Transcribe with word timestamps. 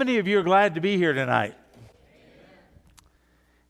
many 0.00 0.16
of 0.16 0.26
you 0.26 0.38
are 0.38 0.42
glad 0.42 0.76
to 0.76 0.80
be 0.80 0.96
here 0.96 1.12
tonight? 1.12 1.54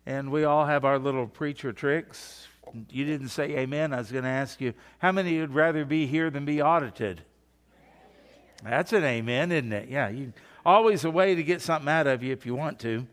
And 0.06 0.30
we 0.30 0.44
all 0.44 0.64
have 0.64 0.84
our 0.84 0.96
little 0.96 1.26
preacher 1.26 1.72
tricks. 1.72 2.46
You 2.88 3.04
didn't 3.04 3.30
say 3.30 3.56
amen. 3.56 3.92
I 3.92 3.96
was 3.96 4.12
going 4.12 4.22
to 4.22 4.30
ask 4.30 4.60
you, 4.60 4.72
how 5.00 5.10
many 5.10 5.40
would 5.40 5.52
rather 5.52 5.84
be 5.84 6.06
here 6.06 6.30
than 6.30 6.44
be 6.44 6.62
audited? 6.62 7.22
That's 8.62 8.92
an 8.92 9.02
amen, 9.02 9.50
isn't 9.50 9.72
it? 9.72 9.88
Yeah, 9.88 10.08
you, 10.08 10.32
always 10.64 11.04
a 11.04 11.10
way 11.10 11.34
to 11.34 11.42
get 11.42 11.62
something 11.62 11.88
out 11.88 12.06
of 12.06 12.22
you 12.22 12.32
if 12.32 12.46
you 12.46 12.54
want 12.54 12.78
to. 12.78 13.08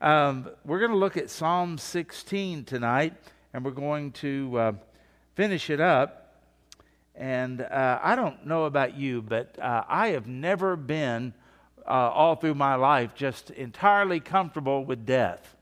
Um, 0.00 0.48
we're 0.64 0.78
going 0.78 0.92
to 0.92 0.96
look 0.96 1.18
at 1.18 1.28
Psalm 1.28 1.76
16 1.76 2.64
tonight, 2.64 3.12
and 3.52 3.62
we're 3.62 3.72
going 3.72 4.12
to 4.12 4.58
uh, 4.58 4.72
finish 5.34 5.68
it 5.68 5.82
up. 5.82 6.38
And 7.14 7.60
uh, 7.60 8.00
I 8.02 8.16
don't 8.16 8.46
know 8.46 8.64
about 8.64 8.96
you, 8.96 9.20
but 9.20 9.54
uh, 9.60 9.84
I 9.86 10.08
have 10.08 10.26
never 10.26 10.76
been 10.76 11.34
uh, 11.86 11.90
all 11.90 12.36
through 12.36 12.54
my 12.54 12.74
life 12.74 13.14
just 13.14 13.50
entirely 13.50 14.20
comfortable 14.20 14.84
with 14.84 15.04
death. 15.04 15.56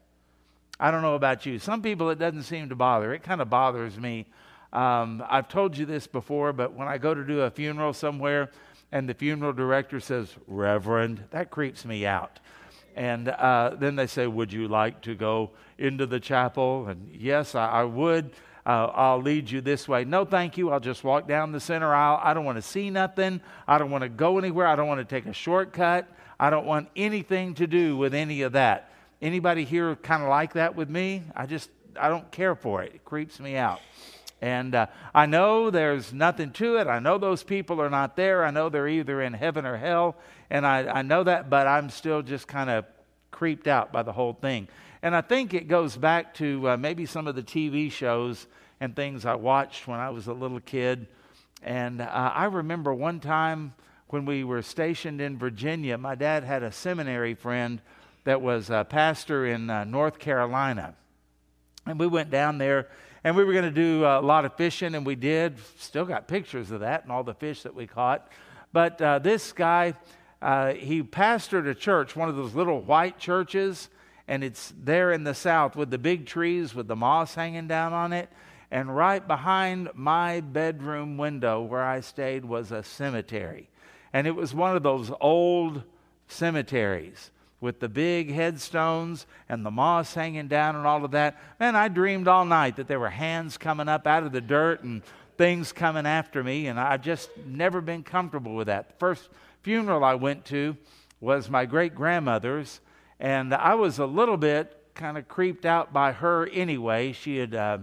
I 0.78 0.90
don't 0.90 1.02
know 1.02 1.14
about 1.14 1.46
you. 1.46 1.58
Some 1.58 1.82
people 1.82 2.10
it 2.10 2.18
doesn't 2.18 2.44
seem 2.44 2.68
to 2.68 2.76
bother. 2.76 3.12
It 3.14 3.22
kind 3.22 3.40
of 3.40 3.50
bothers 3.50 3.98
me. 3.98 4.26
Um, 4.72 5.22
I've 5.28 5.48
told 5.48 5.76
you 5.76 5.86
this 5.86 6.06
before, 6.06 6.52
but 6.52 6.72
when 6.72 6.88
I 6.88 6.98
go 6.98 7.14
to 7.14 7.24
do 7.24 7.42
a 7.42 7.50
funeral 7.50 7.92
somewhere 7.92 8.50
and 8.90 9.08
the 9.08 9.14
funeral 9.14 9.52
director 9.52 10.00
says, 10.00 10.34
Reverend, 10.46 11.24
that 11.30 11.50
creeps 11.50 11.84
me 11.84 12.06
out. 12.06 12.40
And 12.96 13.28
uh, 13.28 13.76
then 13.78 13.96
they 13.96 14.06
say, 14.06 14.26
Would 14.26 14.52
you 14.52 14.68
like 14.68 15.02
to 15.02 15.14
go 15.14 15.50
into 15.78 16.06
the 16.06 16.20
chapel? 16.20 16.86
And 16.88 17.10
yes, 17.14 17.54
I, 17.54 17.68
I 17.68 17.84
would 17.84 18.32
uh, 18.64 18.86
I'll 18.94 19.20
lead 19.20 19.50
you 19.50 19.60
this 19.60 19.88
way. 19.88 20.04
No, 20.04 20.24
thank 20.24 20.56
you. 20.56 20.70
I'll 20.70 20.80
just 20.80 21.02
walk 21.02 21.26
down 21.26 21.50
the 21.50 21.60
center 21.60 21.92
aisle. 21.92 22.20
I 22.22 22.32
don't 22.32 22.44
want 22.44 22.58
to 22.58 22.62
see 22.62 22.90
nothing. 22.90 23.40
I 23.66 23.78
don't 23.78 23.90
want 23.90 24.02
to 24.02 24.08
go 24.08 24.38
anywhere. 24.38 24.66
I 24.66 24.76
don't 24.76 24.86
want 24.86 25.00
to 25.00 25.04
take 25.04 25.26
a 25.26 25.32
shortcut. 25.32 26.08
I 26.42 26.50
don't 26.50 26.66
want 26.66 26.88
anything 26.96 27.54
to 27.54 27.68
do 27.68 27.96
with 27.96 28.14
any 28.14 28.42
of 28.42 28.54
that. 28.54 28.90
Anybody 29.20 29.64
here 29.64 29.94
kind 29.94 30.24
of 30.24 30.28
like 30.28 30.54
that 30.54 30.74
with 30.74 30.90
me? 30.90 31.22
I 31.36 31.46
just, 31.46 31.70
I 31.94 32.08
don't 32.08 32.28
care 32.32 32.56
for 32.56 32.82
it. 32.82 32.96
It 32.96 33.04
creeps 33.04 33.38
me 33.38 33.54
out. 33.56 33.80
And 34.40 34.74
uh, 34.74 34.86
I 35.14 35.26
know 35.26 35.70
there's 35.70 36.12
nothing 36.12 36.50
to 36.54 36.78
it. 36.78 36.88
I 36.88 36.98
know 36.98 37.16
those 37.16 37.44
people 37.44 37.80
are 37.80 37.88
not 37.88 38.16
there. 38.16 38.44
I 38.44 38.50
know 38.50 38.70
they're 38.70 38.88
either 38.88 39.22
in 39.22 39.34
heaven 39.34 39.64
or 39.64 39.76
hell. 39.76 40.16
And 40.50 40.66
I, 40.66 40.80
I 40.88 41.02
know 41.02 41.22
that, 41.22 41.48
but 41.48 41.68
I'm 41.68 41.90
still 41.90 42.22
just 42.22 42.48
kind 42.48 42.68
of 42.68 42.86
creeped 43.30 43.68
out 43.68 43.92
by 43.92 44.02
the 44.02 44.12
whole 44.12 44.32
thing. 44.32 44.66
And 45.00 45.14
I 45.14 45.20
think 45.20 45.54
it 45.54 45.68
goes 45.68 45.96
back 45.96 46.34
to 46.34 46.70
uh, 46.70 46.76
maybe 46.76 47.06
some 47.06 47.28
of 47.28 47.36
the 47.36 47.44
TV 47.44 47.88
shows 47.92 48.48
and 48.80 48.96
things 48.96 49.24
I 49.24 49.36
watched 49.36 49.86
when 49.86 50.00
I 50.00 50.10
was 50.10 50.26
a 50.26 50.32
little 50.32 50.58
kid. 50.58 51.06
And 51.62 52.00
uh, 52.00 52.08
I 52.10 52.46
remember 52.46 52.92
one 52.92 53.20
time 53.20 53.74
when 54.12 54.26
we 54.26 54.44
were 54.44 54.60
stationed 54.60 55.22
in 55.22 55.38
Virginia, 55.38 55.96
my 55.96 56.14
dad 56.14 56.44
had 56.44 56.62
a 56.62 56.70
seminary 56.70 57.32
friend 57.32 57.80
that 58.24 58.42
was 58.42 58.68
a 58.68 58.84
pastor 58.86 59.46
in 59.46 59.70
uh, 59.70 59.84
North 59.84 60.18
Carolina. 60.18 60.94
And 61.86 61.98
we 61.98 62.06
went 62.06 62.30
down 62.30 62.58
there 62.58 62.88
and 63.24 63.34
we 63.34 63.42
were 63.42 63.54
going 63.54 63.64
to 63.64 63.70
do 63.70 64.04
a 64.04 64.20
lot 64.20 64.44
of 64.44 64.54
fishing, 64.56 64.94
and 64.94 65.06
we 65.06 65.14
did. 65.14 65.56
Still 65.78 66.04
got 66.04 66.28
pictures 66.28 66.70
of 66.70 66.80
that 66.80 67.04
and 67.04 67.12
all 67.12 67.24
the 67.24 67.32
fish 67.32 67.62
that 67.62 67.74
we 67.74 67.86
caught. 67.86 68.28
But 68.70 69.00
uh, 69.00 69.18
this 69.20 69.52
guy, 69.52 69.94
uh, 70.42 70.74
he 70.74 71.02
pastored 71.02 71.66
a 71.66 71.74
church, 71.74 72.14
one 72.14 72.28
of 72.28 72.36
those 72.36 72.54
little 72.54 72.82
white 72.82 73.18
churches 73.18 73.88
and 74.28 74.44
it's 74.44 74.72
there 74.82 75.12
in 75.12 75.24
the 75.24 75.34
south 75.34 75.74
with 75.74 75.90
the 75.90 75.98
big 75.98 76.26
trees 76.26 76.74
with 76.74 76.86
the 76.86 76.96
moss 76.96 77.34
hanging 77.34 77.66
down 77.66 77.92
on 77.92 78.12
it. 78.12 78.28
And 78.70 78.94
right 78.94 79.26
behind 79.26 79.90
my 79.94 80.40
bedroom 80.40 81.16
window 81.16 81.62
where 81.62 81.82
I 81.82 82.00
stayed 82.00 82.44
was 82.44 82.72
a 82.72 82.82
cemetery. 82.82 83.68
And 84.12 84.26
it 84.26 84.32
was 84.32 84.54
one 84.54 84.76
of 84.76 84.82
those 84.82 85.10
old 85.20 85.82
cemeteries 86.28 87.30
with 87.60 87.78
the 87.78 87.88
big 87.88 88.32
headstones 88.32 89.26
and 89.48 89.64
the 89.64 89.70
moss 89.70 90.14
hanging 90.14 90.48
down 90.48 90.74
and 90.74 90.86
all 90.86 91.04
of 91.04 91.12
that. 91.12 91.40
Man, 91.60 91.76
I 91.76 91.88
dreamed 91.88 92.26
all 92.26 92.44
night 92.44 92.76
that 92.76 92.88
there 92.88 92.98
were 93.00 93.10
hands 93.10 93.56
coming 93.56 93.88
up 93.88 94.06
out 94.06 94.24
of 94.24 94.32
the 94.32 94.40
dirt 94.40 94.82
and 94.82 95.02
things 95.38 95.72
coming 95.72 96.04
after 96.04 96.42
me, 96.42 96.66
and 96.66 96.78
I've 96.78 97.02
just 97.02 97.30
never 97.46 97.80
been 97.80 98.02
comfortable 98.02 98.54
with 98.54 98.66
that. 98.66 98.88
The 98.88 98.94
first 98.96 99.28
funeral 99.62 100.04
I 100.04 100.14
went 100.14 100.44
to 100.46 100.76
was 101.20 101.48
my 101.48 101.64
great 101.64 101.94
grandmother's, 101.94 102.80
and 103.20 103.54
I 103.54 103.74
was 103.74 103.98
a 103.98 104.06
little 104.06 104.36
bit 104.36 104.76
kind 104.94 105.16
of 105.16 105.28
creeped 105.28 105.64
out 105.64 105.92
by 105.92 106.12
her 106.12 106.48
anyway. 106.48 107.12
She 107.12 107.38
had. 107.38 107.54
Uh, 107.54 107.78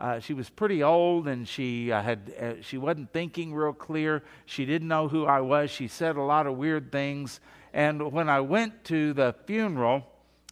uh, 0.00 0.20
she 0.20 0.34
was 0.34 0.48
pretty 0.48 0.82
old 0.82 1.26
and 1.26 1.48
she 1.48 1.90
uh, 1.90 2.00
had 2.02 2.32
uh, 2.40 2.62
she 2.62 2.78
wasn't 2.78 3.12
thinking 3.12 3.54
real 3.54 3.72
clear. 3.72 4.22
She 4.46 4.64
didn't 4.64 4.88
know 4.88 5.08
who 5.08 5.26
i 5.26 5.40
was. 5.40 5.70
She 5.70 5.88
said 5.88 6.16
a 6.16 6.22
lot 6.22 6.46
of 6.46 6.56
weird 6.56 6.92
things. 6.92 7.40
And 7.72 8.12
when 8.12 8.28
i 8.28 8.40
went 8.40 8.84
to 8.84 9.12
the 9.12 9.34
funeral 9.46 10.06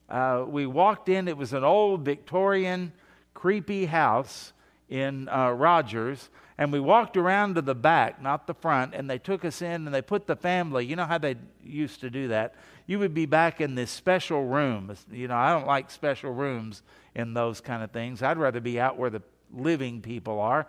uh, 0.08 0.44
we 0.46 0.66
walked 0.66 1.08
in. 1.08 1.28
It 1.28 1.36
was 1.36 1.52
an 1.52 1.64
old 1.64 2.04
victorian 2.04 2.92
creepy 3.34 3.86
house 3.86 4.52
in 4.88 5.28
uh, 5.28 5.50
rogers. 5.50 6.30
And 6.58 6.72
we 6.72 6.80
walked 6.80 7.18
around 7.18 7.56
to 7.56 7.62
the 7.62 7.74
back 7.74 8.22
not 8.22 8.46
the 8.46 8.54
front. 8.54 8.94
And 8.94 9.10
they 9.10 9.18
took 9.18 9.44
us 9.44 9.60
in 9.62 9.86
and 9.86 9.94
they 9.94 10.02
put 10.02 10.26
the 10.26 10.36
family 10.36 10.86
you 10.86 10.96
know 10.96 11.04
how 11.04 11.18
they 11.18 11.36
used 11.62 12.00
to 12.00 12.10
do 12.10 12.28
that? 12.28 12.54
You 12.86 13.00
would 13.00 13.14
be 13.14 13.26
back 13.26 13.60
in 13.60 13.74
this 13.74 13.90
special 13.90 14.44
room. 14.46 14.94
You 15.10 15.28
know, 15.28 15.36
I 15.36 15.50
don't 15.50 15.66
like 15.66 15.90
special 15.90 16.32
rooms 16.32 16.82
in 17.14 17.34
those 17.34 17.60
kind 17.60 17.82
of 17.82 17.90
things. 17.90 18.22
I'd 18.22 18.38
rather 18.38 18.60
be 18.60 18.78
out 18.78 18.96
where 18.96 19.10
the 19.10 19.22
living 19.52 20.00
people 20.00 20.40
are. 20.40 20.66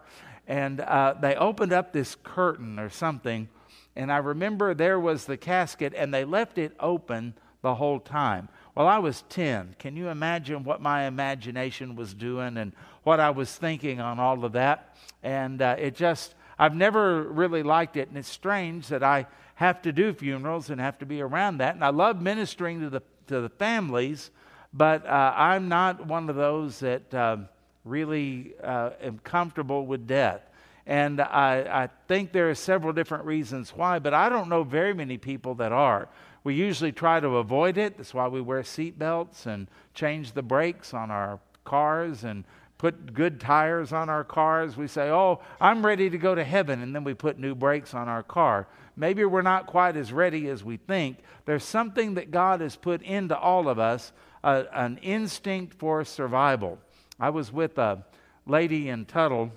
And 0.47 0.79
uh, 0.79 1.15
they 1.19 1.35
opened 1.35 1.73
up 1.73 1.91
this 1.91 2.15
curtain 2.23 2.79
or 2.79 2.89
something, 2.89 3.49
and 3.97 4.11
I 4.11 4.17
remember 4.17 4.73
there 4.73 4.99
was 4.99 5.25
the 5.25 5.38
casket, 5.38 5.93
and 5.95 6.13
they 6.13 6.23
left 6.23 6.57
it 6.57 6.73
open 6.79 7.33
the 7.61 7.75
whole 7.75 7.99
time. 7.99 8.47
Well, 8.75 8.88
I 8.88 8.99
was 8.99 9.23
10. 9.29 9.75
Can 9.79 9.97
you 9.97 10.09
imagine 10.09 10.63
what 10.63 10.81
my 10.81 11.05
imagination 11.05 11.95
was 11.95 12.13
doing 12.13 12.57
and 12.57 12.73
what 13.03 13.19
I 13.19 13.31
was 13.31 13.53
thinking 13.55 13.99
on 13.99 14.19
all 14.19 14.45
of 14.45 14.51
that? 14.51 14.95
And 15.23 15.61
uh, 15.61 15.75
it 15.79 15.95
just, 15.95 16.35
I've 16.59 16.75
never 16.75 17.23
really 17.23 17.63
liked 17.63 17.97
it, 17.97 18.07
and 18.07 18.17
it's 18.17 18.29
strange 18.29 18.88
that 18.89 19.03
I 19.03 19.25
have 19.55 19.81
to 19.81 19.91
do 19.91 20.13
funerals 20.13 20.69
and 20.69 20.79
have 20.79 20.99
to 20.99 21.05
be 21.07 21.19
around 21.19 21.57
that. 21.57 21.73
And 21.73 21.83
I 21.83 21.89
love 21.89 22.21
ministering 22.21 22.79
to 22.81 22.91
the, 22.91 23.01
to 23.25 23.41
the 23.41 23.49
families, 23.49 24.29
but 24.71 25.03
uh, 25.07 25.33
I'm 25.35 25.67
not 25.67 26.05
one 26.05 26.29
of 26.29 26.35
those 26.35 26.79
that 26.81 27.11
uh, 27.11 27.38
really 27.87 28.53
uh, 28.63 28.91
am 29.01 29.19
comfortable 29.19 29.85
with 29.85 30.07
death. 30.07 30.41
And 30.85 31.19
I, 31.19 31.83
I 31.83 31.89
think 32.07 32.31
there 32.31 32.49
are 32.49 32.55
several 32.55 32.93
different 32.93 33.25
reasons 33.25 33.71
why, 33.71 33.99
but 33.99 34.13
I 34.13 34.29
don't 34.29 34.47
know 34.47 34.63
very 34.63 34.93
many 34.93 35.17
people 35.17 35.55
that 35.55 35.73
are. 35.73 36.07
We 36.45 36.55
usually 36.55 36.93
try 36.93 37.19
to 37.19 37.37
avoid 37.37 37.77
it. 37.77 37.97
That's 37.97 38.13
why 38.13 38.29
we 38.29 38.39
wear 38.39 38.61
seatbelts 38.61 39.45
and 39.45 39.67
change 39.93 40.31
the 40.31 40.41
brakes 40.41 40.93
on 40.93 41.11
our 41.11 41.39
cars 41.65 42.23
and 42.23 42.45
put 42.77 43.13
good 43.13 43.41
tires 43.41 43.91
on 43.91 44.09
our 44.09 44.23
cars. 44.23 44.77
We 44.77 44.87
say, 44.87 45.09
Oh, 45.09 45.41
I'm 45.59 45.85
ready 45.85 46.09
to 46.09 46.17
go 46.17 46.35
to 46.35 46.43
heaven. 46.43 46.81
And 46.81 46.95
then 46.95 47.03
we 47.03 47.13
put 47.13 47.37
new 47.37 47.53
brakes 47.53 47.93
on 47.93 48.07
our 48.07 48.23
car. 48.23 48.67
Maybe 48.95 49.25
we're 49.25 49.41
not 49.41 49.67
quite 49.67 49.97
as 49.97 50.13
ready 50.13 50.47
as 50.47 50.63
we 50.63 50.77
think. 50.77 51.17
There's 51.45 51.65
something 51.65 52.13
that 52.13 52.31
God 52.31 52.61
has 52.61 52.77
put 52.77 53.01
into 53.01 53.37
all 53.37 53.67
of 53.67 53.77
us 53.77 54.13
uh, 54.43 54.63
an 54.71 54.99
instinct 55.01 55.73
for 55.73 56.03
survival. 56.05 56.79
I 57.19 57.31
was 57.31 57.51
with 57.51 57.78
a 57.79 58.03
lady 58.45 58.89
in 58.89 59.05
Tuttle 59.05 59.51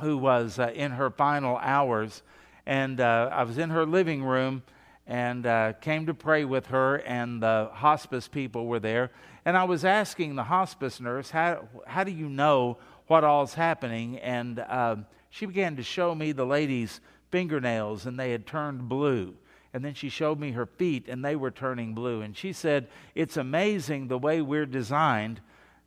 who 0.00 0.16
was 0.16 0.58
uh, 0.58 0.70
in 0.74 0.92
her 0.92 1.10
final 1.10 1.58
hours, 1.58 2.22
and 2.64 2.98
uh, 2.98 3.28
I 3.30 3.42
was 3.44 3.58
in 3.58 3.70
her 3.70 3.84
living 3.84 4.24
room 4.24 4.62
and 5.06 5.44
uh, 5.44 5.74
came 5.80 6.06
to 6.06 6.14
pray 6.14 6.44
with 6.44 6.68
her, 6.68 6.96
and 6.96 7.42
the 7.42 7.68
hospice 7.72 8.26
people 8.26 8.66
were 8.66 8.80
there. 8.80 9.10
And 9.44 9.56
I 9.56 9.64
was 9.64 9.84
asking 9.84 10.36
the 10.36 10.44
hospice 10.44 11.00
nurse, 11.00 11.30
How, 11.30 11.68
how 11.86 12.04
do 12.04 12.10
you 12.10 12.28
know 12.28 12.78
what 13.06 13.22
all's 13.22 13.52
happening? 13.52 14.18
And 14.18 14.58
uh, 14.60 14.96
she 15.28 15.44
began 15.44 15.76
to 15.76 15.82
show 15.82 16.14
me 16.14 16.32
the 16.32 16.46
lady's 16.46 17.00
fingernails, 17.30 18.06
and 18.06 18.18
they 18.18 18.30
had 18.30 18.46
turned 18.46 18.88
blue. 18.88 19.34
And 19.74 19.84
then 19.84 19.94
she 19.94 20.08
showed 20.08 20.38
me 20.38 20.52
her 20.52 20.66
feet, 20.66 21.08
and 21.08 21.24
they 21.24 21.36
were 21.36 21.50
turning 21.50 21.94
blue. 21.94 22.22
And 22.22 22.36
she 22.36 22.52
said, 22.52 22.88
It's 23.14 23.36
amazing 23.36 24.08
the 24.08 24.18
way 24.18 24.40
we're 24.40 24.66
designed. 24.66 25.40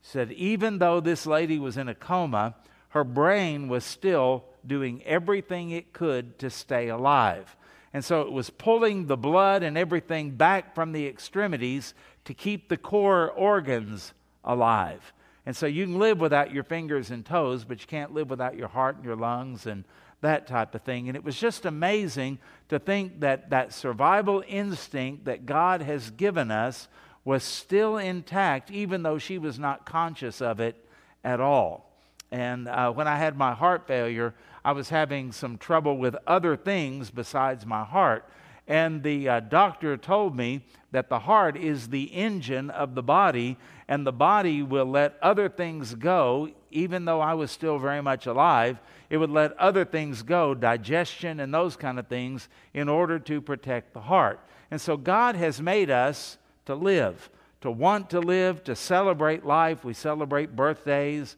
Said, 0.05 0.31
Even 0.33 0.77
though 0.77 0.99
this 0.99 1.25
lady 1.25 1.57
was 1.57 1.77
in 1.77 1.89
a 1.89 1.95
coma, 1.95 2.55
her 2.89 3.03
brain 3.03 3.67
was 3.67 3.83
still 3.83 4.45
doing 4.65 5.01
everything 5.03 5.71
it 5.71 5.93
could 5.93 6.37
to 6.39 6.49
stay 6.49 6.89
alive. 6.89 7.55
And 7.91 8.05
so 8.05 8.21
it 8.21 8.31
was 8.31 8.49
pulling 8.49 9.07
the 9.07 9.17
blood 9.17 9.63
and 9.63 9.77
everything 9.77 10.31
back 10.31 10.75
from 10.75 10.91
the 10.91 11.07
extremities 11.07 11.93
to 12.25 12.33
keep 12.33 12.69
the 12.69 12.77
core 12.77 13.31
organs 13.31 14.13
alive. 14.43 15.13
And 15.45 15.55
so 15.55 15.65
you 15.65 15.85
can 15.85 15.97
live 15.97 16.19
without 16.19 16.53
your 16.53 16.63
fingers 16.63 17.09
and 17.09 17.25
toes, 17.25 17.65
but 17.65 17.81
you 17.81 17.87
can't 17.87 18.13
live 18.13 18.29
without 18.29 18.55
your 18.55 18.67
heart 18.67 18.97
and 18.97 19.05
your 19.05 19.15
lungs 19.15 19.65
and 19.65 19.85
that 20.21 20.47
type 20.47 20.75
of 20.75 20.81
thing. 20.81 21.07
And 21.07 21.15
it 21.15 21.23
was 21.23 21.39
just 21.39 21.65
amazing 21.65 22.39
to 22.69 22.79
think 22.79 23.21
that 23.21 23.49
that 23.49 23.73
survival 23.73 24.43
instinct 24.47 25.25
that 25.25 25.45
God 25.45 25.81
has 25.81 26.11
given 26.11 26.51
us 26.51 26.87
was 27.25 27.43
still 27.43 27.97
intact, 27.97 28.71
even 28.71 29.03
though 29.03 29.17
she 29.17 29.37
was 29.37 29.59
not 29.59 29.85
conscious 29.85 30.41
of 30.41 30.59
it 30.59 30.75
at 31.23 31.41
all. 31.41 31.91
And 32.31 32.67
uh, 32.67 32.91
when 32.91 33.07
I 33.07 33.17
had 33.17 33.35
my 33.35 33.53
heart 33.53 33.87
failure, 33.87 34.33
I 34.63 34.71
was 34.71 34.89
having 34.89 35.31
some 35.31 35.57
trouble 35.57 35.97
with 35.97 36.15
other 36.25 36.55
things 36.55 37.09
besides 37.09 37.65
my 37.65 37.83
heart. 37.83 38.25
and 38.67 39.03
the 39.03 39.29
uh, 39.29 39.39
doctor 39.41 39.95
told 39.95 40.35
me 40.35 40.61
that 40.91 41.09
the 41.09 41.19
heart 41.19 41.55
is 41.55 41.89
the 41.89 42.05
engine 42.05 42.69
of 42.71 42.95
the 42.95 43.03
body, 43.03 43.57
and 43.87 44.05
the 44.05 44.11
body 44.11 44.63
will 44.63 44.85
let 44.85 45.17
other 45.21 45.49
things 45.49 45.93
go, 45.93 46.49
even 46.71 47.05
though 47.05 47.21
I 47.21 47.35
was 47.35 47.51
still 47.51 47.77
very 47.77 48.01
much 48.01 48.25
alive. 48.25 48.79
It 49.09 49.17
would 49.17 49.29
let 49.29 49.57
other 49.59 49.85
things 49.85 50.23
go, 50.23 50.55
digestion 50.55 51.39
and 51.39 51.53
those 51.53 51.75
kind 51.75 51.99
of 51.99 52.07
things, 52.07 52.49
in 52.73 52.89
order 52.89 53.19
to 53.19 53.39
protect 53.39 53.93
the 53.93 54.01
heart. 54.01 54.39
And 54.71 54.81
so 54.81 54.97
God 54.97 55.35
has 55.35 55.61
made 55.61 55.91
us 55.91 56.37
to 56.65 56.75
live, 56.75 57.29
to 57.61 57.71
want 57.71 58.09
to 58.11 58.19
live, 58.19 58.63
to 58.63 58.75
celebrate 58.75 59.45
life. 59.45 59.83
We 59.83 59.93
celebrate 59.93 60.55
birthdays, 60.55 61.35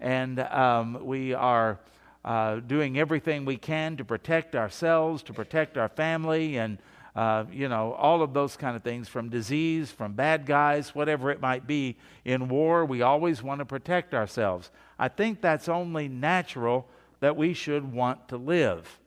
and 0.00 0.40
um, 0.40 1.04
we 1.04 1.34
are 1.34 1.78
uh, 2.24 2.56
doing 2.56 2.98
everything 2.98 3.44
we 3.44 3.56
can 3.56 3.96
to 3.96 4.04
protect 4.04 4.54
ourselves, 4.54 5.22
to 5.24 5.32
protect 5.32 5.76
our 5.78 5.88
family, 5.88 6.58
and 6.58 6.78
uh, 7.16 7.44
you 7.50 7.68
know 7.68 7.94
all 7.94 8.22
of 8.22 8.32
those 8.32 8.56
kind 8.56 8.76
of 8.76 8.82
things 8.82 9.08
from 9.08 9.28
disease, 9.28 9.90
from 9.90 10.12
bad 10.12 10.46
guys, 10.46 10.94
whatever 10.94 11.30
it 11.30 11.40
might 11.40 11.66
be. 11.66 11.96
In 12.24 12.48
war, 12.48 12.84
we 12.84 13.02
always 13.02 13.42
want 13.42 13.60
to 13.60 13.64
protect 13.64 14.14
ourselves. 14.14 14.70
I 14.98 15.08
think 15.08 15.40
that's 15.40 15.68
only 15.68 16.08
natural 16.08 16.86
that 17.20 17.36
we 17.36 17.54
should 17.54 17.92
want 17.92 18.28
to 18.28 18.36
live. 18.36 18.98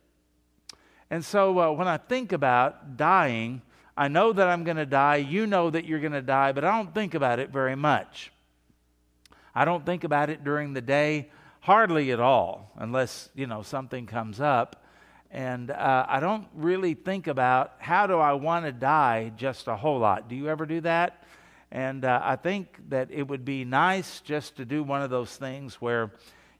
And 1.09 1.23
so 1.23 1.59
uh, 1.59 1.71
when 1.71 1.87
I 1.87 1.97
think 1.97 2.31
about 2.31 2.97
dying, 2.97 3.61
I 3.95 4.07
know 4.07 4.33
that 4.33 4.47
I'm 4.47 4.63
going 4.63 4.77
to 4.77 4.85
die. 4.85 5.17
You 5.17 5.47
know 5.47 5.69
that 5.69 5.85
you're 5.85 5.99
going 5.99 6.11
to 6.13 6.21
die, 6.21 6.51
but 6.51 6.63
I 6.63 6.75
don't 6.75 6.93
think 6.93 7.13
about 7.13 7.39
it 7.39 7.49
very 7.49 7.75
much. 7.75 8.31
I 9.53 9.65
don't 9.65 9.85
think 9.85 10.03
about 10.03 10.29
it 10.29 10.43
during 10.43 10.73
the 10.73 10.81
day. 10.81 11.29
Hardly 11.59 12.11
at 12.11 12.19
all, 12.19 12.71
unless, 12.77 13.29
you 13.35 13.45
know, 13.45 13.61
something 13.61 14.07
comes 14.07 14.39
up. 14.39 14.83
And 15.29 15.71
uh, 15.71 16.05
I 16.09 16.19
don't 16.19 16.47
really 16.55 16.93
think 16.93 17.27
about 17.27 17.73
how 17.79 18.07
do 18.07 18.17
I 18.17 18.33
want 18.33 18.65
to 18.65 18.71
die 18.71 19.31
just 19.37 19.67
a 19.67 19.75
whole 19.75 19.99
lot. 19.99 20.27
Do 20.27 20.35
you 20.35 20.49
ever 20.49 20.65
do 20.65 20.81
that? 20.81 21.23
And 21.71 22.03
uh, 22.03 22.19
I 22.23 22.35
think 22.35 22.79
that 22.89 23.11
it 23.11 23.27
would 23.27 23.45
be 23.45 23.63
nice 23.63 24.19
just 24.21 24.57
to 24.57 24.65
do 24.65 24.83
one 24.83 25.01
of 25.01 25.09
those 25.09 25.35
things 25.37 25.75
where 25.75 26.11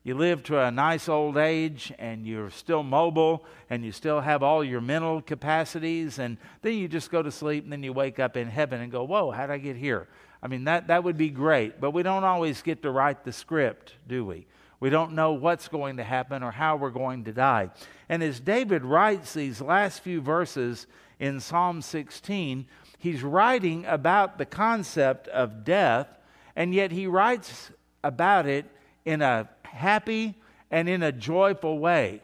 you 0.04 0.16
live 0.16 0.44
to 0.44 0.60
a 0.60 0.72
nice 0.72 1.08
old 1.08 1.38
age 1.38 1.94
and 2.00 2.26
you're 2.26 2.50
still 2.50 2.84
mobile 2.84 3.46
and 3.70 3.86
you 3.86 3.92
still 3.92 4.22
have 4.22 4.42
all 4.42 4.64
your 4.64 4.82
mental 4.82 5.22
capacities 5.22 6.20
and 6.20 6.38
then 6.62 6.74
you 6.74 6.88
just 6.88 7.12
go 7.12 7.22
to 7.22 7.32
sleep 7.32 7.64
and 7.64 7.72
then 7.72 7.84
you 7.84 7.94
wake 7.94 8.20
up 8.20 8.36
in 8.36 8.48
heaven 8.48 8.82
and 8.82 8.92
go 8.92 9.04
whoa 9.04 9.32
how'd 9.32 9.52
i 9.52 9.58
get 9.58 9.76
here 9.76 10.08
i 10.42 10.48
mean 10.48 10.64
that, 10.64 10.88
that 10.88 11.04
would 11.04 11.18
be 11.18 11.30
great 11.30 11.80
but 11.80 11.92
we 11.92 12.02
don't 12.04 12.24
always 12.24 12.62
get 12.62 12.82
to 12.82 12.90
write 12.90 13.24
the 13.24 13.32
script 13.32 13.94
do 14.08 14.26
we 14.26 14.48
we 14.82 14.90
don't 14.90 15.14
know 15.14 15.34
what's 15.34 15.68
going 15.68 15.98
to 15.98 16.04
happen 16.04 16.42
or 16.42 16.52
how 16.52 16.76
we're 16.76 16.90
going 16.90 17.24
to 17.26 17.32
die. 17.32 17.70
And 18.10 18.22
as 18.22 18.40
David 18.40 18.84
writes 18.84 19.34
these 19.34 19.62
last 19.62 20.02
few 20.02 20.20
verses 20.20 20.88
in 21.20 21.40
Psalm 21.40 21.84
16, 21.84 22.66
he's 22.98 23.22
writing 23.22 23.86
about 23.86 24.40
the 24.40 24.46
concept 24.46 25.28
of 25.28 25.64
death, 25.64 26.08
and 26.56 26.74
yet 26.74 26.92
he 26.92 27.06
writes 27.06 27.70
about 28.04 28.48
it 28.48 28.66
in 29.06 29.22
a 29.22 29.48
happy 29.72 30.36
and 30.70 30.88
in 30.88 31.04
a 31.04 31.12
joyful 31.12 31.80
way. 31.80 32.22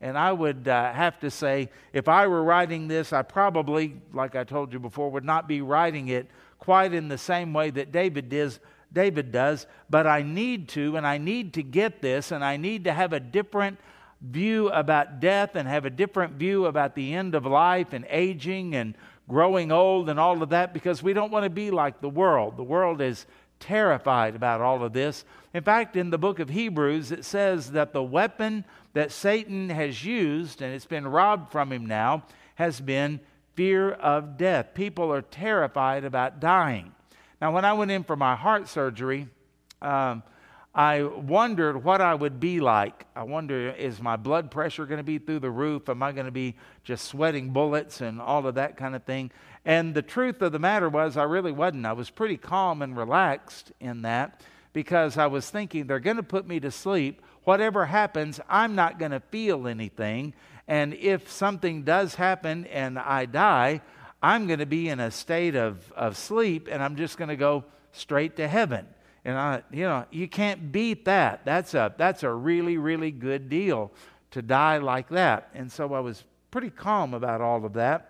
And 0.00 0.16
I 0.16 0.32
would 0.32 0.68
uh, 0.68 0.92
have 0.92 1.18
to 1.20 1.30
say, 1.30 1.70
if 1.92 2.08
I 2.08 2.26
were 2.28 2.42
writing 2.42 2.86
this, 2.86 3.12
I 3.12 3.22
probably, 3.22 3.96
like 4.12 4.36
I 4.36 4.44
told 4.44 4.72
you 4.72 4.78
before, 4.78 5.10
would 5.10 5.24
not 5.24 5.48
be 5.48 5.60
writing 5.60 6.08
it 6.08 6.28
quite 6.58 6.92
in 6.92 7.08
the 7.08 7.18
same 7.18 7.52
way 7.52 7.70
that 7.70 7.90
David 7.90 8.28
does, 8.28 8.60
David 8.92 9.32
does, 9.32 9.66
but 9.90 10.06
I 10.06 10.22
need 10.22 10.68
to, 10.70 10.96
and 10.96 11.06
I 11.06 11.18
need 11.18 11.54
to 11.54 11.62
get 11.62 12.00
this, 12.00 12.30
and 12.30 12.44
I 12.44 12.56
need 12.56 12.84
to 12.84 12.92
have 12.92 13.12
a 13.12 13.20
different 13.20 13.78
view 14.20 14.68
about 14.68 15.20
death 15.20 15.54
and 15.54 15.68
have 15.68 15.84
a 15.84 15.90
different 15.90 16.34
view 16.34 16.66
about 16.66 16.94
the 16.94 17.14
end 17.14 17.34
of 17.34 17.46
life 17.46 17.92
and 17.92 18.04
aging 18.08 18.74
and 18.74 18.94
growing 19.28 19.70
old 19.70 20.08
and 20.08 20.18
all 20.18 20.42
of 20.42 20.48
that 20.48 20.72
because 20.72 21.02
we 21.02 21.12
don't 21.12 21.30
want 21.30 21.44
to 21.44 21.50
be 21.50 21.70
like 21.70 22.00
the 22.00 22.08
world. 22.08 22.56
The 22.56 22.64
world 22.64 23.00
is 23.00 23.26
terrified 23.60 24.34
about 24.34 24.60
all 24.60 24.82
of 24.82 24.92
this. 24.92 25.24
In 25.54 25.62
fact, 25.62 25.96
in 25.96 26.10
the 26.10 26.18
book 26.18 26.38
of 26.38 26.48
Hebrews, 26.48 27.10
it 27.12 27.24
says 27.24 27.72
that 27.72 27.92
the 27.92 28.02
weapon 28.02 28.64
that 28.94 29.12
Satan 29.12 29.70
has 29.70 30.04
used, 30.04 30.62
and 30.62 30.74
it's 30.74 30.86
been 30.86 31.06
robbed 31.06 31.50
from 31.50 31.72
him 31.72 31.86
now, 31.86 32.24
has 32.56 32.80
been 32.80 33.20
fear 33.54 33.92
of 33.92 34.36
death. 34.36 34.74
People 34.74 35.12
are 35.12 35.22
terrified 35.22 36.04
about 36.04 36.40
dying. 36.40 36.92
Now, 37.40 37.52
when 37.52 37.64
I 37.64 37.72
went 37.72 37.90
in 37.90 38.04
for 38.04 38.16
my 38.16 38.34
heart 38.34 38.68
surgery, 38.68 39.28
um, 39.80 40.22
I 40.74 41.02
wondered 41.02 41.82
what 41.82 42.00
I 42.00 42.14
would 42.14 42.38
be 42.38 42.60
like. 42.60 43.06
I 43.16 43.24
wonder, 43.24 43.70
is 43.70 44.00
my 44.00 44.16
blood 44.16 44.50
pressure 44.50 44.86
going 44.86 44.98
to 44.98 45.04
be 45.04 45.18
through 45.18 45.40
the 45.40 45.50
roof? 45.50 45.88
Am 45.88 46.02
I 46.02 46.12
going 46.12 46.26
to 46.26 46.32
be 46.32 46.54
just 46.84 47.06
sweating 47.06 47.50
bullets 47.50 48.00
and 48.00 48.20
all 48.20 48.46
of 48.46 48.54
that 48.56 48.76
kind 48.76 48.94
of 48.94 49.02
thing? 49.04 49.32
And 49.64 49.94
the 49.94 50.02
truth 50.02 50.40
of 50.42 50.52
the 50.52 50.58
matter 50.58 50.88
was, 50.88 51.16
I 51.16 51.24
really 51.24 51.52
wasn't. 51.52 51.86
I 51.86 51.92
was 51.92 52.10
pretty 52.10 52.36
calm 52.36 52.82
and 52.82 52.96
relaxed 52.96 53.72
in 53.80 54.02
that 54.02 54.42
because 54.72 55.18
I 55.18 55.26
was 55.26 55.50
thinking 55.50 55.86
they're 55.86 56.00
going 56.00 56.16
to 56.16 56.22
put 56.22 56.46
me 56.46 56.60
to 56.60 56.70
sleep. 56.70 57.22
Whatever 57.44 57.86
happens, 57.86 58.40
I'm 58.48 58.74
not 58.74 58.98
going 58.98 59.10
to 59.10 59.20
feel 59.20 59.66
anything. 59.66 60.34
And 60.66 60.94
if 60.94 61.30
something 61.30 61.82
does 61.82 62.14
happen 62.14 62.66
and 62.66 62.98
I 62.98 63.26
die, 63.26 63.80
I'm 64.22 64.46
going 64.46 64.58
to 64.58 64.66
be 64.66 64.88
in 64.88 65.00
a 65.00 65.10
state 65.10 65.54
of, 65.54 65.90
of 65.92 66.16
sleep 66.16 66.68
and 66.70 66.82
I'm 66.82 66.96
just 66.96 67.16
going 67.16 67.28
to 67.28 67.36
go 67.36 67.64
straight 67.92 68.36
to 68.36 68.48
heaven. 68.48 68.86
And 69.24 69.36
I, 69.36 69.62
you 69.70 69.82
know, 69.82 70.04
you 70.10 70.28
can't 70.28 70.72
beat 70.72 71.04
that. 71.06 71.44
That's 71.44 71.74
a, 71.74 71.94
that's 71.96 72.22
a 72.22 72.32
really, 72.32 72.78
really 72.78 73.10
good 73.10 73.48
deal 73.48 73.92
to 74.30 74.42
die 74.42 74.78
like 74.78 75.08
that. 75.08 75.50
And 75.54 75.70
so 75.70 75.92
I 75.94 76.00
was 76.00 76.24
pretty 76.50 76.70
calm 76.70 77.14
about 77.14 77.40
all 77.40 77.64
of 77.64 77.74
that. 77.74 78.07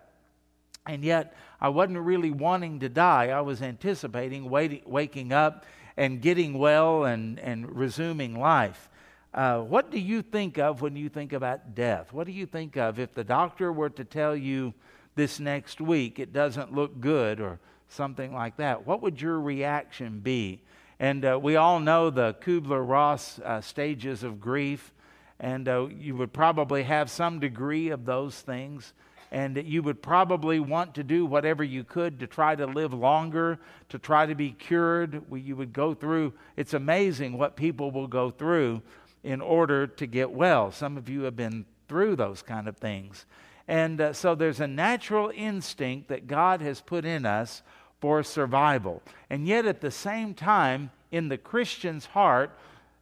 And 0.89 1.03
yet, 1.03 1.35
I 1.61 1.69
wasn't 1.69 1.99
really 1.99 2.31
wanting 2.31 2.79
to 2.79 2.89
die. 2.89 3.27
I 3.27 3.41
was 3.41 3.61
anticipating 3.61 4.49
waiting, 4.49 4.81
waking 4.85 5.31
up 5.31 5.65
and 5.95 6.21
getting 6.21 6.57
well 6.57 7.05
and, 7.05 7.39
and 7.39 7.75
resuming 7.75 8.39
life. 8.39 8.89
Uh, 9.33 9.59
what 9.59 9.91
do 9.91 9.99
you 9.99 10.21
think 10.21 10.57
of 10.57 10.81
when 10.81 10.95
you 10.95 11.09
think 11.09 11.33
about 11.33 11.75
death? 11.75 12.11
What 12.11 12.25
do 12.25 12.33
you 12.33 12.45
think 12.45 12.77
of 12.77 12.97
if 12.99 13.13
the 13.13 13.23
doctor 13.23 13.71
were 13.71 13.89
to 13.91 14.03
tell 14.03 14.35
you, 14.35 14.73
this 15.19 15.39
next 15.39 15.81
week, 15.81 16.17
it 16.17 16.31
doesn't 16.31 16.73
look 16.73 17.01
good 17.01 17.41
or 17.41 17.59
something 17.89 18.33
like 18.33 18.55
that, 18.55 18.87
what 18.87 19.01
would 19.01 19.21
your 19.21 19.39
reaction 19.39 20.19
be? 20.19 20.61
And 20.97 21.25
uh, 21.25 21.37
we 21.41 21.57
all 21.57 21.81
know 21.81 22.09
the 22.09 22.35
Kubler 22.35 22.87
Ross 22.87 23.37
uh, 23.39 23.59
stages 23.59 24.23
of 24.23 24.39
grief, 24.39 24.93
and 25.37 25.67
uh, 25.67 25.87
you 25.87 26.15
would 26.15 26.31
probably 26.31 26.83
have 26.83 27.09
some 27.09 27.39
degree 27.39 27.89
of 27.89 28.05
those 28.05 28.39
things. 28.39 28.93
And 29.31 29.57
you 29.57 29.83
would 29.83 30.01
probably 30.01 30.59
want 30.59 30.95
to 30.95 31.03
do 31.03 31.25
whatever 31.25 31.63
you 31.63 31.83
could 31.83 32.19
to 32.19 32.27
try 32.27 32.55
to 32.55 32.65
live 32.65 32.93
longer, 32.93 33.59
to 33.89 33.99
try 33.99 34.25
to 34.25 34.33
be 34.33 34.51
cured. 34.51 35.21
You 35.31 35.55
would 35.55 35.71
go 35.71 35.93
through, 35.93 36.33
it's 36.57 36.73
amazing 36.73 37.37
what 37.37 37.55
people 37.55 37.91
will 37.91 38.07
go 38.07 38.31
through 38.31 38.81
in 39.23 39.41
order 39.41 39.85
to 39.85 40.07
get 40.07 40.31
well. 40.31 40.71
Some 40.71 40.97
of 40.97 41.09
you 41.09 41.23
have 41.23 41.35
been 41.35 41.65
through 41.87 42.15
those 42.15 42.41
kind 42.41 42.67
of 42.67 42.77
things. 42.77 43.25
And 43.67 44.01
uh, 44.01 44.13
so 44.13 44.33
there's 44.33 44.59
a 44.59 44.67
natural 44.67 45.31
instinct 45.35 46.07
that 46.07 46.27
God 46.27 46.61
has 46.61 46.81
put 46.81 47.05
in 47.05 47.25
us 47.25 47.61
for 48.01 48.23
survival. 48.23 49.03
And 49.29 49.47
yet, 49.47 49.65
at 49.65 49.81
the 49.81 49.91
same 49.91 50.33
time, 50.33 50.89
in 51.11 51.29
the 51.29 51.37
Christian's 51.37 52.07
heart, 52.07 52.57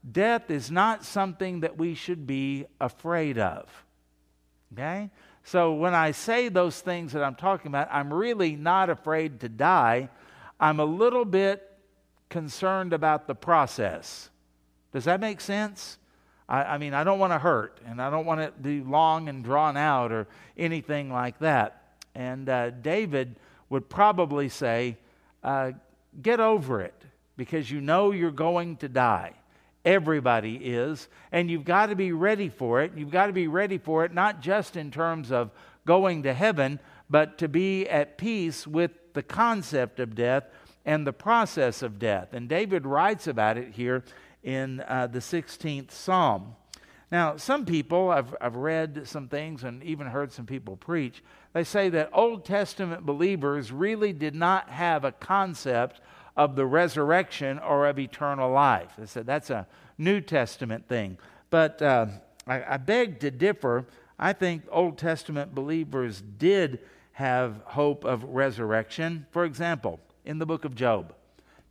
death 0.10 0.50
is 0.50 0.72
not 0.72 1.06
something 1.06 1.62
that 1.62 1.78
we 1.78 1.94
should 1.94 2.28
be 2.28 2.66
afraid 2.82 3.38
of. 3.38 3.70
Okay? 4.74 5.10
So 5.48 5.72
when 5.72 5.96
I 5.96 6.12
say 6.12 6.50
those 6.50 6.82
things 6.82 7.14
that 7.14 7.24
I'm 7.24 7.36
talking 7.36 7.70
about, 7.70 7.88
I'm 7.90 8.14
really 8.14 8.58
not 8.58 8.90
afraid 8.90 9.40
to 9.40 9.48
die. 9.48 10.10
I'm 10.60 10.82
a 10.82 10.86
little 10.86 11.24
bit 11.24 11.72
concerned 12.28 12.92
about 12.92 13.28
the 13.28 13.34
process. 13.34 14.30
Does 14.92 15.06
that 15.06 15.22
make 15.22 15.40
sense? 15.40 16.00
I, 16.50 16.64
I 16.64 16.78
mean, 16.78 16.94
I 16.94 17.06
don't 17.06 17.18
want 17.18 17.32
to 17.32 17.40
hurt, 17.40 17.80
and 17.86 18.02
I 18.02 18.10
don't 18.10 18.26
want 18.26 18.42
it 18.42 18.58
to 18.58 18.62
be 18.62 18.82
long 18.82 19.30
and 19.30 19.42
drawn 19.42 19.78
out 19.78 20.12
or 20.12 20.28
anything 20.58 21.14
like 21.14 21.40
that. 21.40 21.96
And 22.14 22.50
uh, 22.50 22.72
David 22.72 23.40
would 23.70 23.88
probably 23.88 24.50
say, 24.50 24.98
uh, 25.46 25.72
Get 26.22 26.42
over 26.42 26.82
it 26.82 27.06
because 27.38 27.72
you 27.72 27.80
know 27.80 28.12
you're 28.12 28.32
going 28.32 28.76
to 28.78 28.90
die. 28.90 29.36
Everybody 29.88 30.56
is. 30.56 31.08
And 31.32 31.50
you've 31.50 31.64
got 31.64 31.86
to 31.86 31.96
be 31.96 32.12
ready 32.12 32.50
for 32.50 32.82
it. 32.82 32.92
You've 32.98 33.10
got 33.10 33.28
to 33.28 33.34
be 33.34 33.48
ready 33.48 33.78
for 33.78 34.04
it, 34.04 34.14
not 34.14 34.42
just 34.42 34.76
in 34.76 34.92
terms 34.92 35.32
of 35.32 35.50
going 35.86 36.24
to 36.24 36.34
heaven, 36.34 36.82
but 37.10 37.38
to 37.38 37.48
be 37.48 37.88
at 37.88 38.18
peace 38.18 38.68
with 38.68 38.92
the 39.14 39.24
concept 39.24 40.02
of 40.02 40.14
death 40.14 40.44
and 40.86 41.08
the 41.08 41.14
process 41.14 41.82
of 41.82 42.00
death. 42.00 42.34
And 42.34 42.50
David 42.50 42.86
writes 42.86 43.28
about 43.28 43.58
it 43.58 43.72
here 43.72 44.04
in 44.44 44.82
uh, 44.82 45.08
the 45.08 45.20
16th 45.20 45.92
Psalm. 45.92 46.58
Now, 47.10 47.38
some 47.38 47.66
people, 47.66 48.10
I've, 48.10 48.36
I've 48.42 48.58
read 48.58 49.04
some 49.08 49.30
things 49.30 49.64
and 49.64 49.82
even 49.84 50.08
heard 50.08 50.34
some 50.34 50.46
people 50.46 50.76
preach, 50.76 51.24
they 51.54 51.64
say 51.64 51.88
that 51.92 52.10
Old 52.12 52.44
Testament 52.44 53.06
believers 53.06 53.72
really 53.72 54.12
did 54.12 54.36
not 54.36 54.70
have 54.70 55.06
a 55.06 55.14
concept 55.14 56.02
of 56.38 56.56
the 56.56 56.66
resurrection 56.66 57.58
or 57.58 57.88
of 57.88 57.98
eternal 57.98 58.52
life. 58.52 58.92
I 59.02 59.06
said 59.06 59.26
that's 59.26 59.50
a 59.50 59.68
New 59.98 60.22
Testament 60.22 60.88
thing. 60.88 61.18
But 61.50 61.82
uh, 61.82 62.06
I, 62.46 62.76
I 62.76 62.78
beg 62.78 63.20
to 63.22 63.32
differ. 63.32 63.88
I 64.20 64.34
think 64.34 64.64
Old 64.72 65.00
Testament 65.00 65.56
believers 65.56 66.22
did 66.38 66.80
have 67.14 67.62
hope 67.66 68.06
of 68.06 68.24
resurrection. 68.24 69.26
For 69.32 69.44
example, 69.44 70.00
in 70.24 70.38
the 70.38 70.46
book 70.46 70.64
of 70.64 70.76
Job, 70.76 71.14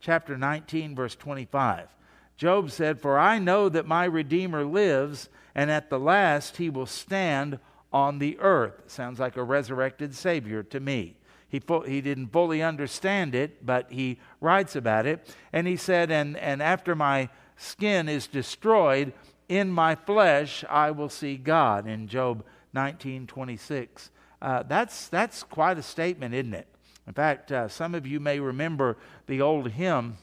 chapter 0.01 0.37
19, 0.37 0.93
verse 0.93 1.15
25, 1.15 1.87
Job 2.35 2.69
said, 2.69 2.99
For 2.99 3.17
I 3.17 3.39
know 3.39 3.69
that 3.69 3.87
my 3.87 4.03
Redeemer 4.03 4.65
lives, 4.65 5.29
and 5.55 5.71
at 5.71 5.89
the 5.89 5.99
last 5.99 6.57
he 6.57 6.69
will 6.69 6.85
stand 6.85 7.59
on 7.93 8.19
the 8.19 8.37
earth. 8.39 8.83
Sounds 8.87 9.19
like 9.19 9.37
a 9.37 9.43
resurrected 9.43 10.13
Savior 10.13 10.61
to 10.63 10.81
me. 10.81 11.15
He, 11.49 11.61
he 11.85 12.01
didn't 12.01 12.27
fully 12.27 12.61
understand 12.61 13.33
it, 13.33 13.65
but 13.65 13.91
he 13.91 14.19
writes 14.41 14.75
about 14.75 15.05
it. 15.05 15.33
And 15.53 15.65
he 15.65 15.77
said, 15.77 16.11
and, 16.11 16.35
and 16.37 16.61
after 16.61 16.95
my 16.95 17.29
skin 17.55 18.09
is 18.09 18.27
destroyed, 18.27 19.13
in 19.47 19.71
my 19.71 19.95
flesh 19.95 20.65
I 20.69 20.91
will 20.91 21.09
see 21.09 21.37
God, 21.37 21.87
in 21.87 22.07
Job 22.07 22.43
19 22.73 23.27
26. 23.27 24.11
Uh, 24.41 24.63
that's, 24.63 25.07
that's 25.07 25.43
quite 25.43 25.77
a 25.77 25.83
statement, 25.83 26.33
isn't 26.35 26.53
it? 26.53 26.67
In 27.07 27.13
fact, 27.13 27.51
uh, 27.51 27.67
some 27.67 27.95
of 27.95 28.05
you 28.05 28.19
may 28.19 28.39
remember 28.39 28.97
the 29.25 29.41
old 29.41 29.71
hymn 29.71 30.17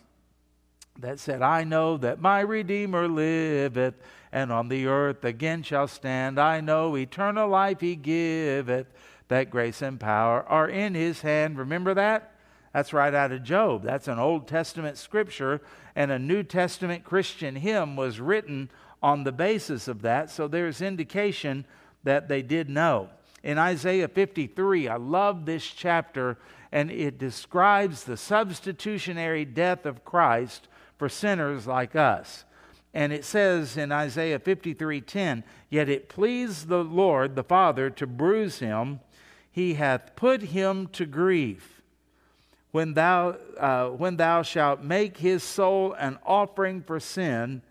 that 1.00 1.18
said, 1.18 1.42
I 1.42 1.64
know 1.64 1.96
that 1.96 2.20
my 2.20 2.40
Redeemer 2.40 3.08
liveth, 3.08 3.94
and 4.30 4.52
on 4.52 4.68
the 4.68 4.86
earth 4.86 5.24
again 5.24 5.62
shall 5.62 5.88
stand. 5.88 6.38
I 6.38 6.60
know 6.60 6.96
eternal 6.96 7.48
life 7.48 7.80
he 7.80 7.96
giveth, 7.96 8.86
that 9.28 9.50
grace 9.50 9.82
and 9.82 9.98
power 9.98 10.42
are 10.42 10.68
in 10.68 10.94
his 10.94 11.22
hand. 11.22 11.58
Remember 11.58 11.94
that? 11.94 12.32
That's 12.72 12.92
right 12.92 13.14
out 13.14 13.32
of 13.32 13.44
Job. 13.44 13.82
That's 13.82 14.08
an 14.08 14.18
Old 14.18 14.48
Testament 14.48 14.98
scripture, 14.98 15.60
and 15.94 16.10
a 16.10 16.18
New 16.18 16.42
Testament 16.42 17.04
Christian 17.04 17.56
hymn 17.56 17.94
was 17.94 18.20
written 18.20 18.70
on 19.02 19.22
the 19.22 19.32
basis 19.32 19.86
of 19.86 20.02
that, 20.02 20.30
so 20.30 20.48
there's 20.48 20.80
indication 20.80 21.66
that 22.02 22.26
they 22.26 22.42
did 22.42 22.68
know. 22.68 23.10
In 23.42 23.58
Isaiah 23.58 24.08
53, 24.08 24.88
I 24.88 24.96
love 24.96 25.44
this 25.44 25.66
chapter, 25.66 26.38
and 26.72 26.90
it 26.90 27.18
describes 27.18 28.04
the 28.04 28.16
substitutionary 28.16 29.44
death 29.44 29.86
of 29.86 30.04
Christ 30.04 30.66
for 30.96 31.08
sinners 31.08 31.66
like 31.66 31.94
us. 31.94 32.44
And 32.94 33.12
it 33.12 33.24
says 33.24 33.76
in 33.76 33.92
Isaiah 33.92 34.38
53:10, 34.38 35.44
"Yet 35.68 35.88
it 35.88 36.08
pleased 36.08 36.68
the 36.68 36.82
Lord 36.82 37.36
the 37.36 37.44
Father 37.44 37.90
to 37.90 38.06
bruise 38.06 38.60
him; 38.60 39.00
he 39.54 39.74
hath 39.74 40.16
put 40.16 40.42
him 40.42 40.88
to 40.88 41.06
grief. 41.06 41.80
When 42.72 42.94
thou 42.94 43.36
uh, 43.56 43.90
when 43.90 44.16
thou 44.16 44.42
shalt 44.42 44.82
make 44.82 45.18
his 45.18 45.44
soul 45.44 45.92
an 45.92 46.18
offering 46.26 46.82
for 46.82 46.98
sin, 46.98 47.62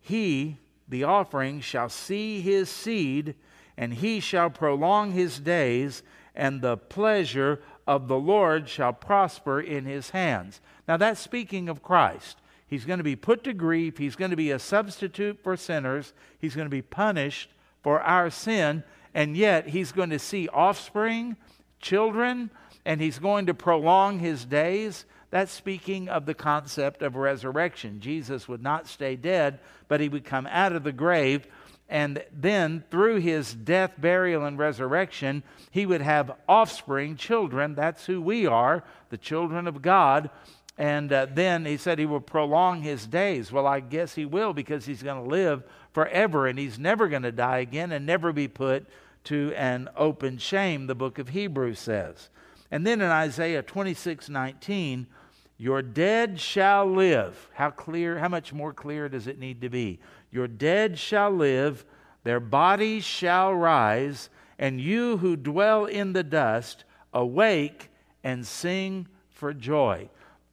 he, 0.00 0.56
the 0.88 1.04
offering, 1.04 1.60
shall 1.60 1.88
see 1.90 2.40
his 2.40 2.68
seed, 2.68 3.36
and 3.76 3.94
he 3.94 4.18
shall 4.18 4.50
prolong 4.50 5.12
his 5.12 5.38
days, 5.38 6.02
and 6.34 6.60
the 6.60 6.76
pleasure 6.76 7.62
of 7.86 8.08
the 8.08 8.18
Lord 8.18 8.68
shall 8.68 8.92
prosper 8.92 9.60
in 9.60 9.84
his 9.84 10.10
hands." 10.10 10.60
Now 10.88 10.96
that's 10.96 11.20
speaking 11.20 11.68
of 11.68 11.84
Christ. 11.84 12.38
He's 12.66 12.84
going 12.84 12.98
to 12.98 13.04
be 13.04 13.14
put 13.14 13.44
to 13.44 13.52
grief. 13.54 13.96
He's 13.98 14.16
going 14.16 14.32
to 14.32 14.36
be 14.36 14.50
a 14.50 14.58
substitute 14.58 15.38
for 15.40 15.56
sinners. 15.56 16.12
He's 16.40 16.56
going 16.56 16.66
to 16.66 16.68
be 16.68 16.82
punished 16.82 17.50
for 17.80 18.00
our 18.00 18.28
sin. 18.28 18.82
And 19.18 19.36
yet, 19.36 19.66
he's 19.66 19.90
going 19.90 20.10
to 20.10 20.18
see 20.20 20.46
offspring, 20.46 21.36
children, 21.80 22.50
and 22.84 23.00
he's 23.00 23.18
going 23.18 23.46
to 23.46 23.52
prolong 23.52 24.20
his 24.20 24.44
days. 24.44 25.06
That's 25.30 25.50
speaking 25.50 26.08
of 26.08 26.24
the 26.24 26.34
concept 26.34 27.02
of 27.02 27.16
resurrection. 27.16 27.98
Jesus 27.98 28.46
would 28.46 28.62
not 28.62 28.86
stay 28.86 29.16
dead, 29.16 29.58
but 29.88 29.98
he 29.98 30.08
would 30.08 30.24
come 30.24 30.46
out 30.46 30.72
of 30.72 30.84
the 30.84 30.92
grave. 30.92 31.48
And 31.88 32.22
then, 32.32 32.84
through 32.92 33.16
his 33.16 33.52
death, 33.52 33.94
burial, 33.98 34.44
and 34.44 34.56
resurrection, 34.56 35.42
he 35.72 35.84
would 35.84 36.00
have 36.00 36.36
offspring, 36.48 37.16
children. 37.16 37.74
That's 37.74 38.06
who 38.06 38.22
we 38.22 38.46
are, 38.46 38.84
the 39.10 39.18
children 39.18 39.66
of 39.66 39.82
God. 39.82 40.30
And 40.78 41.12
uh, 41.12 41.26
then 41.34 41.64
he 41.64 41.76
said 41.76 41.98
he 41.98 42.06
will 42.06 42.20
prolong 42.20 42.82
his 42.82 43.04
days. 43.04 43.50
Well, 43.50 43.66
I 43.66 43.80
guess 43.80 44.14
he 44.14 44.26
will 44.26 44.52
because 44.52 44.86
he's 44.86 45.02
going 45.02 45.20
to 45.20 45.28
live 45.28 45.64
forever 45.92 46.46
and 46.46 46.56
he's 46.56 46.78
never 46.78 47.08
going 47.08 47.22
to 47.22 47.32
die 47.32 47.58
again 47.58 47.90
and 47.90 48.06
never 48.06 48.32
be 48.32 48.46
put 48.46 48.86
to 49.24 49.52
an 49.54 49.88
open 49.96 50.38
shame, 50.38 50.86
the 50.86 50.94
book 50.94 51.18
of 51.18 51.30
Hebrews 51.30 51.78
says. 51.78 52.30
And 52.70 52.86
then 52.86 53.00
in 53.00 53.10
Isaiah 53.10 53.62
26 53.62 54.28
19, 54.28 55.06
your 55.56 55.82
dead 55.82 56.38
shall 56.38 56.86
live. 56.86 57.50
How 57.54 57.70
clear, 57.70 58.18
how 58.18 58.28
much 58.28 58.52
more 58.52 58.72
clear 58.72 59.08
does 59.08 59.26
it 59.26 59.38
need 59.38 59.60
to 59.62 59.68
be? 59.68 59.98
Your 60.30 60.46
dead 60.46 60.98
shall 60.98 61.30
live, 61.30 61.84
their 62.22 62.40
bodies 62.40 63.04
shall 63.04 63.52
rise, 63.54 64.30
and 64.58 64.80
you 64.80 65.16
who 65.16 65.36
dwell 65.36 65.86
in 65.86 66.12
the 66.12 66.22
dust, 66.22 66.84
awake 67.12 67.90
and 68.22 68.46
sing 68.46 69.08
for 69.30 69.52
joy. 69.52 70.08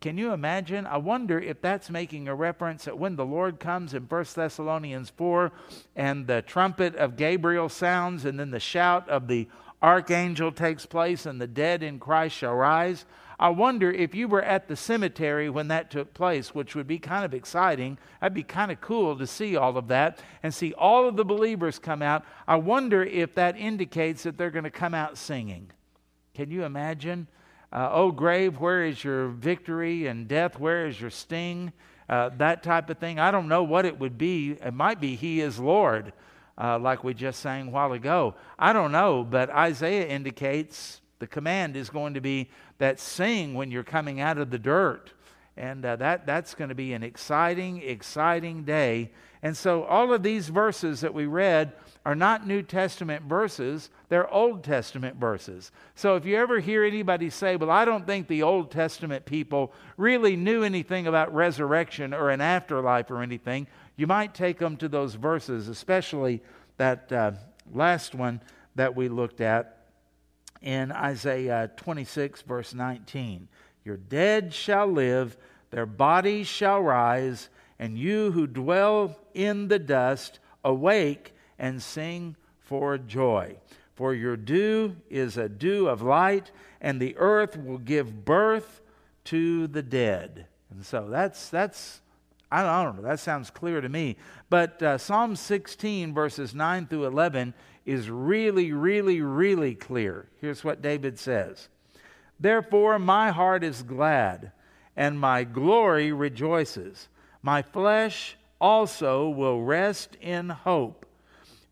Can 0.06 0.20
you 0.20 0.34
imagine? 0.34 0.86
I 0.86 0.98
wonder 0.98 1.40
if 1.40 1.62
that's 1.62 1.90
making 1.90 2.28
a 2.28 2.36
reference 2.36 2.86
that 2.86 3.00
when 3.00 3.16
the 3.16 3.26
Lord 3.26 3.60
comes 3.60 3.96
in 3.96 4.04
1 4.04 4.26
Thessalonians 4.36 5.10
4 5.10 5.52
and 5.96 6.28
the 6.28 6.44
trumpet 6.44 6.96
of 6.96 7.16
Gabriel 7.16 7.70
sounds 7.70 8.24
and 8.24 8.40
then 8.40 8.52
the 8.52 8.60
shout 8.60 9.10
of 9.10 9.28
the 9.28 9.48
archangel 9.82 10.52
takes 10.52 10.86
place 10.86 11.26
and 11.26 11.42
the 11.42 11.48
dead 11.48 11.82
in 11.82 11.98
Christ 11.98 12.36
shall 12.36 12.54
rise. 12.54 13.06
I 13.40 13.50
wonder 13.50 13.92
if 13.92 14.14
you 14.14 14.28
were 14.28 14.44
at 14.44 14.68
the 14.68 14.76
cemetery 14.76 15.50
when 15.50 15.70
that 15.70 15.90
took 15.90 16.14
place, 16.14 16.54
which 16.54 16.76
would 16.76 16.86
be 16.86 17.00
kind 17.00 17.26
of 17.26 17.34
exciting. 17.34 17.98
That'd 18.22 18.36
be 18.36 18.44
kind 18.44 18.72
of 18.72 18.82
cool 18.82 19.18
to 19.18 19.26
see 19.26 19.56
all 19.56 19.76
of 19.76 19.88
that 19.88 20.20
and 20.44 20.54
see 20.54 20.72
all 20.74 21.08
of 21.08 21.16
the 21.16 21.26
believers 21.26 21.80
come 21.80 22.04
out. 22.04 22.24
I 22.48 22.58
wonder 22.58 23.04
if 23.04 23.34
that 23.34 23.58
indicates 23.58 24.22
that 24.22 24.38
they're 24.38 24.52
going 24.52 24.66
to 24.66 24.70
come 24.70 24.94
out 24.94 25.18
singing. 25.18 25.72
Can 26.36 26.52
you 26.52 26.64
imagine? 26.64 27.28
Uh, 27.76 27.90
Oh, 27.92 28.12
grave, 28.12 28.60
where 28.60 28.86
is 28.86 29.04
your 29.04 29.28
victory? 29.28 30.08
And 30.08 30.30
death, 30.30 30.58
where 30.58 30.88
is 30.88 31.00
your 31.00 31.10
sting? 31.10 31.74
Uh, 32.08 32.30
that 32.38 32.64
type 32.64 32.90
of 32.90 33.00
thing. 33.00 33.20
I 33.20 33.32
don't 33.32 33.50
know 33.50 33.64
what 33.64 33.86
it 33.86 34.00
would 34.00 34.18
be. 34.18 34.52
It 34.52 34.74
might 34.74 35.02
be 35.02 35.16
He 35.16 35.42
is 35.42 35.60
Lord, 35.60 36.14
uh, 36.58 36.80
like 36.80 37.04
we 37.04 37.14
just 37.14 37.42
sang 37.42 37.68
a 37.68 37.72
while 37.72 37.92
ago. 37.92 38.36
I 38.58 38.72
don't 38.72 38.94
know, 38.94 39.26
but 39.30 39.50
Isaiah 39.50 40.08
indicates 40.08 41.02
the 41.20 41.28
command 41.28 41.76
is 41.76 41.90
going 41.90 42.14
to 42.14 42.22
be 42.22 42.50
that 42.78 43.00
sing 43.00 43.56
when 43.56 43.72
you're 43.72 43.84
coming 43.84 44.22
out 44.22 44.38
of 44.38 44.52
the 44.52 44.60
dirt. 44.60 45.12
And 45.58 45.86
uh, 45.86 45.98
that, 45.98 46.26
that's 46.26 46.54
going 46.56 46.70
to 46.70 46.76
be 46.76 46.94
an 46.94 47.04
exciting, 47.04 47.82
exciting 47.82 48.64
day. 48.64 49.12
And 49.42 49.56
so, 49.56 49.84
all 49.84 50.14
of 50.14 50.24
these 50.24 50.48
verses 50.50 51.02
that 51.02 51.14
we 51.14 51.26
read 51.26 51.74
are 52.06 52.16
not 52.16 52.46
New 52.46 52.62
Testament 52.62 53.24
verses, 53.24 53.90
they're 54.10 54.32
Old 54.32 54.64
Testament 54.64 55.18
verses. 55.18 55.72
So 55.96 56.16
if 56.16 56.26
you 56.26 56.38
ever 56.38 56.60
hear 56.60 56.84
anybody 56.84 57.32
say, 57.32 57.56
Well, 57.56 57.72
I 57.72 57.84
don't 57.84 58.06
think 58.06 58.28
the 58.28 58.44
Old 58.44 58.70
Testament 58.70 59.26
people 59.26 59.74
really 59.98 60.36
knew 60.36 60.64
anything 60.64 61.08
about 61.08 61.34
resurrection 61.34 62.14
or 62.14 62.30
an 62.30 62.42
afterlife 62.42 63.10
or 63.10 63.24
anything, 63.24 63.66
you 63.96 64.06
might 64.06 64.36
take 64.36 64.60
them 64.60 64.78
to 64.78 64.88
those 64.88 65.16
verses, 65.16 65.68
especially 65.68 66.42
that 66.78 67.12
uh, 67.12 67.32
last 67.74 68.14
one 68.14 68.40
that 68.76 68.96
we 68.96 69.10
looked 69.10 69.42
at 69.42 69.88
in 70.62 70.92
Isaiah 70.92 71.72
26, 71.76 72.44
verse 72.44 72.74
19. 72.74 73.48
Your 73.84 73.98
dead 73.98 74.54
shall 74.54 74.88
live, 74.88 75.38
their 75.72 75.86
bodies 75.86 76.48
shall 76.48 76.82
rise, 76.82 77.50
and 77.80 77.98
you 77.98 78.32
who 78.32 78.46
dwell 78.46 79.18
in 79.34 79.70
the 79.70 79.80
dust, 79.80 80.40
awake 80.64 81.32
and 81.58 81.82
sing 81.82 82.36
for 82.60 82.98
joy. 82.98 83.56
For 83.96 84.14
your 84.14 84.36
dew 84.36 84.96
is 85.10 85.38
a 85.38 85.48
dew 85.48 85.88
of 85.88 86.02
light, 86.02 86.52
and 86.82 87.00
the 87.00 87.16
earth 87.18 87.58
will 87.58 87.78
give 87.78 88.26
birth 88.26 88.82
to 89.26 89.68
the 89.68 89.82
dead. 89.82 90.48
And 90.70 90.86
so 90.86 91.08
that's, 91.10 91.50
that's 91.50 92.02
I 92.52 92.84
don't 92.84 92.98
know, 92.98 93.02
that 93.04 93.20
sounds 93.20 93.50
clear 93.50 93.82
to 93.82 93.90
me. 93.90 94.18
But 94.50 94.82
uh, 94.82 94.98
Psalm 94.98 95.36
16, 95.36 96.14
verses 96.14 96.54
9 96.54 96.88
through 96.88 97.06
11, 97.06 97.54
is 97.86 98.10
really, 98.10 98.72
really, 98.72 99.22
really 99.22 99.76
clear. 99.76 100.28
Here's 100.42 100.64
what 100.64 100.82
David 100.82 101.18
says 101.20 101.70
Therefore, 102.40 103.00
my 103.00 103.32
heart 103.32 103.64
is 103.64 103.82
glad, 103.82 104.52
and 104.96 105.20
my 105.20 105.44
glory 105.44 106.12
rejoices. 106.12 107.08
My 107.42 107.62
flesh 107.62 108.38
also 108.60 109.30
will 109.30 109.62
rest 109.62 110.18
in 110.22 110.50
hope 110.50 111.06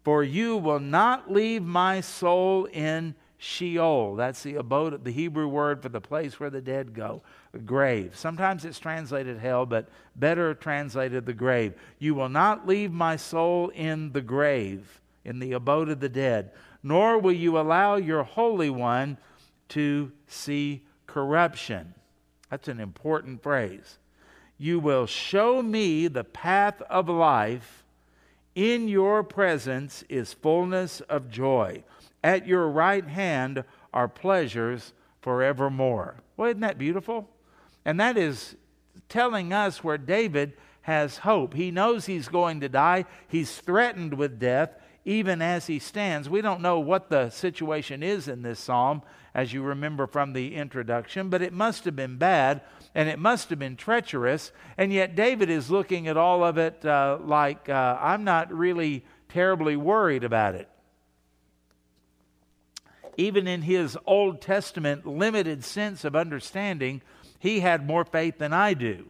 for 0.04 0.24
you 0.24 0.58
will 0.58 0.80
not 0.80 1.32
leave 1.32 1.64
my 1.64 2.02
soul 2.02 2.66
in 2.66 3.16
Sheol. 3.38 4.16
That's 4.16 4.44
the 4.44 4.56
abode, 4.56 5.04
the 5.04 5.12
Hebrew 5.12 5.48
word 5.48 5.82
for 5.82 5.90
the 5.90 6.00
place 6.00 6.40
where 6.40 6.50
the 6.50 6.62
dead 6.62 6.94
go, 6.94 7.22
the 7.52 7.60
grave. 7.60 8.16
Sometimes 8.16 8.64
it's 8.64 8.80
translated 8.80 9.38
hell, 9.38 9.66
but 9.66 9.90
better 10.16 10.54
translated 10.54 11.26
the 11.26 11.34
grave. 11.34 11.74
You 12.00 12.16
will 12.16 12.30
not 12.30 12.68
leave 12.68 12.92
my 12.92 13.18
soul 13.18 13.70
in 13.70 14.14
the 14.14 14.22
grave, 14.22 15.02
in 15.26 15.40
the 15.40 15.54
abode 15.54 15.90
of 15.90 16.00
the 16.00 16.10
dead, 16.10 16.52
nor 16.84 17.18
will 17.18 17.34
you 17.34 17.60
allow 17.60 17.96
your 17.96 18.24
Holy 18.24 18.70
One 18.70 19.18
to 19.70 20.12
see 20.28 20.86
corruption. 21.08 21.94
That's 22.50 22.68
an 22.68 22.80
important 22.80 23.44
phrase. 23.44 23.98
You 24.58 24.80
will 24.80 25.06
show 25.06 25.62
me 25.62 26.08
the 26.08 26.24
path 26.24 26.82
of 26.84 27.10
life 27.10 27.83
in 28.56 28.88
your 28.88 29.24
presence 29.24 30.04
is 30.10 30.34
fullness 30.34 31.02
of 31.02 31.30
joy. 31.30 31.84
At 32.24 32.48
your 32.48 32.68
right 32.70 33.06
hand 33.06 33.64
are 33.94 34.08
pleasures 34.08 34.94
forevermore. 35.22 36.16
Well, 36.38 36.50
isn't 36.50 36.62
that 36.62 36.78
beautiful? 36.78 37.30
And 37.86 38.00
that 38.00 38.18
is 38.18 38.56
telling 39.10 39.54
us 39.54 39.84
where 39.84 39.98
David 39.98 40.54
has 40.82 41.20
hope. 41.20 41.54
He 41.54 41.72
knows 41.72 42.06
he's 42.06 42.28
going 42.28 42.62
to 42.62 42.70
die, 42.70 43.06
he's 43.28 43.58
threatened 43.58 44.14
with 44.14 44.40
death 44.40 44.72
even 45.06 45.42
as 45.42 45.68
he 45.68 45.80
stands. 45.80 46.30
We 46.30 46.42
don't 46.42 46.62
know 46.62 46.80
what 46.80 47.10
the 47.10 47.30
situation 47.30 48.04
is 48.04 48.28
in 48.28 48.42
this 48.42 48.60
psalm, 48.60 49.02
as 49.34 49.52
you 49.52 49.62
remember 49.62 50.08
from 50.08 50.34
the 50.34 50.56
introduction, 50.56 51.30
but 51.30 51.42
it 51.42 51.54
must 51.54 51.86
have 51.86 51.96
been 51.96 52.18
bad 52.18 52.62
and 52.96 53.10
it 53.10 53.20
must 53.20 53.50
have 53.50 53.60
been 53.60 53.76
treacherous. 53.76 54.52
And 54.78 54.92
yet, 54.94 55.16
David 55.16 55.50
is 55.50 55.72
looking 55.72 56.08
at 56.08 56.18
all 56.18 56.44
of 56.44 56.58
it 56.58 56.86
uh, 56.86 57.18
like, 57.24 57.70
uh, 57.70 57.98
I'm 58.00 58.24
not 58.24 58.54
really 58.54 59.04
terribly 59.30 59.76
worried 59.76 60.24
about 60.24 60.56
it. 60.56 60.70
Even 63.18 63.48
in 63.48 63.62
his 63.62 63.98
Old 64.06 64.42
Testament 64.42 65.06
limited 65.06 65.64
sense 65.64 66.04
of 66.04 66.16
understanding, 66.16 67.02
he 67.40 67.60
had 67.60 67.86
more 67.86 68.06
faith 68.06 68.38
than 68.38 68.54
I 68.54 68.74
do. 68.74 69.10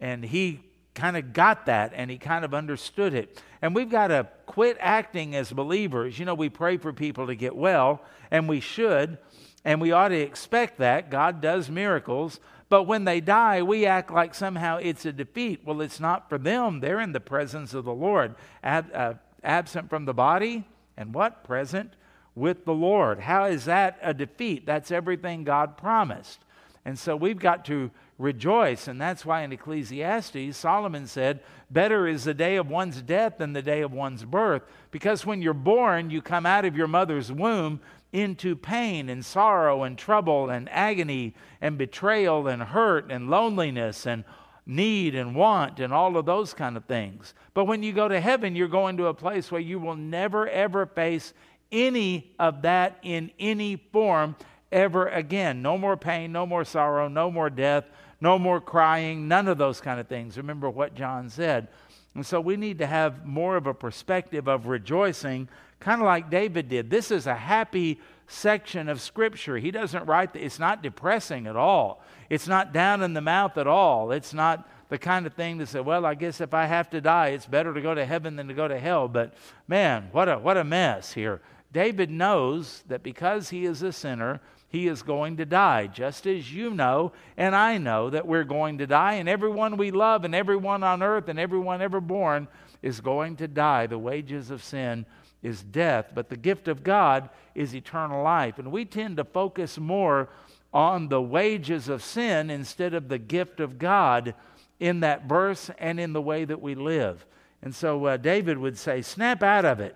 And 0.00 0.24
he 0.24 0.60
kind 0.94 1.16
of 1.16 1.32
got 1.32 1.66
that 1.66 1.92
and 1.94 2.10
he 2.10 2.18
kind 2.18 2.44
of 2.44 2.54
understood 2.54 3.14
it. 3.14 3.40
And 3.62 3.74
we've 3.74 3.90
got 3.90 4.08
to 4.08 4.28
quit 4.46 4.76
acting 4.80 5.36
as 5.36 5.52
believers. 5.52 6.18
You 6.18 6.24
know, 6.24 6.34
we 6.34 6.48
pray 6.48 6.78
for 6.78 6.92
people 6.92 7.28
to 7.28 7.34
get 7.34 7.54
well, 7.54 8.02
and 8.30 8.48
we 8.48 8.60
should, 8.60 9.18
and 9.64 9.80
we 9.80 9.92
ought 9.92 10.08
to 10.08 10.18
expect 10.18 10.78
that. 10.78 11.10
God 11.10 11.40
does 11.40 11.70
miracles. 11.70 12.40
But 12.68 12.84
when 12.84 13.04
they 13.04 13.20
die, 13.20 13.62
we 13.62 13.86
act 13.86 14.12
like 14.12 14.34
somehow 14.34 14.78
it's 14.78 15.04
a 15.04 15.12
defeat. 15.12 15.60
Well, 15.64 15.80
it's 15.80 16.00
not 16.00 16.28
for 16.28 16.38
them. 16.38 16.80
They're 16.80 17.00
in 17.00 17.12
the 17.12 17.20
presence 17.20 17.74
of 17.74 17.84
the 17.84 17.94
Lord, 17.94 18.34
Ab- 18.62 18.90
uh, 18.92 19.14
absent 19.44 19.88
from 19.88 20.04
the 20.04 20.14
body, 20.14 20.64
and 20.96 21.14
what? 21.14 21.44
Present 21.44 21.92
with 22.34 22.64
the 22.64 22.74
Lord. 22.74 23.20
How 23.20 23.44
is 23.44 23.64
that 23.66 23.98
a 24.02 24.12
defeat? 24.12 24.66
That's 24.66 24.90
everything 24.90 25.44
God 25.44 25.76
promised. 25.76 26.40
And 26.84 26.98
so 26.98 27.16
we've 27.16 27.38
got 27.38 27.64
to 27.66 27.90
rejoice. 28.18 28.88
And 28.88 29.00
that's 29.00 29.24
why 29.26 29.42
in 29.42 29.52
Ecclesiastes, 29.52 30.56
Solomon 30.56 31.06
said, 31.06 31.40
Better 31.70 32.06
is 32.06 32.24
the 32.24 32.34
day 32.34 32.56
of 32.56 32.70
one's 32.70 33.02
death 33.02 33.38
than 33.38 33.52
the 33.52 33.62
day 33.62 33.82
of 33.82 33.92
one's 33.92 34.24
birth. 34.24 34.62
Because 34.92 35.26
when 35.26 35.42
you're 35.42 35.52
born, 35.52 36.10
you 36.10 36.22
come 36.22 36.46
out 36.46 36.64
of 36.64 36.76
your 36.76 36.86
mother's 36.86 37.32
womb 37.32 37.80
into 38.12 38.56
pain 38.56 39.08
and 39.08 39.24
sorrow 39.24 39.82
and 39.82 39.98
trouble 39.98 40.48
and 40.50 40.68
agony 40.70 41.34
and 41.60 41.76
betrayal 41.76 42.46
and 42.48 42.62
hurt 42.62 43.10
and 43.10 43.28
loneliness 43.28 44.06
and 44.06 44.24
need 44.66 45.14
and 45.14 45.34
want 45.34 45.78
and 45.80 45.92
all 45.92 46.16
of 46.16 46.26
those 46.26 46.52
kind 46.52 46.76
of 46.76 46.84
things. 46.86 47.34
But 47.54 47.66
when 47.66 47.82
you 47.82 47.92
go 47.92 48.08
to 48.08 48.20
heaven, 48.20 48.56
you're 48.56 48.68
going 48.68 48.96
to 48.96 49.06
a 49.06 49.14
place 49.14 49.50
where 49.50 49.60
you 49.60 49.78
will 49.78 49.96
never 49.96 50.48
ever 50.48 50.86
face 50.86 51.32
any 51.70 52.34
of 52.38 52.62
that 52.62 52.98
in 53.02 53.30
any 53.38 53.76
form 53.76 54.36
ever 54.72 55.08
again. 55.08 55.62
No 55.62 55.78
more 55.78 55.96
pain, 55.96 56.32
no 56.32 56.46
more 56.46 56.64
sorrow, 56.64 57.08
no 57.08 57.30
more 57.30 57.50
death, 57.50 57.84
no 58.20 58.38
more 58.38 58.60
crying, 58.60 59.28
none 59.28 59.48
of 59.48 59.58
those 59.58 59.80
kind 59.80 60.00
of 60.00 60.08
things. 60.08 60.36
Remember 60.36 60.70
what 60.70 60.94
John 60.94 61.28
said. 61.28 61.68
And 62.14 62.24
so 62.24 62.40
we 62.40 62.56
need 62.56 62.78
to 62.78 62.86
have 62.86 63.26
more 63.26 63.56
of 63.56 63.66
a 63.66 63.74
perspective 63.74 64.48
of 64.48 64.66
rejoicing 64.66 65.48
kind 65.80 66.00
of 66.00 66.06
like 66.06 66.30
David 66.30 66.68
did. 66.68 66.90
This 66.90 67.10
is 67.10 67.26
a 67.26 67.34
happy 67.34 68.00
section 68.28 68.88
of 68.88 69.00
Scripture. 69.00 69.56
He 69.56 69.70
doesn't 69.70 70.06
write, 70.06 70.32
the, 70.32 70.44
it's 70.44 70.58
not 70.58 70.82
depressing 70.82 71.46
at 71.46 71.56
all. 71.56 72.02
It's 72.28 72.48
not 72.48 72.72
down 72.72 73.02
in 73.02 73.14
the 73.14 73.20
mouth 73.20 73.56
at 73.56 73.66
all. 73.66 74.10
It's 74.10 74.34
not 74.34 74.68
the 74.88 74.98
kind 74.98 75.26
of 75.26 75.34
thing 75.34 75.58
to 75.58 75.66
say, 75.66 75.80
well, 75.80 76.06
I 76.06 76.14
guess 76.14 76.40
if 76.40 76.54
I 76.54 76.66
have 76.66 76.90
to 76.90 77.00
die, 77.00 77.28
it's 77.28 77.46
better 77.46 77.74
to 77.74 77.80
go 77.80 77.94
to 77.94 78.04
heaven 78.04 78.36
than 78.36 78.48
to 78.48 78.54
go 78.54 78.68
to 78.68 78.78
hell. 78.78 79.08
But 79.08 79.34
man, 79.68 80.08
what 80.12 80.28
a, 80.28 80.38
what 80.38 80.56
a 80.56 80.64
mess 80.64 81.12
here. 81.12 81.40
David 81.72 82.10
knows 82.10 82.84
that 82.88 83.02
because 83.02 83.50
he 83.50 83.64
is 83.64 83.82
a 83.82 83.92
sinner, 83.92 84.40
he 84.68 84.88
is 84.88 85.02
going 85.02 85.36
to 85.36 85.44
die, 85.44 85.86
just 85.86 86.26
as 86.26 86.52
you 86.52 86.70
know 86.70 87.12
and 87.36 87.54
I 87.54 87.78
know 87.78 88.10
that 88.10 88.26
we're 88.26 88.44
going 88.44 88.78
to 88.78 88.86
die, 88.86 89.14
and 89.14 89.28
everyone 89.28 89.76
we 89.76 89.90
love, 89.90 90.24
and 90.24 90.34
everyone 90.34 90.82
on 90.82 91.02
earth, 91.02 91.28
and 91.28 91.38
everyone 91.38 91.82
ever 91.82 92.00
born 92.00 92.48
is 92.82 93.00
going 93.00 93.36
to 93.36 93.48
die. 93.48 93.86
The 93.86 93.98
wages 93.98 94.50
of 94.50 94.62
sin 94.62 95.06
is 95.46 95.62
death, 95.62 96.06
but 96.12 96.28
the 96.28 96.36
gift 96.36 96.66
of 96.66 96.82
God 96.82 97.30
is 97.54 97.72
eternal 97.72 98.24
life. 98.24 98.58
And 98.58 98.72
we 98.72 98.84
tend 98.84 99.16
to 99.18 99.24
focus 99.24 99.78
more 99.78 100.28
on 100.74 101.08
the 101.08 101.22
wages 101.22 101.88
of 101.88 102.02
sin 102.02 102.50
instead 102.50 102.92
of 102.94 103.08
the 103.08 103.18
gift 103.18 103.60
of 103.60 103.78
God 103.78 104.34
in 104.80 105.00
that 105.00 105.26
verse 105.28 105.70
and 105.78 106.00
in 106.00 106.12
the 106.12 106.20
way 106.20 106.44
that 106.44 106.60
we 106.60 106.74
live. 106.74 107.24
And 107.62 107.72
so 107.72 108.04
uh, 108.06 108.16
David 108.16 108.58
would 108.58 108.76
say, 108.76 109.02
snap 109.02 109.44
out 109.44 109.64
of 109.64 109.78
it. 109.78 109.94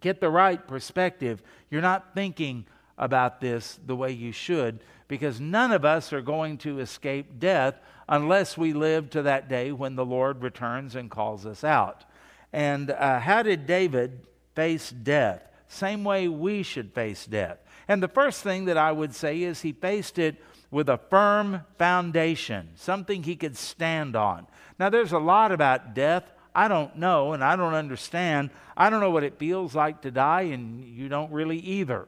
Get 0.00 0.20
the 0.20 0.30
right 0.30 0.66
perspective. 0.66 1.42
You're 1.68 1.82
not 1.82 2.14
thinking 2.14 2.64
about 2.96 3.40
this 3.40 3.80
the 3.84 3.96
way 3.96 4.12
you 4.12 4.30
should 4.30 4.78
because 5.08 5.40
none 5.40 5.72
of 5.72 5.84
us 5.84 6.12
are 6.12 6.22
going 6.22 6.58
to 6.58 6.78
escape 6.78 7.40
death 7.40 7.74
unless 8.08 8.56
we 8.56 8.72
live 8.72 9.10
to 9.10 9.22
that 9.22 9.48
day 9.48 9.72
when 9.72 9.96
the 9.96 10.06
Lord 10.06 10.42
returns 10.42 10.94
and 10.94 11.10
calls 11.10 11.44
us 11.44 11.64
out. 11.64 12.04
And 12.52 12.92
uh, 12.92 13.18
how 13.18 13.42
did 13.42 13.66
David 13.66 14.20
face 14.54 14.90
death. 14.90 15.42
Same 15.68 16.04
way 16.04 16.28
we 16.28 16.62
should 16.62 16.92
face 16.92 17.26
death. 17.26 17.58
And 17.88 18.02
the 18.02 18.08
first 18.08 18.42
thing 18.42 18.66
that 18.66 18.78
I 18.78 18.92
would 18.92 19.14
say 19.14 19.42
is 19.42 19.60
he 19.60 19.72
faced 19.72 20.18
it 20.18 20.36
with 20.70 20.88
a 20.88 20.98
firm 21.10 21.62
foundation, 21.78 22.70
something 22.74 23.22
he 23.22 23.36
could 23.36 23.56
stand 23.56 24.16
on. 24.16 24.46
Now, 24.78 24.90
there's 24.90 25.12
a 25.12 25.18
lot 25.18 25.52
about 25.52 25.94
death 25.94 26.24
I 26.54 26.68
don't 26.68 26.96
know 26.96 27.32
and 27.32 27.42
I 27.42 27.56
don't 27.56 27.74
understand. 27.74 28.50
I 28.76 28.88
don't 28.88 29.00
know 29.00 29.10
what 29.10 29.24
it 29.24 29.38
feels 29.38 29.74
like 29.74 30.02
to 30.02 30.10
die, 30.10 30.42
and 30.42 30.84
you 30.84 31.08
don't 31.08 31.32
really 31.32 31.58
either. 31.58 32.06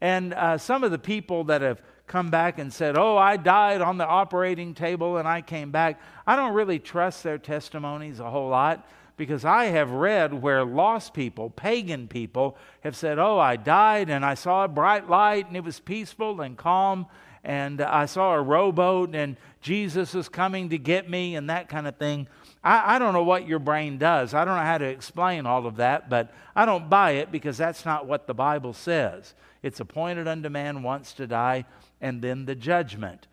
And 0.00 0.34
uh, 0.34 0.58
some 0.58 0.84
of 0.84 0.90
the 0.90 0.98
people 0.98 1.44
that 1.44 1.62
have 1.62 1.80
come 2.06 2.28
back 2.30 2.58
and 2.58 2.72
said, 2.72 2.98
Oh, 2.98 3.16
I 3.16 3.36
died 3.36 3.80
on 3.80 3.96
the 3.96 4.06
operating 4.06 4.74
table 4.74 5.16
and 5.16 5.26
I 5.26 5.40
came 5.40 5.70
back, 5.70 6.00
I 6.26 6.36
don't 6.36 6.52
really 6.52 6.78
trust 6.78 7.22
their 7.22 7.38
testimonies 7.38 8.20
a 8.20 8.28
whole 8.28 8.50
lot 8.50 8.86
because 9.16 9.44
I 9.44 9.66
have 9.66 9.90
read 9.90 10.42
where 10.42 10.64
lost 10.64 11.14
people, 11.14 11.50
pagan 11.50 12.08
people, 12.08 12.56
have 12.82 12.96
said, 12.96 13.18
Oh, 13.18 13.38
I 13.38 13.56
died 13.56 14.10
and 14.10 14.24
I 14.24 14.34
saw 14.34 14.64
a 14.64 14.68
bright 14.68 15.08
light 15.08 15.46
and 15.46 15.56
it 15.56 15.64
was 15.64 15.80
peaceful 15.80 16.40
and 16.40 16.56
calm 16.56 17.06
and 17.44 17.82
I 17.82 18.06
saw 18.06 18.34
a 18.34 18.42
rowboat 18.42 19.14
and 19.14 19.36
Jesus 19.60 20.14
is 20.14 20.28
coming 20.28 20.70
to 20.70 20.78
get 20.78 21.08
me 21.08 21.36
and 21.36 21.50
that 21.50 21.68
kind 21.68 21.86
of 21.86 21.96
thing. 21.96 22.26
I, 22.62 22.96
I, 22.96 22.98
don't 22.98 23.12
know 23.12 23.22
what 23.22 23.46
your 23.46 23.58
brain 23.58 23.98
does. 23.98 24.32
I 24.32 24.46
don't 24.46 24.56
know 24.56 24.62
how 24.62 24.78
to 24.78 24.86
explain 24.86 25.44
all 25.44 25.66
of 25.66 25.76
that, 25.76 26.08
but 26.08 26.32
I 26.56 26.64
don't 26.64 26.88
buy 26.88 27.12
it 27.12 27.30
because 27.30 27.58
that's 27.58 27.84
not 27.84 28.06
what 28.06 28.26
the 28.26 28.34
Bible 28.34 28.72
says. 28.72 29.34
It's 29.62 29.80
appointed 29.80 30.26
unto 30.26 30.48
man 30.48 30.82
once 30.82 31.12
to 31.14 31.26
die 31.26 31.66
and 32.00 32.22
then 32.22 32.46
the 32.46 32.54
judgment. 32.54 33.26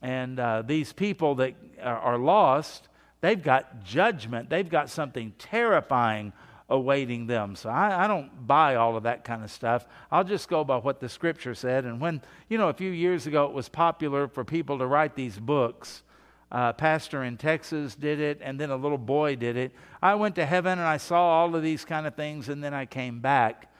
And 0.00 0.40
uh, 0.40 0.62
these 0.62 0.92
people 0.92 1.34
that 1.36 1.54
are 1.82 2.18
lost, 2.18 2.88
They've 3.20 3.42
got 3.42 3.84
judgment, 3.84 4.48
they've 4.50 4.68
got 4.68 4.90
something 4.90 5.32
terrifying 5.38 6.32
awaiting 6.68 7.26
them. 7.26 7.56
So 7.56 7.70
I, 7.70 8.04
I, 8.04 8.06
don't 8.06 8.46
buy 8.46 8.74
all 8.74 8.96
of 8.96 9.04
that 9.04 9.24
kind 9.24 9.42
of 9.42 9.50
stuff. 9.50 9.86
I'll 10.10 10.24
just 10.24 10.48
go 10.48 10.64
by 10.64 10.76
what 10.76 11.00
the 11.00 11.08
scripture 11.08 11.54
said. 11.54 11.84
And 11.84 12.00
when, 12.00 12.20
you 12.48 12.58
know, 12.58 12.68
a 12.68 12.74
few 12.74 12.90
years 12.90 13.26
ago 13.26 13.46
it 13.46 13.52
was 13.52 13.68
popular 13.68 14.28
for 14.28 14.44
people 14.44 14.78
to 14.78 14.86
write 14.86 15.14
these 15.14 15.38
books. 15.38 16.02
Uh, 16.50 16.72
pastor 16.72 17.24
in 17.24 17.36
Texas 17.36 17.94
did 17.94 18.20
it, 18.20 18.38
and 18.42 18.58
then 18.58 18.70
a 18.70 18.76
little 18.76 18.98
boy 18.98 19.36
did 19.36 19.56
it. 19.56 19.72
I 20.02 20.14
went 20.14 20.34
to 20.36 20.46
heaven 20.46 20.78
and 20.78 20.88
I 20.88 20.96
saw 20.96 21.40
all 21.40 21.54
of 21.54 21.62
these 21.62 21.84
kind 21.84 22.06
of 22.06 22.14
things, 22.14 22.48
and 22.48 22.64
then 22.64 22.72
I 22.72 22.86
came 22.86 23.20
back. 23.20 23.70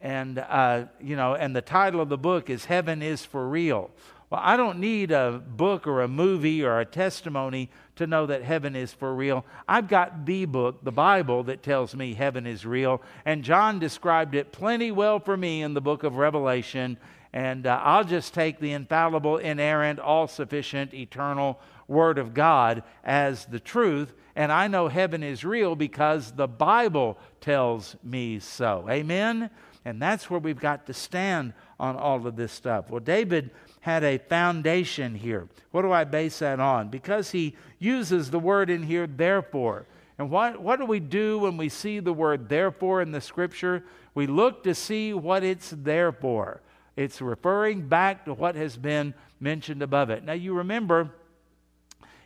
And, 0.00 0.38
uh, 0.38 0.86
you 1.00 1.16
know, 1.16 1.34
and 1.34 1.54
the 1.54 1.62
title 1.62 2.00
of 2.00 2.08
the 2.08 2.18
book 2.18 2.50
is 2.50 2.64
Heaven 2.64 3.00
is 3.00 3.24
for 3.24 3.48
Real. 3.48 3.90
Well, 4.28 4.40
I 4.42 4.56
don't 4.56 4.80
need 4.80 5.12
a 5.12 5.40
book 5.46 5.86
or 5.86 6.02
a 6.02 6.08
movie 6.08 6.64
or 6.64 6.80
a 6.80 6.84
testimony 6.84 7.70
to 7.96 8.06
know 8.06 8.26
that 8.26 8.42
heaven 8.42 8.76
is 8.76 8.92
for 8.92 9.14
real. 9.14 9.44
I've 9.66 9.88
got 9.88 10.24
the 10.24 10.44
book, 10.44 10.84
the 10.84 10.92
Bible, 10.92 11.42
that 11.44 11.62
tells 11.62 11.94
me 11.94 12.14
heaven 12.14 12.46
is 12.46 12.64
real. 12.64 13.02
And 13.24 13.42
John 13.42 13.78
described 13.78 14.34
it 14.34 14.52
plenty 14.52 14.90
well 14.90 15.18
for 15.18 15.36
me 15.36 15.62
in 15.62 15.74
the 15.74 15.80
book 15.80 16.04
of 16.04 16.16
Revelation. 16.16 16.98
And 17.32 17.66
uh, 17.66 17.80
I'll 17.82 18.04
just 18.04 18.32
take 18.32 18.60
the 18.60 18.72
infallible, 18.72 19.38
inerrant, 19.38 19.98
all 19.98 20.26
sufficient, 20.28 20.94
eternal 20.94 21.58
Word 21.88 22.18
of 22.18 22.34
God 22.34 22.82
as 23.04 23.46
the 23.46 23.60
truth. 23.60 24.12
And 24.36 24.52
I 24.52 24.68
know 24.68 24.88
heaven 24.88 25.22
is 25.22 25.44
real 25.44 25.74
because 25.74 26.30
the 26.30 26.46
Bible 26.46 27.18
tells 27.40 27.96
me 28.04 28.38
so. 28.38 28.86
Amen? 28.88 29.48
And 29.86 30.00
that's 30.00 30.30
where 30.30 30.38
we've 30.38 30.60
got 30.60 30.86
to 30.86 30.94
stand 30.94 31.54
on 31.80 31.96
all 31.96 32.26
of 32.26 32.36
this 32.36 32.52
stuff. 32.52 32.90
Well, 32.90 33.00
David 33.00 33.50
had 33.80 34.04
a 34.04 34.18
foundation 34.18 35.14
here. 35.14 35.48
What 35.70 35.82
do 35.82 35.92
I 35.92 36.04
base 36.04 36.40
that 36.40 36.60
on? 36.60 36.88
Because 36.88 37.30
he 37.30 37.56
uses 37.78 38.30
the 38.30 38.38
word 38.38 38.68
in 38.68 38.82
here, 38.82 39.06
therefore. 39.06 39.86
And 40.18 40.30
what, 40.30 40.60
what 40.60 40.78
do 40.80 40.86
we 40.86 41.00
do 41.00 41.38
when 41.38 41.56
we 41.56 41.68
see 41.68 42.00
the 42.00 42.12
word 42.12 42.48
therefore 42.48 43.00
in 43.00 43.12
the 43.12 43.20
scripture? 43.20 43.84
We 44.14 44.26
look 44.26 44.64
to 44.64 44.74
see 44.74 45.14
what 45.14 45.44
it's 45.44 45.70
there 45.70 46.12
for. 46.12 46.60
It's 46.96 47.22
referring 47.22 47.88
back 47.88 48.24
to 48.26 48.34
what 48.34 48.54
has 48.54 48.76
been 48.76 49.14
mentioned 49.40 49.82
above 49.82 50.10
it. 50.10 50.24
Now, 50.24 50.32
you 50.32 50.54
remember 50.54 51.10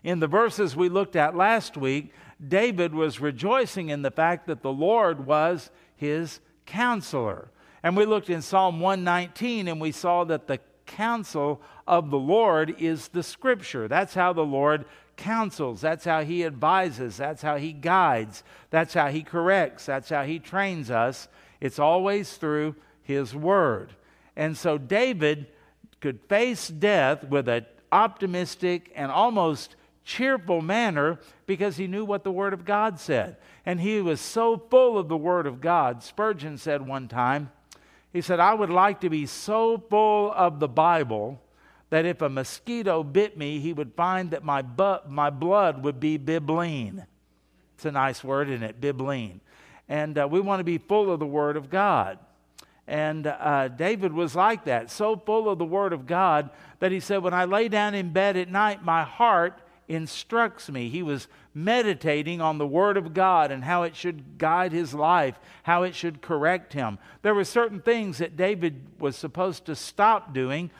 in 0.03 0.21
the 0.21 0.27
verses 0.27 0.77
we 0.77 0.89
looked 0.89 1.17
at 1.17 1.37
last 1.37 1.77
week, 1.77 2.13
David 2.47 2.95
was 2.95 3.21
rejoicing 3.21 3.91
in 3.91 4.03
the 4.03 4.11
fact 4.11 4.47
that 4.47 4.63
the 4.63 4.73
Lord 4.73 5.27
was 5.27 5.71
his 5.97 6.41
counselor. 6.67 7.51
And 7.83 7.97
we 7.97 8.07
looked 8.07 8.31
in 8.31 8.43
Psalm 8.43 8.81
119 8.81 9.69
and 9.69 9.81
we 9.81 9.93
saw 9.93 10.25
that 10.25 10.47
the 10.47 10.61
counsel 10.87 11.61
of 11.87 12.11
the 12.11 12.19
Lord 12.19 12.75
is 12.79 13.09
the 13.09 13.23
scripture. 13.23 13.89
That's 13.89 14.15
how 14.15 14.33
the 14.33 14.45
Lord 14.45 14.87
counsels. 15.17 15.81
That's 15.81 16.05
how 16.05 16.25
he 16.25 16.45
advises. 16.45 17.17
That's 17.17 17.43
how 17.43 17.57
he 17.57 17.73
guides. 17.73 18.43
That's 18.71 18.95
how 18.95 19.09
he 19.09 19.23
corrects. 19.23 19.87
That's 19.87 20.09
how 20.09 20.25
he 20.25 20.39
trains 20.39 20.91
us. 20.91 21.29
It's 21.61 21.79
always 21.79 22.37
through 22.37 22.75
his 23.03 23.35
word. 23.35 23.93
And 24.35 24.57
so 24.57 24.79
David 24.79 25.47
could 26.01 26.21
face 26.29 26.69
death 26.69 27.25
with 27.25 27.49
an 27.49 27.67
optimistic 27.93 28.91
and 28.95 29.13
almost 29.13 29.77
cheerful 30.05 30.61
manner 30.61 31.19
because 31.47 31.77
he 31.77 31.87
knew 31.87 32.05
what 32.05 32.25
the 32.25 32.33
Word 32.33 32.53
of 32.53 32.65
God 32.65 32.99
said. 32.99 33.37
And 33.65 33.81
he 33.81 34.01
was 34.01 34.21
so 34.21 34.57
full 34.71 34.99
of 34.99 35.09
the 35.09 35.17
Word 35.17 35.47
of 35.47 35.61
God. 35.61 36.03
Spurgeon 36.03 36.59
said 36.59 36.87
one 36.87 37.09
time, 37.09 37.51
he 38.13 38.21
said, 38.21 38.41
I 38.41 38.55
would 38.55 38.71
like 38.71 39.01
to 39.03 39.11
be 39.11 39.27
so 39.27 39.79
full 39.79 40.33
of 40.33 40.59
the 40.59 40.69
Bible 40.69 41.41
that 41.91 42.05
if 42.05 42.23
a 42.23 42.29
mosquito 42.29 43.03
bit 43.03 43.37
me, 43.37 43.61
he 43.61 43.73
would 43.73 43.95
find 43.95 44.31
that 44.31 44.45
my, 44.45 44.63
bu- 44.63 45.09
my 45.09 45.31
blood 45.31 45.83
would 45.85 46.01
be 46.01 46.19
bibline. 46.19 47.07
It's 47.77 47.85
a 47.85 47.93
nice 47.93 48.23
word, 48.23 48.49
isn't 48.49 48.63
it? 48.63 48.81
Bibline. 48.81 49.41
And 49.89 50.19
uh, 50.19 50.29
we 50.31 50.41
want 50.41 50.61
to 50.61 50.65
be 50.65 50.79
full 50.79 51.13
of 51.13 51.19
the 51.19 51.27
Word 51.27 51.57
of 51.57 51.71
God. 51.71 52.19
And 52.87 53.27
uh, 53.27 53.69
David 53.69 54.13
was 54.13 54.35
like 54.35 54.65
that, 54.65 54.91
so 54.91 55.17
full 55.17 55.49
of 55.49 55.59
the 55.59 55.65
Word 55.65 55.93
of 55.93 56.07
God 56.07 56.51
that 56.81 56.91
he 56.91 57.01
said, 57.01 57.23
When 57.23 57.35
I 57.35 57.45
lay 57.45 57.69
down 57.69 57.95
in 57.95 58.13
bed 58.13 58.37
at 58.37 58.49
night, 58.49 58.85
my 58.85 59.05
heart 59.05 59.61
instructs 59.90 60.70
me. 60.70 60.88
He 60.88 61.03
was 61.03 61.26
meditating 61.53 62.40
on 62.40 62.59
the 62.59 62.66
Word 62.66 62.96
of 62.96 63.12
God 63.12 63.50
and 63.50 63.64
how 63.64 63.83
it 63.83 63.96
should 63.96 64.38
guide 64.38 64.72
his 64.72 64.94
life, 64.94 65.38
how 65.64 65.83
it 65.83 65.94
should 65.94 66.22
correct 66.22 66.72
him. 66.72 66.98
There 67.22 67.35
were 67.35 67.44
certain 67.44 67.81
things 67.81 68.18
that 68.18 68.37
David 68.37 68.87
was 69.00 69.16
supposed 69.16 69.66
to 69.66 69.74
stop 69.74 70.33
doing, 70.33 70.70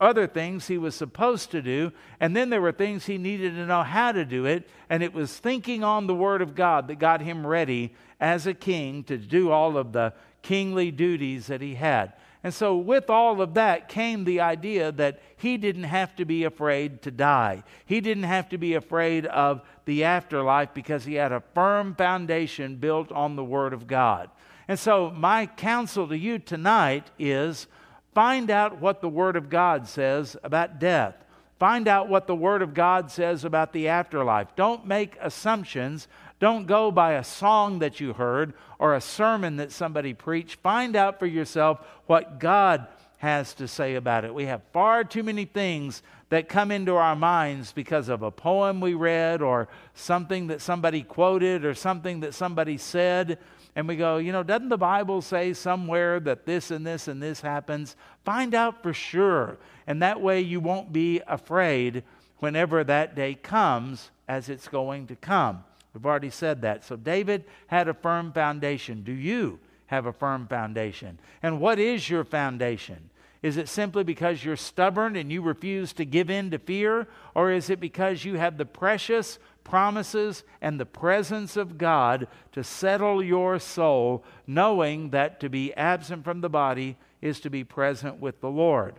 other 0.00 0.26
things 0.26 0.66
he 0.66 0.78
was 0.78 0.94
supposed 0.94 1.50
to 1.50 1.60
do, 1.60 1.92
and 2.20 2.34
then 2.34 2.48
there 2.48 2.62
were 2.62 2.72
things 2.72 3.04
he 3.04 3.18
needed 3.18 3.54
to 3.54 3.66
know 3.66 3.82
how 3.82 4.12
to 4.12 4.24
do 4.24 4.46
it. 4.46 4.68
And 4.88 5.02
it 5.02 5.12
was 5.12 5.36
thinking 5.36 5.84
on 5.84 6.06
the 6.06 6.14
Word 6.14 6.40
of 6.40 6.54
God 6.54 6.88
that 6.88 6.98
got 6.98 7.20
him 7.20 7.46
ready 7.46 7.92
as 8.18 8.46
a 8.46 8.54
king 8.54 9.04
to 9.04 9.18
do 9.18 9.50
all 9.50 9.76
of 9.76 9.92
the 9.92 10.14
kingly 10.42 10.90
duties 10.90 11.48
that 11.48 11.60
he 11.60 11.74
had. 11.74 12.14
And 12.44 12.52
so, 12.52 12.76
with 12.76 13.08
all 13.08 13.40
of 13.40 13.54
that 13.54 13.88
came 13.88 14.24
the 14.24 14.40
idea 14.40 14.92
that 14.92 15.18
he 15.34 15.56
didn't 15.56 15.84
have 15.84 16.14
to 16.16 16.26
be 16.26 16.44
afraid 16.44 17.00
to 17.02 17.10
die. 17.10 17.64
He 17.86 18.02
didn't 18.02 18.24
have 18.24 18.50
to 18.50 18.58
be 18.58 18.74
afraid 18.74 19.24
of 19.24 19.62
the 19.86 20.04
afterlife 20.04 20.74
because 20.74 21.06
he 21.06 21.14
had 21.14 21.32
a 21.32 21.42
firm 21.54 21.94
foundation 21.94 22.76
built 22.76 23.10
on 23.10 23.34
the 23.34 23.44
Word 23.44 23.72
of 23.72 23.86
God. 23.86 24.28
And 24.68 24.78
so, 24.78 25.10
my 25.10 25.46
counsel 25.46 26.06
to 26.06 26.18
you 26.18 26.38
tonight 26.38 27.10
is 27.18 27.66
find 28.12 28.50
out 28.50 28.78
what 28.78 29.00
the 29.00 29.08
Word 29.08 29.36
of 29.36 29.48
God 29.48 29.88
says 29.88 30.36
about 30.44 30.78
death. 30.78 31.16
Find 31.58 31.88
out 31.88 32.10
what 32.10 32.26
the 32.26 32.36
Word 32.36 32.60
of 32.60 32.74
God 32.74 33.10
says 33.10 33.46
about 33.46 33.72
the 33.72 33.88
afterlife. 33.88 34.54
Don't 34.54 34.86
make 34.86 35.16
assumptions 35.18 36.08
don't 36.40 36.66
go 36.66 36.90
by 36.90 37.12
a 37.12 37.24
song 37.24 37.78
that 37.78 38.00
you 38.00 38.12
heard 38.12 38.54
or 38.78 38.94
a 38.94 39.00
sermon 39.00 39.56
that 39.56 39.72
somebody 39.72 40.14
preached. 40.14 40.60
Find 40.60 40.96
out 40.96 41.18
for 41.18 41.26
yourself 41.26 41.80
what 42.06 42.38
God 42.38 42.86
has 43.18 43.54
to 43.54 43.66
say 43.66 43.94
about 43.94 44.24
it. 44.24 44.34
We 44.34 44.46
have 44.46 44.62
far 44.72 45.04
too 45.04 45.22
many 45.22 45.46
things 45.46 46.02
that 46.28 46.48
come 46.48 46.70
into 46.70 46.96
our 46.96 47.16
minds 47.16 47.72
because 47.72 48.08
of 48.08 48.22
a 48.22 48.30
poem 48.30 48.80
we 48.80 48.94
read 48.94 49.40
or 49.40 49.68
something 49.94 50.48
that 50.48 50.60
somebody 50.60 51.02
quoted 51.02 51.64
or 51.64 51.74
something 51.74 52.20
that 52.20 52.34
somebody 52.34 52.76
said. 52.76 53.38
And 53.76 53.88
we 53.88 53.96
go, 53.96 54.18
you 54.18 54.32
know, 54.32 54.42
doesn't 54.42 54.68
the 54.68 54.76
Bible 54.76 55.22
say 55.22 55.52
somewhere 55.52 56.20
that 56.20 56.44
this 56.44 56.70
and 56.70 56.86
this 56.86 57.08
and 57.08 57.22
this 57.22 57.40
happens? 57.40 57.96
Find 58.24 58.54
out 58.54 58.82
for 58.82 58.92
sure. 58.92 59.58
And 59.86 60.02
that 60.02 60.20
way 60.20 60.40
you 60.40 60.60
won't 60.60 60.92
be 60.92 61.22
afraid 61.26 62.02
whenever 62.38 62.84
that 62.84 63.14
day 63.14 63.34
comes 63.34 64.10
as 64.28 64.48
it's 64.48 64.68
going 64.68 65.06
to 65.06 65.16
come. 65.16 65.64
We've 65.94 66.04
already 66.04 66.30
said 66.30 66.62
that. 66.62 66.84
So 66.84 66.96
David 66.96 67.44
had 67.68 67.88
a 67.88 67.94
firm 67.94 68.32
foundation. 68.32 69.04
Do 69.04 69.12
you 69.12 69.60
have 69.86 70.06
a 70.06 70.12
firm 70.12 70.48
foundation? 70.48 71.20
And 71.42 71.60
what 71.60 71.78
is 71.78 72.10
your 72.10 72.24
foundation? 72.24 73.10
Is 73.42 73.58
it 73.58 73.68
simply 73.68 74.04
because 74.04 74.44
you're 74.44 74.56
stubborn 74.56 75.16
and 75.16 75.30
you 75.30 75.42
refuse 75.42 75.92
to 75.94 76.04
give 76.04 76.30
in 76.30 76.50
to 76.50 76.58
fear? 76.58 77.06
Or 77.34 77.52
is 77.52 77.70
it 77.70 77.78
because 77.78 78.24
you 78.24 78.34
have 78.38 78.56
the 78.56 78.64
precious 78.64 79.38
promises 79.62 80.44
and 80.60 80.80
the 80.80 80.86
presence 80.86 81.56
of 81.56 81.78
God 81.78 82.26
to 82.52 82.64
settle 82.64 83.22
your 83.22 83.58
soul, 83.58 84.24
knowing 84.46 85.10
that 85.10 85.40
to 85.40 85.48
be 85.48 85.74
absent 85.74 86.24
from 86.24 86.40
the 86.40 86.48
body 86.48 86.96
is 87.20 87.38
to 87.40 87.50
be 87.50 87.62
present 87.64 88.18
with 88.18 88.40
the 88.40 88.50
Lord? 88.50 88.94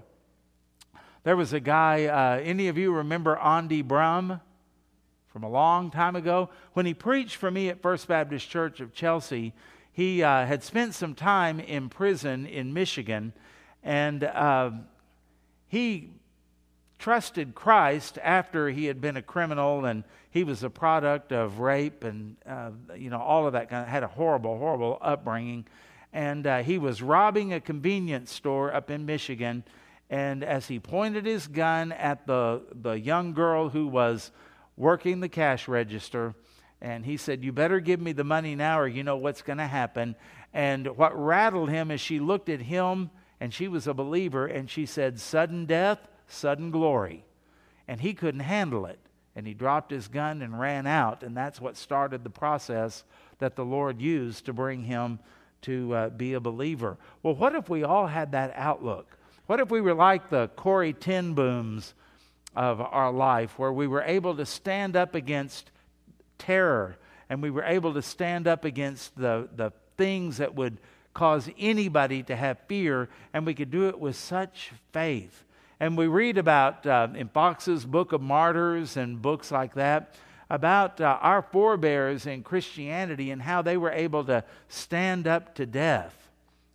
There 1.24 1.36
was 1.36 1.52
a 1.52 1.60
guy, 1.60 2.06
uh, 2.06 2.40
any 2.40 2.68
of 2.68 2.78
you 2.78 2.94
remember 2.94 3.36
Andy 3.38 3.82
Brum? 3.82 4.42
From 5.36 5.44
a 5.44 5.50
long 5.50 5.92
time 5.92 6.16
ago. 6.16 6.50
When 6.72 6.86
he 6.86 6.94
preached 6.94 7.36
for 7.36 7.52
me 7.52 7.68
at 7.68 7.82
First 7.82 8.08
Baptist 8.08 8.50
Church 8.50 8.80
of 8.80 8.94
Chelsea, 8.94 9.52
he 9.92 10.24
uh, 10.24 10.46
had 10.46 10.64
spent 10.64 10.96
some 10.96 11.14
time 11.14 11.60
in 11.60 11.90
prison 11.90 12.46
in 12.46 12.74
Michigan, 12.74 13.34
and 13.84 14.24
uh, 14.24 14.72
he 15.68 16.12
trusted 17.00 17.54
Christ 17.54 18.18
after 18.24 18.70
he 18.70 18.86
had 18.86 19.02
been 19.02 19.18
a 19.18 19.22
criminal 19.22 19.84
and 19.84 20.06
he 20.32 20.46
was 20.46 20.64
a 20.64 20.70
product 20.70 21.34
of 21.34 21.60
rape 21.60 22.06
and 22.06 22.38
uh, 22.48 22.72
you 22.96 23.10
know 23.10 23.20
all 23.20 23.46
of 23.46 23.52
that 23.52 23.70
kind 23.70 23.84
of 23.84 23.90
had 23.90 24.04
a 24.04 24.08
horrible, 24.08 24.58
horrible 24.58 24.98
upbringing. 25.02 25.66
And 26.14 26.48
uh, 26.48 26.64
he 26.64 26.78
was 26.78 27.02
robbing 27.02 27.52
a 27.52 27.60
convenience 27.60 28.32
store 28.32 28.74
up 28.74 28.90
in 28.90 29.06
Michigan. 29.06 29.66
And 30.10 30.46
as 30.46 30.68
he 30.68 30.80
pointed 30.80 31.26
his 31.26 31.48
gun 31.48 31.92
at 31.92 32.26
the, 32.26 32.62
the 32.74 32.94
young 32.94 33.34
girl 33.34 33.68
who 33.68 33.88
was 33.88 34.32
working 34.78 35.20
the 35.20 35.30
cash 35.30 35.68
register. 35.68 36.34
And 36.82 37.06
he 37.06 37.18
said, 37.18 37.44
You 37.44 37.52
better 37.52 37.80
give 37.80 38.00
me 38.00 38.12
the 38.12 38.24
money 38.24 38.56
now, 38.56 38.80
or 38.80 38.88
you 38.88 39.04
know 39.04 39.18
what's 39.18 39.42
going 39.42 39.58
to 39.58 39.68
happen. 39.68 40.16
And 40.54 40.98
what 40.98 41.18
rattled 41.18 41.70
him 41.70 41.92
is 41.92 42.02
she 42.02 42.20
looked 42.20 42.50
at 42.50 42.62
him, 42.62 43.10
and 43.40 43.54
she 43.54 43.68
was 43.68 43.88
a 43.88 43.94
believer, 43.94 44.46
and 44.46 44.70
she 44.70 44.86
said, 44.86 45.20
Sudden 45.20 45.66
death, 45.66 46.08
sudden 46.28 46.72
glory. 46.72 47.26
And 47.88 48.02
he 48.02 48.14
couldn't 48.14 48.42
handle 48.42 48.86
it. 48.86 49.00
And 49.36 49.46
he 49.46 49.54
dropped 49.54 49.92
his 49.92 50.08
gun 50.08 50.42
and 50.42 50.60
ran 50.60 50.88
out. 50.88 51.24
And 51.24 51.36
that's 51.36 51.60
what 51.60 51.76
started 51.76 52.24
the 52.24 52.30
process 52.30 53.04
that 53.40 53.56
the 53.56 53.66
Lord 53.66 54.00
used 54.00 54.46
to 54.46 54.54
bring 54.54 54.84
him 54.84 55.20
to 55.64 55.94
uh, 55.94 56.10
be 56.10 56.34
a 56.34 56.40
believer. 56.40 56.98
Well, 57.22 57.36
what 57.36 57.56
if 57.56 57.70
we 57.70 57.84
all 57.84 58.08
had 58.08 58.32
that 58.32 58.54
outlook? 58.56 59.18
What 59.48 59.60
if 59.60 59.70
we 59.70 59.82
were 59.82 59.94
like 59.94 60.30
the 60.30 60.50
Corrie 60.56 60.94
ten 60.94 61.34
Booms 61.34 61.94
of 62.56 62.80
our 62.82 63.12
life 63.12 63.58
where 63.60 63.74
we 63.74 63.88
were 63.88 64.04
able 64.04 64.36
to 64.36 64.46
stand 64.46 64.96
up 64.96 65.16
against 65.16 65.72
terror 66.38 66.98
and 67.30 67.42
we 67.42 67.50
were 67.50 67.64
able 67.64 67.94
to 67.94 68.02
stand 68.02 68.48
up 68.48 68.66
against 68.66 69.16
the, 69.18 69.50
the 69.56 69.72
things 69.98 70.38
that 70.38 70.56
would 70.56 70.78
cause 71.14 71.50
anybody 71.58 72.22
to 72.22 72.36
have 72.36 72.60
fear, 72.68 73.10
and 73.34 73.46
we 73.46 73.54
could 73.54 73.72
do 73.72 73.88
it 73.88 74.00
with 74.00 74.16
such 74.16 74.72
faith. 74.92 75.44
And 75.80 75.98
we 75.98 76.08
read 76.08 76.38
about 76.38 76.86
uh, 76.86 77.08
in 77.16 77.30
Fox's 77.30 77.86
Book 77.86 78.12
of 78.12 78.22
Martyrs 78.22 78.98
and 78.98 79.22
books 79.22 79.52
like 79.52 79.74
that 79.76 80.16
about 80.50 81.02
uh, 81.02 81.18
our 81.22 81.42
forebears 81.42 82.28
in 82.28 82.44
Christianity 82.44 83.32
and 83.32 83.42
how 83.42 83.62
they 83.62 83.78
were 83.78 83.92
able 83.92 84.24
to 84.26 84.44
stand 84.68 85.28
up 85.28 85.56
to 85.56 85.66
death. 85.66 86.30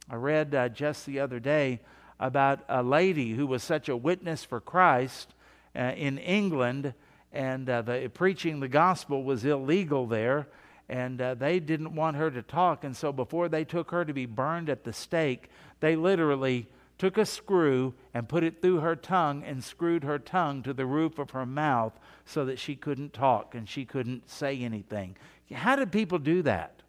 I 0.09 0.17
read 0.17 0.55
uh, 0.55 0.69
just 0.71 1.07
the 1.07 1.21
other 1.21 1.39
day 1.39 1.81
about 2.19 2.61
a 2.69 2.83
lady 2.83 3.33
who 3.33 3.47
was 3.47 3.63
such 3.63 3.89
a 3.89 3.97
witness 3.97 4.45
for 4.45 4.61
Christ 4.61 5.35
uh, 5.77 5.93
in 5.97 6.19
England, 6.19 6.95
and 7.33 7.69
uh, 7.69 7.83
the, 7.83 8.11
preaching 8.13 8.61
the 8.61 8.69
gospel 8.69 9.23
was 9.23 9.45
illegal 9.45 10.07
there, 10.07 10.49
and 10.89 11.21
uh, 11.21 11.35
they 11.35 11.61
didn't 11.61 11.95
want 11.95 12.17
her 12.17 12.31
to 12.31 12.43
talk. 12.43 12.85
And 12.85 12.97
so, 12.97 13.13
before 13.13 13.49
they 13.49 13.65
took 13.65 13.91
her 13.91 14.05
to 14.05 14.13
be 14.13 14.27
burned 14.27 14.69
at 14.69 14.85
the 14.85 14.93
stake, 14.93 15.49
they 15.81 15.97
literally 15.97 16.67
took 16.99 17.17
a 17.17 17.25
screw 17.25 17.95
and 18.13 18.29
put 18.29 18.45
it 18.45 18.61
through 18.61 18.81
her 18.81 18.95
tongue 18.95 19.43
and 19.45 19.65
screwed 19.65 20.05
her 20.05 20.19
tongue 20.19 20.63
to 20.63 20.75
the 20.75 20.85
roof 20.85 21.19
of 21.19 21.31
her 21.31 21.47
mouth 21.47 21.99
so 22.27 22.45
that 22.45 22.59
she 22.59 22.77
couldn't 22.77 23.15
talk 23.15 23.55
and 23.55 23.67
she 23.67 23.87
couldn't 23.87 24.29
say 24.29 24.61
anything. 24.61 25.17
How 25.51 25.77
did 25.77 25.91
people 25.91 26.19
do 26.19 26.43
that? 26.43 26.83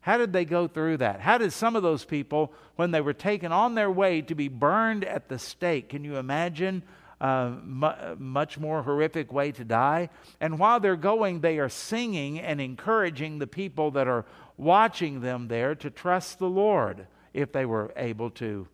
How 0.00 0.16
did 0.16 0.32
they 0.32 0.46
go 0.46 0.68
through 0.68 0.96
that? 0.98 1.20
How 1.20 1.36
did 1.36 1.52
some 1.52 1.76
of 1.76 1.82
those 1.82 2.06
people, 2.06 2.50
when 2.76 2.92
they 2.92 3.02
were 3.02 3.12
taken 3.12 3.52
on 3.52 3.74
their 3.74 3.90
way 3.90 4.22
to 4.22 4.34
be 4.34 4.48
burned 4.48 5.04
at 5.04 5.28
the 5.28 5.38
stake, 5.38 5.90
can 5.90 6.02
you 6.02 6.16
imagine 6.16 6.82
uh, 7.20 7.52
mu- 7.64 8.16
much 8.18 8.58
more 8.58 8.82
horrific 8.82 9.32
way 9.32 9.52
to 9.52 9.64
die. 9.64 10.08
And 10.40 10.58
while 10.58 10.80
they're 10.80 10.96
going, 10.96 11.40
they 11.40 11.58
are 11.58 11.68
singing 11.68 12.40
and 12.40 12.60
encouraging 12.60 13.38
the 13.38 13.46
people 13.46 13.90
that 13.92 14.08
are 14.08 14.24
watching 14.56 15.20
them 15.20 15.48
there 15.48 15.74
to 15.76 15.90
trust 15.90 16.38
the 16.38 16.48
Lord 16.48 17.06
if 17.34 17.52
they 17.52 17.66
were 17.66 17.92
able 17.96 18.30
to. 18.30 18.68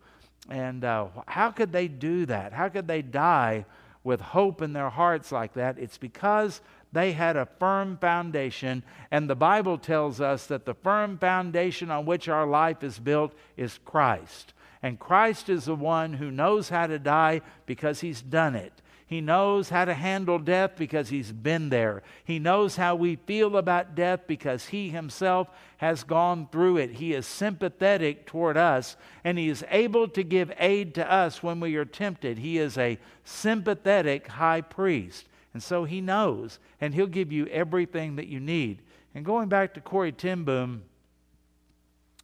And 0.49 0.83
uh, 0.83 1.07
how 1.27 1.51
could 1.51 1.71
they 1.71 1.87
do 1.87 2.25
that? 2.27 2.53
How 2.53 2.69
could 2.69 2.87
they 2.87 3.01
die 3.01 3.65
with 4.03 4.21
hope 4.21 4.61
in 4.61 4.73
their 4.73 4.89
hearts 4.89 5.31
like 5.31 5.53
that? 5.53 5.79
It's 5.79 5.97
because 5.97 6.61
they 6.91 7.11
had 7.11 7.35
a 7.35 7.47
firm 7.59 7.97
foundation, 7.97 8.83
and 9.11 9.29
the 9.29 9.35
Bible 9.35 9.77
tells 9.77 10.21
us 10.21 10.47
that 10.47 10.65
the 10.65 10.73
firm 10.73 11.17
foundation 11.17 11.91
on 11.91 12.05
which 12.05 12.29
our 12.29 12.47
life 12.47 12.83
is 12.83 12.99
built 12.99 13.33
is 13.57 13.79
Christ. 13.83 14.53
And 14.85 14.99
Christ 14.99 15.49
is 15.49 15.65
the 15.65 15.73
one 15.73 16.13
who 16.13 16.29
knows 16.29 16.69
how 16.69 16.85
to 16.85 16.99
die 16.99 17.41
because 17.65 18.01
he's 18.01 18.21
done 18.21 18.53
it. 18.53 18.71
He 19.07 19.19
knows 19.19 19.69
how 19.69 19.83
to 19.85 19.95
handle 19.95 20.37
death 20.37 20.73
because 20.77 21.09
he's 21.09 21.31
been 21.31 21.69
there. 21.69 22.03
He 22.23 22.37
knows 22.37 22.75
how 22.75 22.93
we 22.93 23.15
feel 23.15 23.57
about 23.57 23.95
death 23.95 24.27
because 24.27 24.67
he 24.67 24.89
himself 24.89 25.47
has 25.77 26.03
gone 26.03 26.49
through 26.51 26.77
it. 26.77 26.91
He 26.91 27.13
is 27.13 27.25
sympathetic 27.25 28.27
toward 28.27 28.57
us 28.57 28.95
and 29.23 29.39
he 29.39 29.49
is 29.49 29.65
able 29.71 30.07
to 30.09 30.21
give 30.21 30.53
aid 30.59 30.93
to 30.95 31.11
us 31.11 31.41
when 31.41 31.59
we 31.59 31.77
are 31.77 31.85
tempted. 31.85 32.37
He 32.37 32.59
is 32.59 32.77
a 32.77 32.99
sympathetic 33.23 34.27
high 34.27 34.61
priest. 34.61 35.25
And 35.55 35.63
so 35.63 35.85
he 35.85 35.99
knows 35.99 36.59
and 36.79 36.93
he'll 36.93 37.07
give 37.07 37.31
you 37.31 37.47
everything 37.47 38.17
that 38.17 38.27
you 38.27 38.39
need. 38.39 38.83
And 39.15 39.25
going 39.25 39.49
back 39.49 39.73
to 39.73 39.81
Corrie 39.81 40.11
ten 40.11 40.43
Boom, 40.43 40.83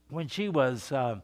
when 0.09 0.27
she 0.27 0.47
was 0.47 0.91
uh, 0.91 1.21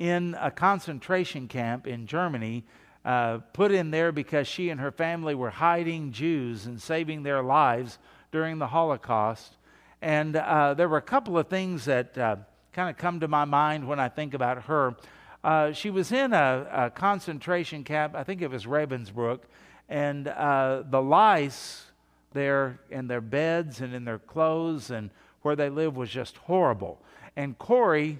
in 0.00 0.34
a 0.40 0.50
concentration 0.50 1.46
camp 1.46 1.86
in 1.86 2.06
Germany, 2.06 2.64
uh, 3.04 3.38
put 3.52 3.70
in 3.70 3.90
there 3.90 4.10
because 4.10 4.48
she 4.48 4.70
and 4.70 4.80
her 4.80 4.90
family 4.90 5.34
were 5.34 5.50
hiding 5.50 6.10
Jews 6.10 6.64
and 6.64 6.80
saving 6.80 7.22
their 7.22 7.42
lives 7.42 7.98
during 8.32 8.58
the 8.58 8.66
Holocaust. 8.66 9.58
And 10.00 10.36
uh, 10.36 10.72
there 10.72 10.88
were 10.88 10.96
a 10.96 11.02
couple 11.02 11.36
of 11.36 11.48
things 11.48 11.84
that 11.84 12.16
uh, 12.16 12.36
kind 12.72 12.88
of 12.88 12.96
come 12.96 13.20
to 13.20 13.28
my 13.28 13.44
mind 13.44 13.86
when 13.86 14.00
I 14.00 14.08
think 14.08 14.32
about 14.32 14.64
her. 14.64 14.96
Uh, 15.44 15.72
she 15.72 15.90
was 15.90 16.12
in 16.12 16.32
a, 16.32 16.66
a, 16.72 16.90
concentration 16.90 17.84
camp, 17.84 18.14
I 18.14 18.24
think 18.24 18.40
it 18.40 18.50
was 18.50 18.64
Ravensbrück, 18.64 19.40
and 19.88 20.28
uh, 20.28 20.82
the 20.88 21.02
lice 21.02 21.84
there 22.32 22.80
in 22.90 23.06
their 23.06 23.20
beds 23.20 23.82
and 23.82 23.94
in 23.94 24.06
their 24.06 24.18
clothes 24.18 24.90
and 24.90 25.10
where 25.42 25.56
they 25.56 25.68
live 25.68 25.94
was 25.96 26.08
just 26.08 26.38
horrible. 26.38 27.02
And 27.36 27.58
Corrie 27.58 28.18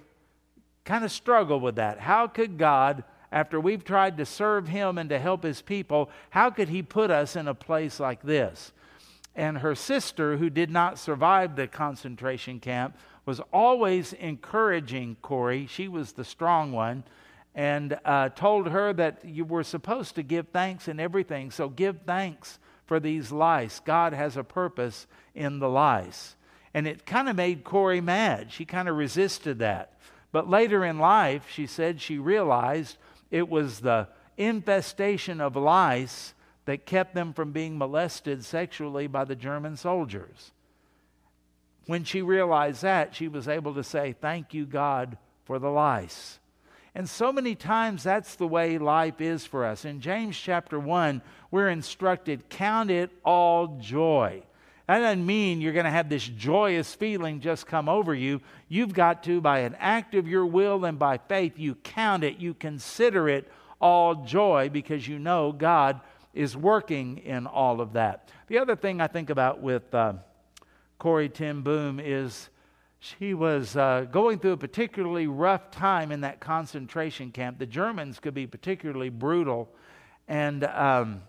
kind 0.85 1.05
of 1.05 1.13
struggle 1.13 1.61
with 1.61 1.77
that. 1.77 2.01
How 2.01 2.27
could 2.27 2.59
God 2.59 3.05
after 3.33 3.61
we've 3.61 3.85
tried 3.85 4.17
to 4.17 4.27
serve 4.27 4.69
Him 4.69 4.99
and 4.99 5.09
to 5.11 5.19
help 5.19 5.45
His 5.45 5.63
people, 5.63 6.11
how 6.31 6.51
could 6.51 6.69
He 6.69 6.83
put 6.83 7.11
us 7.11 7.37
in 7.37 7.47
a 7.49 7.55
place 7.55 8.01
like 8.01 8.23
this? 8.23 8.73
And 9.37 9.59
her 9.59 9.75
sister, 9.75 10.37
who 10.37 10.51
did 10.51 10.71
not 10.71 10.99
survive 10.99 11.55
the 11.55 11.69
concentration 11.69 12.59
camp, 12.59 12.97
was 13.25 13.41
always 13.53 14.13
encouraging 14.15 15.17
Corrie. 15.23 15.67
She 15.67 15.87
was 15.87 16.13
the 16.13 16.25
strong 16.25 16.73
one 16.73 17.05
and 17.55 17.99
uh, 18.05 18.31
told 18.31 18.69
her 18.69 18.93
that 18.93 19.25
you 19.25 19.45
were 19.45 19.63
supposed 19.63 20.17
to 20.17 20.23
give 20.23 20.49
thanks 20.49 20.89
in 20.89 20.99
everything. 20.99 21.51
So 21.51 21.69
give 21.69 22.01
thanks 22.05 22.59
for 22.87 22.99
these 22.99 23.31
lice. 23.31 23.81
God 23.81 24.13
has 24.13 24.37
a 24.37 24.45
purpose 24.45 25.07
in 25.35 25.61
the 25.61 25.69
lice. 25.69 26.35
And 26.75 26.87
it 26.87 27.07
kind 27.07 27.29
of 27.29 27.37
made 27.37 27.63
Corrie 27.63 28.01
mad. 28.01 28.53
She 28.53 28.65
kind 28.65 28.89
of 28.89 28.97
resisted 28.97 29.61
that. 29.61 29.95
But 30.33 30.49
later 30.49 30.85
in 30.85 30.99
life, 30.99 31.47
she 31.51 31.67
said 31.67 32.01
she 32.01 32.19
realized 32.19 32.97
it 33.31 33.49
was 33.49 33.81
the 33.81 34.09
infestation 34.37 35.41
of 35.41 35.57
lice 35.57 36.35
that 36.65 36.87
kept 36.87 37.15
them 37.15 37.33
from 37.33 37.53
being 37.53 37.77
molested 37.77 38.45
sexually 38.45 39.07
by 39.07 39.25
the 39.25 39.35
German 39.35 39.77
soldiers. 39.77 40.53
When 41.87 42.05
she 42.05 42.23
realized 42.23 42.83
that, 42.83 43.15
she 43.15 43.27
was 43.27 43.49
able 43.49 43.75
to 43.75 43.83
say, 43.83 44.15
Thank 44.21 44.55
you, 44.55 44.67
God, 44.67 45.19
for 45.45 45.59
the 45.59 45.71
lice. 45.71 46.39
And 46.95 47.09
so 47.09 47.33
many 47.33 47.55
times 47.55 48.03
that's 48.03 48.35
the 48.37 48.47
way 48.47 48.79
life 48.79 49.21
is 49.21 49.47
for 49.47 49.65
us. 49.65 49.85
In 49.85 50.01
James 50.01 50.39
chapter 50.39 50.79
1, 50.79 51.23
we're 51.51 51.69
instructed, 51.69 52.49
Count 52.49 52.91
it 52.91 53.11
all 53.25 53.79
joy. 53.81 54.43
That 54.91 54.99
doesn't 54.99 55.25
mean 55.25 55.61
you're 55.61 55.73
going 55.73 55.85
to 55.85 55.91
have 55.93 56.09
this 56.09 56.27
joyous 56.27 56.97
feeling 56.97 57.39
just 57.39 57.65
come 57.65 57.89
over 57.89 58.13
you. 58.13 58.41
You've 58.69 58.93
got 58.93 59.23
to, 59.23 59.41
by 59.41 59.61
an 59.61 59.77
act 59.79 60.17
of 60.17 60.27
your 60.27 60.45
will 60.45 60.85
and 60.85 60.99
by 60.99 61.19
faith, 61.19 61.61
you 61.61 61.77
count 61.77 62.25
it, 62.25 62.39
you 62.39 62.55
consider 62.55 63.29
it 63.29 63.49
all 63.81 64.25
joy 64.25 64.69
because 64.69 65.07
you 65.07 65.21
know 65.21 65.53
God 65.53 66.01
is 66.35 66.57
working 66.57 67.19
in 67.19 67.47
all 67.47 67.81
of 67.81 67.93
that. 67.93 68.31
The 68.49 68.59
other 68.59 68.75
thing 68.75 69.01
I 69.01 69.07
think 69.07 69.31
about 69.31 69.61
with 69.61 69.95
uh, 69.95 70.15
Corrie 70.99 71.29
ten 71.29 71.61
Boom 71.61 72.01
is 72.01 72.51
she 72.99 73.33
was 73.33 73.77
uh, 73.77 74.09
going 74.11 74.41
through 74.41 74.55
a 74.55 74.57
particularly 74.57 75.29
rough 75.29 75.71
time 75.71 76.11
in 76.11 76.23
that 76.23 76.41
concentration 76.41 77.31
camp. 77.31 77.61
The 77.61 77.67
Germans 77.67 78.19
could 78.19 78.35
be 78.35 78.49
particularly 78.49 79.11
brutal. 79.11 79.69
And 80.27 80.65
um, 80.65 81.23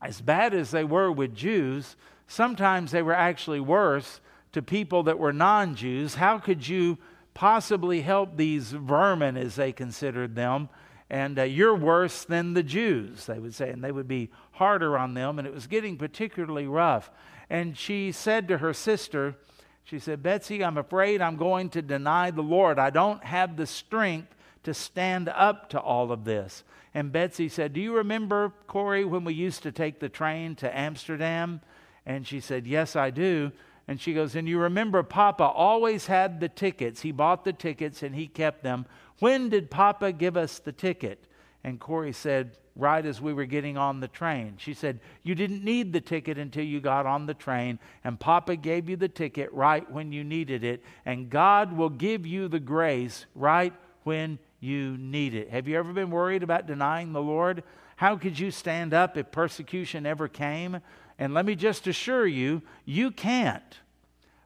as 0.00 0.20
bad 0.20 0.52
as 0.52 0.72
they 0.72 0.82
were 0.82 1.12
with 1.12 1.32
Jews, 1.32 1.94
Sometimes 2.32 2.92
they 2.92 3.02
were 3.02 3.12
actually 3.12 3.60
worse 3.60 4.22
to 4.52 4.62
people 4.62 5.02
that 5.02 5.18
were 5.18 5.34
non 5.34 5.74
Jews. 5.74 6.14
How 6.14 6.38
could 6.38 6.66
you 6.66 6.96
possibly 7.34 8.00
help 8.00 8.38
these 8.38 8.72
vermin, 8.72 9.36
as 9.36 9.56
they 9.56 9.70
considered 9.70 10.34
them? 10.34 10.70
And 11.10 11.38
uh, 11.38 11.42
you're 11.42 11.76
worse 11.76 12.24
than 12.24 12.54
the 12.54 12.62
Jews, 12.62 13.26
they 13.26 13.38
would 13.38 13.54
say. 13.54 13.68
And 13.68 13.84
they 13.84 13.92
would 13.92 14.08
be 14.08 14.30
harder 14.52 14.96
on 14.96 15.12
them. 15.12 15.38
And 15.38 15.46
it 15.46 15.52
was 15.52 15.66
getting 15.66 15.98
particularly 15.98 16.66
rough. 16.66 17.10
And 17.50 17.76
she 17.76 18.12
said 18.12 18.48
to 18.48 18.56
her 18.56 18.72
sister, 18.72 19.36
she 19.84 19.98
said, 19.98 20.22
Betsy, 20.22 20.64
I'm 20.64 20.78
afraid 20.78 21.20
I'm 21.20 21.36
going 21.36 21.68
to 21.68 21.82
deny 21.82 22.30
the 22.30 22.40
Lord. 22.40 22.78
I 22.78 22.88
don't 22.88 23.22
have 23.24 23.58
the 23.58 23.66
strength 23.66 24.34
to 24.62 24.72
stand 24.72 25.28
up 25.28 25.68
to 25.68 25.78
all 25.78 26.10
of 26.10 26.24
this. 26.24 26.64
And 26.94 27.12
Betsy 27.12 27.50
said, 27.50 27.74
Do 27.74 27.82
you 27.82 27.94
remember, 27.94 28.54
Corrie, 28.68 29.04
when 29.04 29.24
we 29.24 29.34
used 29.34 29.64
to 29.64 29.70
take 29.70 30.00
the 30.00 30.08
train 30.08 30.54
to 30.56 30.74
Amsterdam? 30.74 31.60
And 32.06 32.26
she 32.26 32.40
said, 32.40 32.66
Yes, 32.66 32.96
I 32.96 33.10
do. 33.10 33.52
And 33.88 34.00
she 34.00 34.14
goes, 34.14 34.34
And 34.34 34.48
you 34.48 34.58
remember, 34.58 35.02
Papa 35.02 35.44
always 35.44 36.06
had 36.06 36.40
the 36.40 36.48
tickets. 36.48 37.02
He 37.02 37.12
bought 37.12 37.44
the 37.44 37.52
tickets 37.52 38.02
and 38.02 38.14
he 38.14 38.26
kept 38.26 38.62
them. 38.62 38.86
When 39.18 39.48
did 39.48 39.70
Papa 39.70 40.12
give 40.12 40.36
us 40.36 40.58
the 40.58 40.72
ticket? 40.72 41.26
And 41.64 41.78
Corrie 41.78 42.12
said, 42.12 42.56
Right 42.74 43.04
as 43.04 43.20
we 43.20 43.34
were 43.34 43.44
getting 43.44 43.76
on 43.76 44.00
the 44.00 44.08
train. 44.08 44.54
She 44.56 44.72
said, 44.72 45.00
You 45.22 45.34
didn't 45.34 45.62
need 45.62 45.92
the 45.92 46.00
ticket 46.00 46.38
until 46.38 46.64
you 46.64 46.80
got 46.80 47.04
on 47.04 47.26
the 47.26 47.34
train, 47.34 47.78
and 48.02 48.18
Papa 48.18 48.56
gave 48.56 48.88
you 48.88 48.96
the 48.96 49.10
ticket 49.10 49.52
right 49.52 49.88
when 49.90 50.10
you 50.10 50.24
needed 50.24 50.64
it, 50.64 50.82
and 51.04 51.28
God 51.28 51.76
will 51.76 51.90
give 51.90 52.26
you 52.26 52.48
the 52.48 52.60
grace 52.60 53.26
right 53.34 53.74
when 54.04 54.38
you 54.58 54.96
need 54.96 55.34
it. 55.34 55.50
Have 55.50 55.68
you 55.68 55.76
ever 55.76 55.92
been 55.92 56.10
worried 56.10 56.42
about 56.42 56.66
denying 56.66 57.12
the 57.12 57.20
Lord? 57.20 57.62
How 57.96 58.16
could 58.16 58.38
you 58.38 58.50
stand 58.50 58.94
up 58.94 59.16
if 59.18 59.30
persecution 59.30 60.06
ever 60.06 60.26
came? 60.26 60.80
And 61.22 61.34
let 61.34 61.46
me 61.46 61.54
just 61.54 61.86
assure 61.86 62.26
you, 62.26 62.62
you 62.84 63.12
can't, 63.12 63.78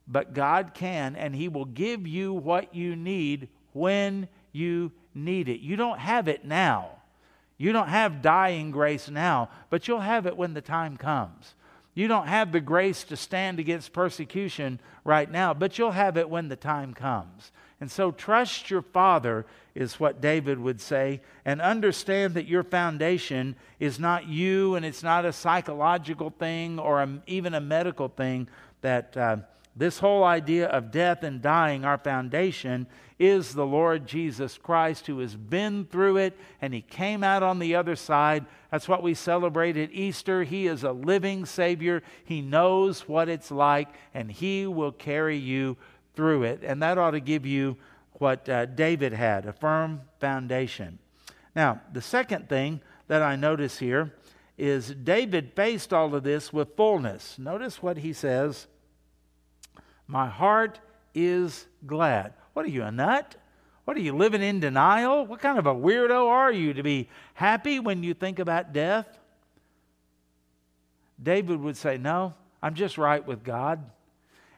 but 0.07 0.35
God 0.35 0.73
can, 0.75 1.17
and 1.17 1.35
He 1.35 1.49
will 1.49 1.65
give 1.65 2.07
you 2.07 2.35
what 2.35 2.75
you 2.75 2.95
need 2.95 3.49
when 3.73 4.29
you 4.53 4.93
need 5.15 5.49
it. 5.49 5.61
You 5.61 5.77
don't 5.77 5.99
have 5.99 6.29
it 6.29 6.45
now. 6.45 6.91
You 7.57 7.73
don't 7.73 7.89
have 7.89 8.21
dying 8.21 8.73
grace 8.73 9.09
now, 9.09 9.49
but 9.71 9.89
you'll 9.89 10.01
have 10.01 10.27
it 10.27 10.37
when 10.37 10.53
the 10.53 10.61
time 10.61 10.99
comes. 10.99 11.55
You 11.95 12.09
don't 12.09 12.27
have 12.27 12.53
the 12.53 12.61
grace 12.61 13.05
to 13.05 13.17
stand 13.17 13.59
against 13.59 13.95
persecution 13.95 14.79
right 15.03 15.31
now, 15.31 15.55
but 15.55 15.79
you'll 15.79 15.93
have 15.93 16.19
it 16.19 16.29
when 16.29 16.49
the 16.49 16.57
time 16.57 16.93
comes. 16.93 17.53
And 17.81 17.91
so 17.91 18.11
trust 18.11 18.71
your 18.71 18.83
Father, 18.83 19.45
is 19.75 20.01
what 20.01 20.23
David 20.23 20.59
would 20.59 20.81
say, 20.81 21.21
and 21.45 21.61
understand 21.61 22.35
that 22.35 22.47
your 22.47 22.63
foundation 22.63 23.55
is 23.79 24.01
not 24.01 24.27
you 24.27 24.75
and 24.75 24.87
it's 24.87 25.03
not 25.03 25.27
a 25.27 25.33
psychological 25.33 26.31
thing 26.31 26.79
or 26.79 27.03
a, 27.03 27.23
even 27.27 27.53
a 27.53 27.61
medical 27.61 28.09
thing. 28.09 28.49
That 28.81 29.15
uh, 29.15 29.37
this 29.77 29.99
whole 29.99 30.25
idea 30.25 30.69
of 30.69 30.91
death 30.91 31.23
and 31.23 31.43
dying, 31.43 31.85
our 31.85 31.99
foundation, 31.99 32.87
is 33.19 33.53
the 33.53 33.67
Lord 33.67 34.07
Jesus 34.07 34.57
Christ 34.57 35.07
who 35.07 35.19
has 35.19 35.35
been 35.37 35.85
through 35.85 36.19
it 36.19 36.39
and 36.61 36.73
he 36.73 36.81
came 36.81 37.23
out 37.23 37.43
on 37.43 37.59
the 37.59 37.75
other 37.75 37.97
side. 37.97 38.47
That's 38.71 38.89
what 38.89 39.03
we 39.03 39.13
celebrate 39.13 39.77
at 39.77 39.93
Easter. 39.93 40.45
He 40.45 40.67
is 40.67 40.85
a 40.85 40.93
living 40.93 41.45
Savior, 41.45 42.03
He 42.25 42.41
knows 42.41 43.07
what 43.09 43.29
it's 43.29 43.51
like, 43.51 43.89
and 44.15 44.31
He 44.31 44.67
will 44.67 44.93
carry 44.93 45.37
you 45.37 45.77
through 46.17 46.45
it. 46.45 46.63
And 46.65 46.83
that 46.83 46.99
ought 46.99 47.13
to 47.13 47.21
give 47.21 47.47
you 47.47 47.77
what 48.15 48.49
uh, 48.49 48.67
David 48.67 49.13
had 49.13 49.47
a 49.47 49.53
firm 49.53 50.01
foundation. 50.19 50.99
Now, 51.55 51.81
the 51.93 52.03
second 52.03 52.49
thing 52.49 52.81
that 53.09 53.23
I 53.23 53.37
notice 53.37 53.79
here 53.79 54.15
is 54.59 54.89
David 54.89 55.53
faced 55.55 55.93
all 55.93 56.15
of 56.15 56.23
this 56.23 56.53
with 56.53 56.77
fullness. 56.77 57.39
Notice 57.39 57.83
what 57.83 57.99
he 57.99 58.13
says 58.13 58.67
My 60.07 60.29
heart 60.29 60.81
is 61.15 61.67
glad. 61.87 62.33
What 62.55 62.65
are 62.65 62.71
you, 62.71 62.83
a 62.83 62.91
nut? 62.91 63.37
What 63.85 63.97
are 63.97 64.01
you 64.01 64.17
living 64.17 64.43
in 64.43 64.61
denial? 64.61 65.27
What 65.27 65.41
kind 65.41 65.59
of 65.59 65.67
a 65.67 65.75
weirdo 65.75 66.27
are 66.27 66.51
you 66.51 66.75
to 66.75 66.83
be 66.83 67.09
happy 67.35 67.79
when 67.79 68.03
you 68.03 68.15
think 68.15 68.39
about 68.39 68.73
death? 68.73 69.07
David 71.23 71.61
would 71.61 71.77
say, 71.77 71.97
No, 71.97 72.35
I'm 72.63 72.75
just 72.75 72.99
right 72.99 73.25
with 73.25 73.45
God. 73.45 73.85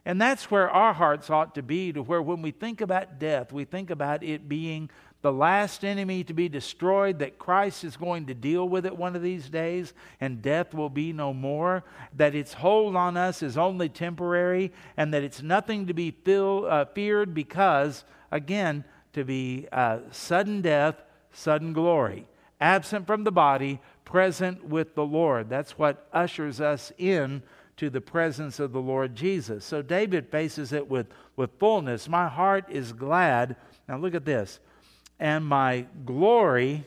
And 0.09 0.19
that's 0.19 0.49
where 0.49 0.71
our 0.71 0.91
hearts 0.91 1.29
ought 1.29 1.53
to 1.53 1.61
be, 1.61 1.93
to 1.93 2.01
where 2.01 2.19
when 2.19 2.41
we 2.41 2.49
think 2.49 2.81
about 2.81 3.19
death, 3.19 3.53
we 3.53 3.63
think 3.63 3.91
about 3.91 4.23
it 4.23 4.49
being 4.49 4.89
the 5.21 5.31
last 5.31 5.85
enemy 5.85 6.23
to 6.23 6.33
be 6.33 6.49
destroyed, 6.49 7.19
that 7.19 7.37
Christ 7.37 7.83
is 7.83 7.95
going 7.95 8.25
to 8.25 8.33
deal 8.33 8.67
with 8.67 8.87
it 8.87 8.97
one 8.97 9.15
of 9.15 9.21
these 9.21 9.51
days, 9.51 9.93
and 10.19 10.41
death 10.41 10.73
will 10.73 10.89
be 10.89 11.13
no 11.13 11.31
more, 11.31 11.83
that 12.15 12.33
its 12.33 12.53
hold 12.53 12.95
on 12.95 13.17
us 13.17 13.43
is 13.43 13.55
only 13.55 13.87
temporary, 13.87 14.73
and 14.97 15.13
that 15.13 15.21
it's 15.21 15.43
nothing 15.43 15.85
to 15.85 15.93
be 15.93 16.09
feel, 16.09 16.65
uh, 16.67 16.85
feared 16.85 17.35
because, 17.35 18.03
again, 18.31 18.85
to 19.13 19.23
be 19.23 19.67
uh, 19.71 19.99
sudden 20.09 20.63
death 20.63 20.95
sudden 21.33 21.71
glory. 21.71 22.25
Absent 22.59 23.05
from 23.05 23.25
the 23.25 23.31
body, 23.31 23.79
present 24.05 24.65
with 24.65 24.95
the 24.95 25.05
Lord. 25.05 25.51
That's 25.51 25.77
what 25.77 26.07
ushers 26.11 26.59
us 26.59 26.91
in 26.97 27.43
to 27.79 27.89
the 27.89 28.01
presence 28.01 28.59
of 28.59 28.73
the 28.73 28.81
Lord 28.81 29.15
Jesus. 29.15 29.63
So 29.63 29.81
David 29.81 30.27
faces 30.27 30.73
it 30.73 30.89
with, 30.89 31.07
with 31.37 31.49
fullness. 31.59 32.09
My 32.09 32.27
heart 32.27 32.65
is 32.69 32.91
glad. 32.91 33.55
Now 33.87 33.97
look 33.97 34.13
at 34.13 34.25
this. 34.25 34.59
And 35.17 35.45
my 35.45 35.85
glory, 36.05 36.83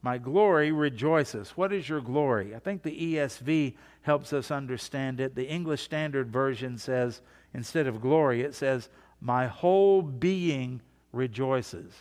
my 0.00 0.16
glory 0.16 0.72
rejoices. 0.72 1.50
What 1.50 1.70
is 1.70 1.86
your 1.86 2.00
glory? 2.00 2.54
I 2.54 2.60
think 2.60 2.82
the 2.82 3.14
ESV 3.14 3.74
helps 4.00 4.32
us 4.32 4.50
understand 4.50 5.20
it. 5.20 5.34
The 5.34 5.46
English 5.46 5.82
Standard 5.82 6.32
Version 6.32 6.78
says, 6.78 7.20
instead 7.52 7.86
of 7.86 8.00
glory, 8.00 8.40
it 8.40 8.54
says, 8.54 8.88
My 9.20 9.48
whole 9.48 10.00
being 10.00 10.80
rejoices. 11.12 11.92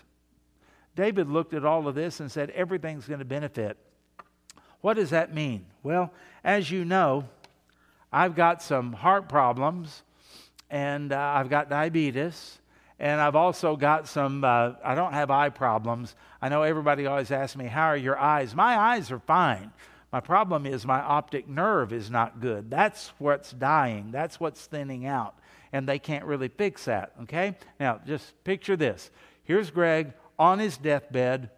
David 0.96 1.28
looked 1.28 1.54
at 1.54 1.66
all 1.66 1.86
of 1.86 1.96
this 1.96 2.22
and 2.22 2.32
said, 2.32 2.50
Everything's 2.52 3.08
going 3.08 3.20
to 3.20 3.26
benefit. 3.26 3.76
What 4.80 4.94
does 4.94 5.10
that 5.10 5.34
mean? 5.34 5.66
Well, 5.84 6.14
as 6.46 6.72
you 6.72 6.86
know, 6.86 7.26
I've 8.12 8.36
got 8.36 8.62
some 8.62 8.94
heart 8.94 9.30
problems, 9.30 10.04
and 10.70 11.14
uh, 11.14 11.18
I've 11.18 11.50
got 11.50 11.70
diabetes, 11.70 12.60
and 13.00 13.22
I've 13.22 13.36
also 13.36 13.76
got 13.76 14.08
some, 14.08 14.44
uh, 14.44 14.74
I 14.84 14.96
don't 14.96 15.14
have 15.14 15.32
eye 15.32 15.50
problems. 15.50 16.16
I 16.42 16.50
know 16.50 16.64
everybody 16.64 17.06
always 17.06 17.32
asks 17.32 17.56
me, 17.56 17.66
How 17.66 17.88
are 17.88 17.98
your 17.98 18.18
eyes? 18.18 18.54
My 18.54 18.78
eyes 18.78 19.12
are 19.12 19.20
fine. 19.20 19.72
My 20.12 20.20
problem 20.20 20.66
is 20.66 20.86
my 20.86 21.00
optic 21.00 21.48
nerve 21.48 21.94
is 21.94 22.12
not 22.12 22.42
good. 22.42 22.70
That's 22.70 23.14
what's 23.18 23.54
dying, 23.54 24.12
that's 24.12 24.40
what's 24.40 24.66
thinning 24.66 25.06
out, 25.06 25.36
and 25.72 25.88
they 25.88 26.00
can't 26.00 26.26
really 26.26 26.50
fix 26.50 26.86
that, 26.86 27.14
okay? 27.24 27.56
Now, 27.80 28.02
just 28.06 28.44
picture 28.44 28.76
this. 28.76 29.10
Here's 29.44 29.72
Greg 29.72 30.14
on 30.38 30.60
his 30.60 30.76
deathbed, 30.76 31.50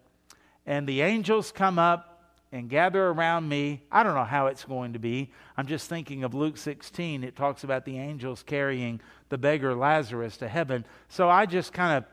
and 0.66 0.86
the 0.86 1.00
angels 1.00 1.50
come 1.50 1.80
up 1.80 2.13
and 2.54 2.70
gather 2.70 3.08
around 3.08 3.48
me. 3.48 3.82
I 3.90 4.04
don't 4.04 4.14
know 4.14 4.22
how 4.22 4.46
it's 4.46 4.62
going 4.64 4.92
to 4.92 5.00
be. 5.00 5.32
I'm 5.56 5.66
just 5.66 5.88
thinking 5.88 6.22
of 6.22 6.34
Luke 6.34 6.56
16. 6.56 7.24
It 7.24 7.34
talks 7.34 7.64
about 7.64 7.84
the 7.84 7.98
angels 7.98 8.44
carrying 8.44 9.00
the 9.28 9.36
beggar 9.36 9.74
Lazarus 9.74 10.36
to 10.36 10.46
heaven. 10.46 10.86
So 11.08 11.28
I 11.28 11.46
just 11.46 11.72
kind 11.72 11.98
of 11.98 12.04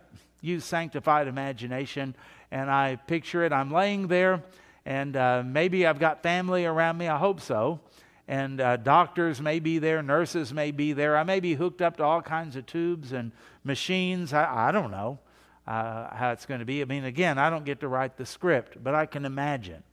use 0.41 0.65
sanctified 0.65 1.27
imagination 1.27 2.15
and 2.49 2.71
I 2.71 2.95
picture 2.95 3.45
it. 3.45 3.53
I'm 3.53 3.71
laying 3.71 4.07
there, 4.07 4.41
and 4.83 5.15
uh, 5.15 5.43
maybe 5.45 5.85
I've 5.85 5.99
got 5.99 6.23
family 6.23 6.65
around 6.65 6.97
me. 6.97 7.07
I 7.07 7.19
hope 7.19 7.39
so. 7.39 7.79
And 8.27 8.59
uh, 8.59 8.77
doctors 8.77 9.39
may 9.39 9.59
be 9.59 9.77
there, 9.77 10.01
nurses 10.01 10.51
may 10.51 10.71
be 10.71 10.91
there. 10.91 11.17
I 11.17 11.23
may 11.23 11.39
be 11.39 11.53
hooked 11.53 11.83
up 11.83 11.97
to 11.97 12.03
all 12.03 12.21
kinds 12.23 12.55
of 12.55 12.65
tubes 12.65 13.13
and 13.13 13.31
machines. 13.63 14.33
I, 14.33 14.69
I 14.69 14.71
don't 14.71 14.89
know 14.89 15.19
uh, 15.67 16.15
how 16.15 16.31
it's 16.31 16.47
going 16.47 16.61
to 16.61 16.65
be. 16.65 16.81
I 16.81 16.85
mean, 16.85 17.05
again, 17.05 17.37
I 17.37 17.51
don't 17.51 17.63
get 17.63 17.81
to 17.81 17.87
write 17.87 18.17
the 18.17 18.25
script, 18.25 18.83
but 18.83 18.95
I 18.95 19.05
can 19.05 19.23
imagine. 19.23 19.83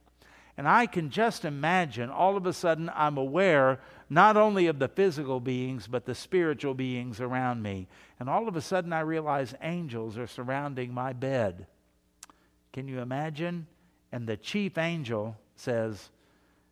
And 0.58 0.68
I 0.68 0.86
can 0.86 1.10
just 1.10 1.44
imagine 1.44 2.10
all 2.10 2.36
of 2.36 2.44
a 2.44 2.52
sudden 2.52 2.90
I'm 2.92 3.16
aware 3.16 3.78
not 4.10 4.36
only 4.36 4.66
of 4.66 4.80
the 4.80 4.88
physical 4.88 5.38
beings, 5.38 5.86
but 5.86 6.04
the 6.04 6.16
spiritual 6.16 6.74
beings 6.74 7.20
around 7.20 7.62
me. 7.62 7.86
And 8.18 8.28
all 8.28 8.48
of 8.48 8.56
a 8.56 8.60
sudden 8.60 8.92
I 8.92 9.00
realize 9.00 9.54
angels 9.62 10.18
are 10.18 10.26
surrounding 10.26 10.92
my 10.92 11.12
bed. 11.12 11.68
Can 12.72 12.88
you 12.88 12.98
imagine? 12.98 13.68
And 14.10 14.26
the 14.26 14.36
chief 14.36 14.76
angel 14.78 15.36
says, 15.54 16.10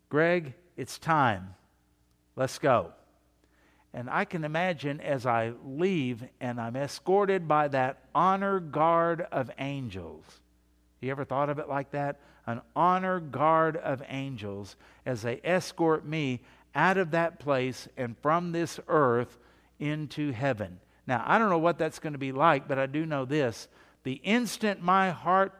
Greg, 0.08 0.54
it's 0.76 0.98
time. 0.98 1.54
Let's 2.34 2.58
go. 2.58 2.92
And 3.94 4.10
I 4.10 4.24
can 4.24 4.42
imagine 4.42 5.00
as 5.00 5.26
I 5.26 5.52
leave 5.64 6.24
and 6.40 6.60
I'm 6.60 6.74
escorted 6.74 7.46
by 7.46 7.68
that 7.68 8.00
honor 8.16 8.58
guard 8.58 9.28
of 9.30 9.48
angels. 9.60 10.24
You 11.00 11.12
ever 11.12 11.24
thought 11.24 11.50
of 11.50 11.60
it 11.60 11.68
like 11.68 11.92
that? 11.92 12.18
An 12.46 12.60
honor 12.74 13.20
guard 13.20 13.76
of 13.76 14.02
angels 14.08 14.76
as 15.04 15.22
they 15.22 15.40
escort 15.42 16.06
me 16.06 16.40
out 16.74 16.96
of 16.98 17.10
that 17.10 17.38
place 17.38 17.88
and 17.96 18.16
from 18.18 18.52
this 18.52 18.78
earth 18.88 19.38
into 19.78 20.30
heaven. 20.30 20.78
Now, 21.06 21.22
I 21.26 21.38
don't 21.38 21.50
know 21.50 21.58
what 21.58 21.78
that's 21.78 21.98
going 21.98 22.12
to 22.12 22.18
be 22.18 22.32
like, 22.32 22.68
but 22.68 22.78
I 22.78 22.86
do 22.86 23.06
know 23.06 23.24
this. 23.24 23.68
The 24.04 24.20
instant 24.24 24.82
my 24.82 25.10
heart 25.10 25.52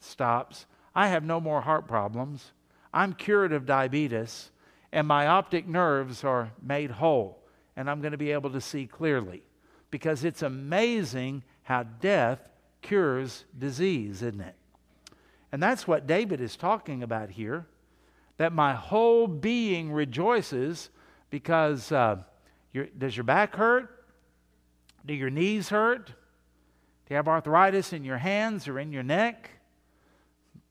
stops, 0.00 0.66
I 0.94 1.08
have 1.08 1.24
no 1.24 1.40
more 1.40 1.60
heart 1.60 1.86
problems. 1.86 2.52
I'm 2.92 3.14
cured 3.14 3.52
of 3.52 3.64
diabetes, 3.64 4.50
and 4.92 5.06
my 5.06 5.26
optic 5.26 5.66
nerves 5.66 6.24
are 6.24 6.52
made 6.60 6.90
whole, 6.90 7.42
and 7.76 7.88
I'm 7.88 8.00
going 8.00 8.12
to 8.12 8.18
be 8.18 8.32
able 8.32 8.50
to 8.50 8.60
see 8.60 8.86
clearly. 8.86 9.42
Because 9.90 10.24
it's 10.24 10.42
amazing 10.42 11.44
how 11.62 11.84
death 11.84 12.40
cures 12.82 13.44
disease, 13.58 14.22
isn't 14.22 14.40
it? 14.40 14.54
And 15.52 15.62
that's 15.62 15.86
what 15.86 16.06
David 16.06 16.40
is 16.40 16.56
talking 16.56 17.02
about 17.02 17.30
here 17.30 17.66
that 18.38 18.52
my 18.52 18.74
whole 18.74 19.26
being 19.26 19.92
rejoices 19.92 20.88
because 21.30 21.92
uh, 21.92 22.16
your, 22.72 22.86
does 22.86 23.16
your 23.16 23.24
back 23.24 23.54
hurt? 23.54 24.04
Do 25.04 25.12
your 25.12 25.30
knees 25.30 25.68
hurt? 25.68 26.06
Do 26.06 26.12
you 27.10 27.16
have 27.16 27.28
arthritis 27.28 27.92
in 27.92 28.02
your 28.04 28.16
hands 28.16 28.66
or 28.66 28.78
in 28.78 28.90
your 28.90 29.02
neck? 29.02 29.50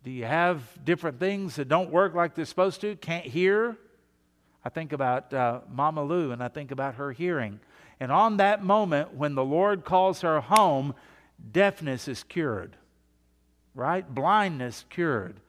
Do 0.04 0.10
you 0.10 0.26
have 0.26 0.64
different 0.84 1.20
things 1.20 1.56
that 1.58 1.70
don't 1.70 1.92
work 1.92 2.16
like 2.16 2.34
they're 2.34 2.46
supposed 2.46 2.82
to? 2.82 2.96
Can't 2.96 3.26
hear? 3.26 3.78
I 4.66 4.70
think 4.70 4.94
about 4.94 5.32
uh, 5.32 5.62
Mama 5.72 6.04
Lou 6.04 6.32
and 6.32 6.42
I 6.42 6.48
think 6.48 6.72
about 6.72 6.96
her 6.96 7.12
hearing. 7.12 7.60
And 8.00 8.12
on 8.12 8.38
that 8.38 8.64
moment, 8.64 9.14
when 9.14 9.36
the 9.36 9.46
Lord 9.46 9.86
calls 9.86 10.22
her 10.22 10.42
home, 10.42 10.96
deafness 11.52 12.08
is 12.08 12.24
cured 12.24 12.76
right? 13.76 14.08
Blindness 14.14 14.86
cured. 14.90 15.40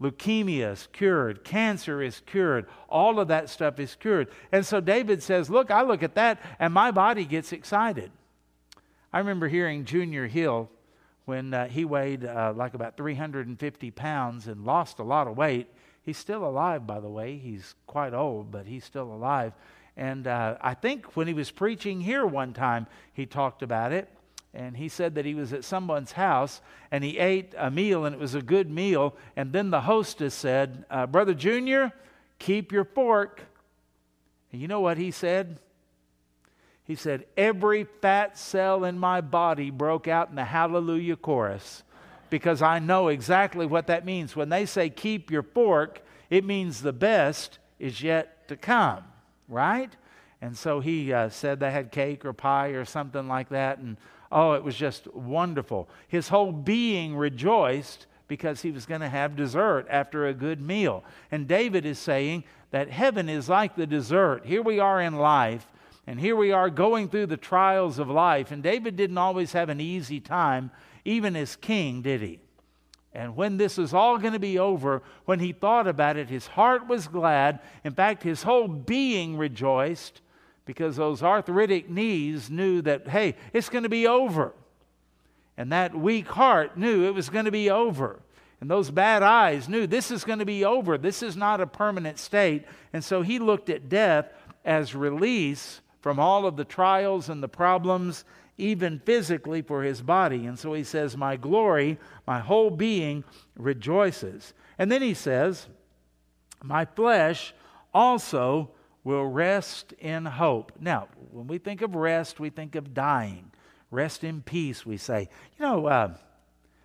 Leukemia 0.00 0.72
is 0.72 0.88
cured. 0.92 1.44
Cancer 1.44 2.02
is 2.02 2.20
cured. 2.26 2.66
All 2.88 3.20
of 3.20 3.28
that 3.28 3.48
stuff 3.48 3.78
is 3.78 3.94
cured. 3.94 4.28
And 4.50 4.66
so 4.66 4.80
David 4.80 5.22
says, 5.22 5.48
Look, 5.48 5.70
I 5.70 5.82
look 5.82 6.02
at 6.02 6.16
that 6.16 6.40
and 6.58 6.74
my 6.74 6.90
body 6.90 7.24
gets 7.24 7.52
excited. 7.52 8.10
I 9.12 9.18
remember 9.18 9.48
hearing 9.48 9.84
Junior 9.84 10.26
Hill 10.26 10.70
when 11.24 11.54
uh, 11.54 11.68
he 11.68 11.84
weighed 11.84 12.24
uh, 12.24 12.52
like 12.56 12.74
about 12.74 12.96
350 12.96 13.90
pounds 13.92 14.48
and 14.48 14.64
lost 14.64 14.98
a 14.98 15.04
lot 15.04 15.28
of 15.28 15.36
weight. 15.36 15.68
He's 16.02 16.18
still 16.18 16.44
alive, 16.44 16.84
by 16.84 16.98
the 16.98 17.08
way. 17.08 17.36
He's 17.36 17.76
quite 17.86 18.12
old, 18.12 18.50
but 18.50 18.66
he's 18.66 18.84
still 18.84 19.12
alive. 19.12 19.52
And 19.96 20.26
uh, 20.26 20.56
I 20.60 20.74
think 20.74 21.16
when 21.16 21.28
he 21.28 21.34
was 21.34 21.50
preaching 21.50 22.00
here 22.00 22.26
one 22.26 22.54
time, 22.54 22.88
he 23.12 23.24
talked 23.26 23.62
about 23.62 23.92
it 23.92 24.08
and 24.54 24.76
he 24.76 24.88
said 24.88 25.14
that 25.14 25.24
he 25.24 25.34
was 25.34 25.52
at 25.52 25.64
someone's 25.64 26.12
house 26.12 26.60
and 26.90 27.02
he 27.02 27.18
ate 27.18 27.54
a 27.56 27.70
meal 27.70 28.04
and 28.04 28.14
it 28.14 28.20
was 28.20 28.34
a 28.34 28.42
good 28.42 28.70
meal. 28.70 29.16
And 29.34 29.52
then 29.52 29.70
the 29.70 29.80
hostess 29.82 30.34
said, 30.34 30.84
uh, 30.90 31.06
Brother 31.06 31.32
Junior, 31.32 31.92
keep 32.38 32.70
your 32.70 32.84
fork. 32.84 33.42
And 34.50 34.60
you 34.60 34.68
know 34.68 34.80
what 34.80 34.98
he 34.98 35.10
said? 35.10 35.58
He 36.84 36.94
said, 36.96 37.24
Every 37.36 37.84
fat 37.84 38.36
cell 38.36 38.84
in 38.84 38.98
my 38.98 39.22
body 39.22 39.70
broke 39.70 40.06
out 40.06 40.28
in 40.28 40.36
the 40.36 40.44
hallelujah 40.44 41.16
chorus 41.16 41.82
because 42.28 42.60
I 42.60 42.78
know 42.78 43.08
exactly 43.08 43.64
what 43.64 43.86
that 43.86 44.04
means. 44.04 44.36
When 44.36 44.50
they 44.50 44.66
say 44.66 44.90
keep 44.90 45.30
your 45.30 45.42
fork, 45.42 46.02
it 46.28 46.44
means 46.44 46.82
the 46.82 46.92
best 46.92 47.58
is 47.78 48.02
yet 48.02 48.48
to 48.48 48.56
come, 48.56 49.04
right? 49.48 49.90
And 50.42 50.58
so 50.58 50.80
he 50.80 51.12
uh, 51.12 51.28
said 51.30 51.60
they 51.60 51.70
had 51.70 51.92
cake 51.92 52.24
or 52.24 52.32
pie 52.32 52.68
or 52.68 52.84
something 52.84 53.28
like 53.28 53.48
that. 53.50 53.78
And 53.78 53.96
Oh, 54.32 54.52
it 54.54 54.64
was 54.64 54.76
just 54.76 55.06
wonderful. 55.14 55.88
His 56.08 56.28
whole 56.28 56.52
being 56.52 57.14
rejoiced 57.14 58.06
because 58.28 58.62
he 58.62 58.70
was 58.70 58.86
going 58.86 59.02
to 59.02 59.08
have 59.08 59.36
dessert 59.36 59.86
after 59.90 60.26
a 60.26 60.32
good 60.32 60.58
meal. 60.58 61.04
And 61.30 61.46
David 61.46 61.84
is 61.84 61.98
saying 61.98 62.44
that 62.70 62.90
heaven 62.90 63.28
is 63.28 63.50
like 63.50 63.76
the 63.76 63.86
dessert. 63.86 64.46
Here 64.46 64.62
we 64.62 64.80
are 64.80 65.02
in 65.02 65.16
life, 65.16 65.66
and 66.06 66.18
here 66.18 66.34
we 66.34 66.50
are 66.50 66.70
going 66.70 67.10
through 67.10 67.26
the 67.26 67.36
trials 67.36 67.98
of 67.98 68.08
life. 68.08 68.50
And 68.50 68.62
David 68.62 68.96
didn't 68.96 69.18
always 69.18 69.52
have 69.52 69.68
an 69.68 69.80
easy 69.80 70.18
time, 70.18 70.70
even 71.04 71.36
as 71.36 71.54
king, 71.54 72.00
did 72.00 72.22
he? 72.22 72.40
And 73.12 73.36
when 73.36 73.58
this 73.58 73.76
is 73.76 73.92
all 73.92 74.16
going 74.16 74.32
to 74.32 74.38
be 74.38 74.58
over, 74.58 75.02
when 75.26 75.40
he 75.40 75.52
thought 75.52 75.86
about 75.86 76.16
it, 76.16 76.30
his 76.30 76.46
heart 76.46 76.88
was 76.88 77.06
glad. 77.06 77.60
In 77.84 77.92
fact, 77.92 78.22
his 78.22 78.42
whole 78.42 78.66
being 78.66 79.36
rejoiced 79.36 80.22
because 80.64 80.96
those 80.96 81.22
arthritic 81.22 81.90
knees 81.90 82.50
knew 82.50 82.82
that, 82.82 83.08
hey, 83.08 83.34
it's 83.52 83.68
going 83.68 83.82
to 83.82 83.88
be 83.88 84.06
over. 84.06 84.52
And 85.56 85.72
that 85.72 85.94
weak 85.94 86.28
heart 86.28 86.76
knew 86.76 87.06
it 87.06 87.14
was 87.14 87.28
going 87.28 87.44
to 87.44 87.50
be 87.50 87.70
over. 87.70 88.20
And 88.60 88.70
those 88.70 88.90
bad 88.90 89.22
eyes 89.22 89.68
knew 89.68 89.86
this 89.86 90.10
is 90.10 90.24
going 90.24 90.38
to 90.38 90.44
be 90.44 90.64
over. 90.64 90.96
This 90.96 91.22
is 91.22 91.36
not 91.36 91.60
a 91.60 91.66
permanent 91.66 92.18
state. 92.18 92.64
And 92.92 93.02
so 93.02 93.22
he 93.22 93.38
looked 93.38 93.68
at 93.68 93.88
death 93.88 94.32
as 94.64 94.94
release 94.94 95.80
from 96.00 96.18
all 96.18 96.46
of 96.46 96.56
the 96.56 96.64
trials 96.64 97.28
and 97.28 97.42
the 97.42 97.48
problems, 97.48 98.24
even 98.58 99.00
physically 99.04 99.62
for 99.62 99.82
his 99.82 100.00
body. 100.00 100.46
And 100.46 100.58
so 100.58 100.74
he 100.74 100.84
says, 100.84 101.16
My 101.16 101.36
glory, 101.36 101.98
my 102.26 102.38
whole 102.38 102.70
being 102.70 103.24
rejoices. 103.56 104.54
And 104.78 104.92
then 104.92 105.02
he 105.02 105.14
says, 105.14 105.66
My 106.62 106.84
flesh 106.84 107.54
also 107.92 108.70
will 109.04 109.26
rest 109.26 109.92
in 109.98 110.24
hope. 110.24 110.72
Now, 110.80 111.08
when 111.30 111.46
we 111.46 111.58
think 111.58 111.82
of 111.82 111.94
rest, 111.94 112.38
we 112.38 112.50
think 112.50 112.74
of 112.74 112.94
dying. 112.94 113.50
Rest 113.90 114.24
in 114.24 114.42
peace, 114.42 114.86
we 114.86 114.96
say. 114.96 115.28
You 115.58 115.66
know, 115.66 115.86
uh, 115.86 116.14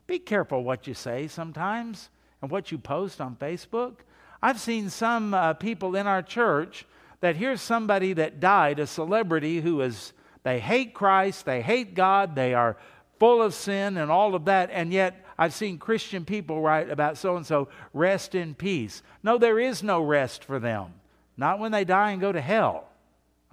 Be 0.07 0.19
careful 0.19 0.63
what 0.63 0.87
you 0.87 0.93
say 0.93 1.27
sometimes 1.27 2.09
and 2.41 2.49
what 2.49 2.71
you 2.71 2.77
post 2.77 3.21
on 3.21 3.35
Facebook. 3.35 3.97
I've 4.41 4.59
seen 4.59 4.89
some 4.89 5.33
uh, 5.33 5.53
people 5.53 5.95
in 5.95 6.07
our 6.07 6.21
church 6.21 6.85
that 7.21 7.35
here's 7.35 7.61
somebody 7.61 8.13
that 8.13 8.39
died, 8.39 8.79
a 8.79 8.87
celebrity 8.87 9.61
who 9.61 9.81
is, 9.81 10.13
they 10.43 10.59
hate 10.59 10.93
Christ, 10.93 11.45
they 11.45 11.61
hate 11.61 11.95
God, 11.95 12.35
they 12.35 12.53
are 12.53 12.77
full 13.19 13.41
of 13.41 13.53
sin 13.53 13.97
and 13.97 14.11
all 14.11 14.35
of 14.35 14.45
that, 14.45 14.69
and 14.71 14.93
yet 14.93 15.25
I've 15.37 15.53
seen 15.53 15.77
Christian 15.77 16.25
people 16.25 16.61
write 16.61 16.89
about 16.89 17.17
so 17.17 17.35
and 17.35 17.45
so, 17.45 17.69
rest 17.93 18.35
in 18.35 18.55
peace. 18.55 19.01
No, 19.23 19.37
there 19.37 19.59
is 19.59 19.81
no 19.81 20.01
rest 20.01 20.43
for 20.43 20.59
them. 20.59 20.93
Not 21.37 21.59
when 21.59 21.71
they 21.71 21.85
die 21.85 22.11
and 22.11 22.19
go 22.19 22.31
to 22.31 22.41
hell. 22.41 22.89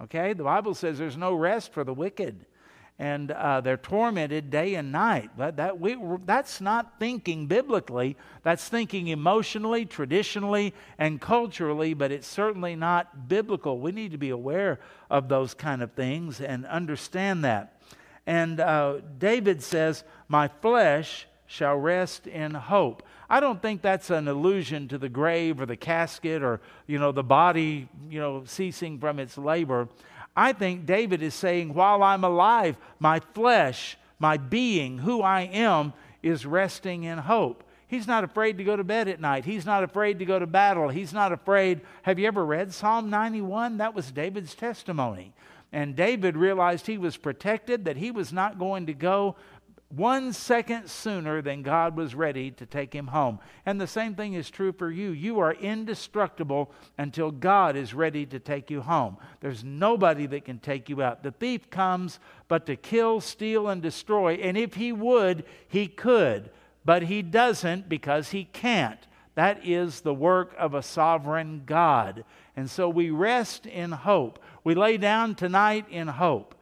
Okay? 0.01 0.33
The 0.33 0.43
Bible 0.43 0.73
says 0.73 0.97
there's 0.97 1.17
no 1.17 1.33
rest 1.33 1.71
for 1.71 1.83
the 1.83 1.93
wicked. 1.93 2.45
And 2.97 3.29
uh, 3.31 3.59
they're 3.59 3.75
tormented 3.75 4.49
day 4.49 4.75
and 4.75 4.93
night. 4.93 5.31
But 5.37 5.57
that, 5.57 5.79
we, 5.79 5.97
that's 6.25 6.61
not 6.61 6.97
thinking 6.97 7.45
biblically. 7.45 8.15
That's 8.43 8.67
thinking 8.69 9.09
emotionally, 9.09 9.85
traditionally, 9.85 10.73
and 10.97 11.19
culturally, 11.19 11.93
but 11.93 12.11
it's 12.11 12.27
certainly 12.27 12.75
not 12.75 13.27
biblical. 13.27 13.79
We 13.79 13.91
need 13.91 14.11
to 14.11 14.17
be 14.17 14.29
aware 14.29 14.79
of 15.09 15.27
those 15.27 15.53
kind 15.53 15.83
of 15.83 15.91
things 15.91 16.39
and 16.39 16.65
understand 16.65 17.43
that. 17.43 17.81
And 18.25 18.61
uh, 18.61 19.01
David 19.19 19.61
says, 19.61 20.05
My 20.29 20.47
flesh 20.47 21.27
shall 21.47 21.75
rest 21.75 22.27
in 22.27 22.53
hope. 22.53 23.03
I 23.29 23.39
don't 23.39 23.61
think 23.61 23.81
that's 23.81 24.09
an 24.09 24.27
allusion 24.27 24.87
to 24.89 24.97
the 24.97 25.09
grave 25.09 25.59
or 25.59 25.65
the 25.65 25.75
casket 25.75 26.43
or, 26.43 26.61
you 26.87 26.99
know, 26.99 27.11
the 27.11 27.23
body, 27.23 27.89
you 28.09 28.19
know, 28.19 28.43
ceasing 28.45 28.99
from 28.99 29.19
its 29.19 29.37
labor. 29.37 29.87
I 30.35 30.53
think 30.53 30.85
David 30.85 31.21
is 31.21 31.33
saying, 31.33 31.73
while 31.73 32.03
I'm 32.03 32.23
alive, 32.23 32.77
my 32.99 33.19
flesh, 33.33 33.97
my 34.19 34.37
being, 34.37 34.99
who 34.99 35.21
I 35.21 35.41
am, 35.41 35.93
is 36.21 36.45
resting 36.45 37.03
in 37.03 37.17
hope. 37.17 37.63
He's 37.87 38.07
not 38.07 38.23
afraid 38.23 38.57
to 38.57 38.63
go 38.63 38.75
to 38.75 38.83
bed 38.83 39.07
at 39.07 39.21
night. 39.21 39.45
He's 39.45 39.65
not 39.65 39.83
afraid 39.83 40.19
to 40.19 40.25
go 40.25 40.39
to 40.39 40.47
battle. 40.47 40.89
He's 40.89 41.13
not 41.13 41.31
afraid. 41.31 41.81
Have 42.01 42.19
you 42.19 42.27
ever 42.27 42.43
read 42.43 42.73
Psalm 42.73 43.09
91? 43.09 43.77
That 43.77 43.93
was 43.93 44.11
David's 44.11 44.55
testimony. 44.55 45.33
And 45.71 45.95
David 45.95 46.35
realized 46.35 46.87
he 46.87 46.97
was 46.97 47.17
protected, 47.17 47.85
that 47.85 47.97
he 47.97 48.11
was 48.11 48.33
not 48.33 48.57
going 48.57 48.87
to 48.87 48.93
go 48.93 49.35
one 49.95 50.33
second 50.33 50.89
sooner 50.89 51.41
than 51.41 51.61
God 51.61 51.95
was 51.95 52.15
ready 52.15 52.51
to 52.51 52.65
take 52.65 52.93
him 52.93 53.07
home. 53.07 53.39
And 53.65 53.79
the 53.79 53.87
same 53.87 54.15
thing 54.15 54.33
is 54.33 54.49
true 54.49 54.71
for 54.71 54.91
you. 54.91 55.09
You 55.11 55.39
are 55.39 55.53
indestructible 55.53 56.71
until 56.97 57.31
God 57.31 57.75
is 57.75 57.93
ready 57.93 58.25
to 58.27 58.39
take 58.39 58.69
you 58.69 58.81
home. 58.81 59.17
There's 59.41 59.63
nobody 59.63 60.25
that 60.27 60.45
can 60.45 60.59
take 60.59 60.89
you 60.89 61.01
out. 61.01 61.23
The 61.23 61.31
thief 61.31 61.69
comes 61.69 62.19
but 62.47 62.65
to 62.65 62.75
kill, 62.75 63.21
steal, 63.21 63.67
and 63.67 63.81
destroy. 63.81 64.33
And 64.33 64.57
if 64.57 64.75
he 64.75 64.91
would, 64.91 65.45
he 65.67 65.87
could. 65.87 66.49
But 66.83 67.03
he 67.03 67.21
doesn't 67.21 67.89
because 67.89 68.29
he 68.29 68.45
can't. 68.45 68.99
That 69.35 69.65
is 69.65 70.01
the 70.01 70.13
work 70.13 70.55
of 70.57 70.73
a 70.73 70.83
sovereign 70.83 71.63
God. 71.65 72.23
And 72.55 72.69
so 72.69 72.87
we 72.87 73.09
rest 73.09 73.65
in 73.65 73.91
hope. 73.91 74.39
We 74.63 74.75
lay 74.75 74.97
down 74.97 75.35
tonight 75.35 75.85
in 75.89 76.07
hope. 76.07 76.55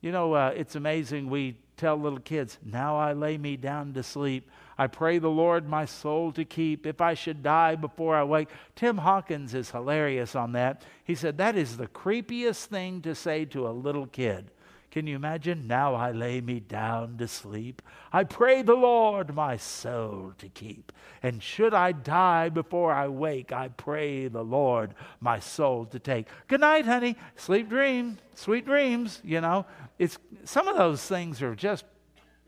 You 0.00 0.12
know, 0.12 0.32
uh, 0.32 0.52
it's 0.54 0.74
amazing. 0.74 1.30
We 1.30 1.56
tell 1.78 1.96
little 1.96 2.18
kids, 2.18 2.58
Now 2.64 2.96
I 2.96 3.12
lay 3.12 3.38
me 3.38 3.56
down 3.56 3.94
to 3.94 4.02
sleep. 4.02 4.50
I 4.76 4.86
pray 4.86 5.18
the 5.18 5.30
Lord 5.30 5.68
my 5.68 5.84
soul 5.84 6.30
to 6.32 6.44
keep. 6.44 6.86
If 6.86 7.00
I 7.00 7.14
should 7.14 7.42
die 7.42 7.74
before 7.74 8.14
I 8.14 8.24
wake. 8.24 8.48
Tim 8.76 8.98
Hawkins 8.98 9.54
is 9.54 9.70
hilarious 9.70 10.34
on 10.34 10.52
that. 10.52 10.82
He 11.04 11.14
said, 11.14 11.38
That 11.38 11.56
is 11.56 11.76
the 11.76 11.88
creepiest 11.88 12.66
thing 12.66 13.00
to 13.02 13.14
say 13.14 13.44
to 13.46 13.66
a 13.66 13.70
little 13.70 14.06
kid. 14.06 14.50
Can 14.90 15.06
you 15.06 15.16
imagine? 15.16 15.66
Now 15.66 15.94
I 15.94 16.12
lay 16.12 16.40
me 16.40 16.60
down 16.60 17.18
to 17.18 17.28
sleep. 17.28 17.82
I 18.10 18.24
pray 18.24 18.62
the 18.62 18.74
Lord 18.74 19.34
my 19.34 19.58
soul 19.58 20.32
to 20.38 20.48
keep. 20.48 20.92
And 21.22 21.42
should 21.42 21.74
I 21.74 21.92
die 21.92 22.48
before 22.48 22.92
I 22.92 23.08
wake, 23.08 23.52
I 23.52 23.68
pray 23.68 24.28
the 24.28 24.42
Lord 24.42 24.94
my 25.20 25.40
soul 25.40 25.84
to 25.86 25.98
take. 25.98 26.28
Good 26.46 26.60
night, 26.60 26.86
honey. 26.86 27.16
Sleep 27.36 27.68
dream. 27.68 28.18
Sweet 28.34 28.64
dreams, 28.64 29.20
you 29.22 29.40
know. 29.40 29.66
It's 29.98 30.18
some 30.44 30.68
of 30.68 30.76
those 30.76 31.02
things 31.02 31.42
are 31.42 31.54
just 31.54 31.84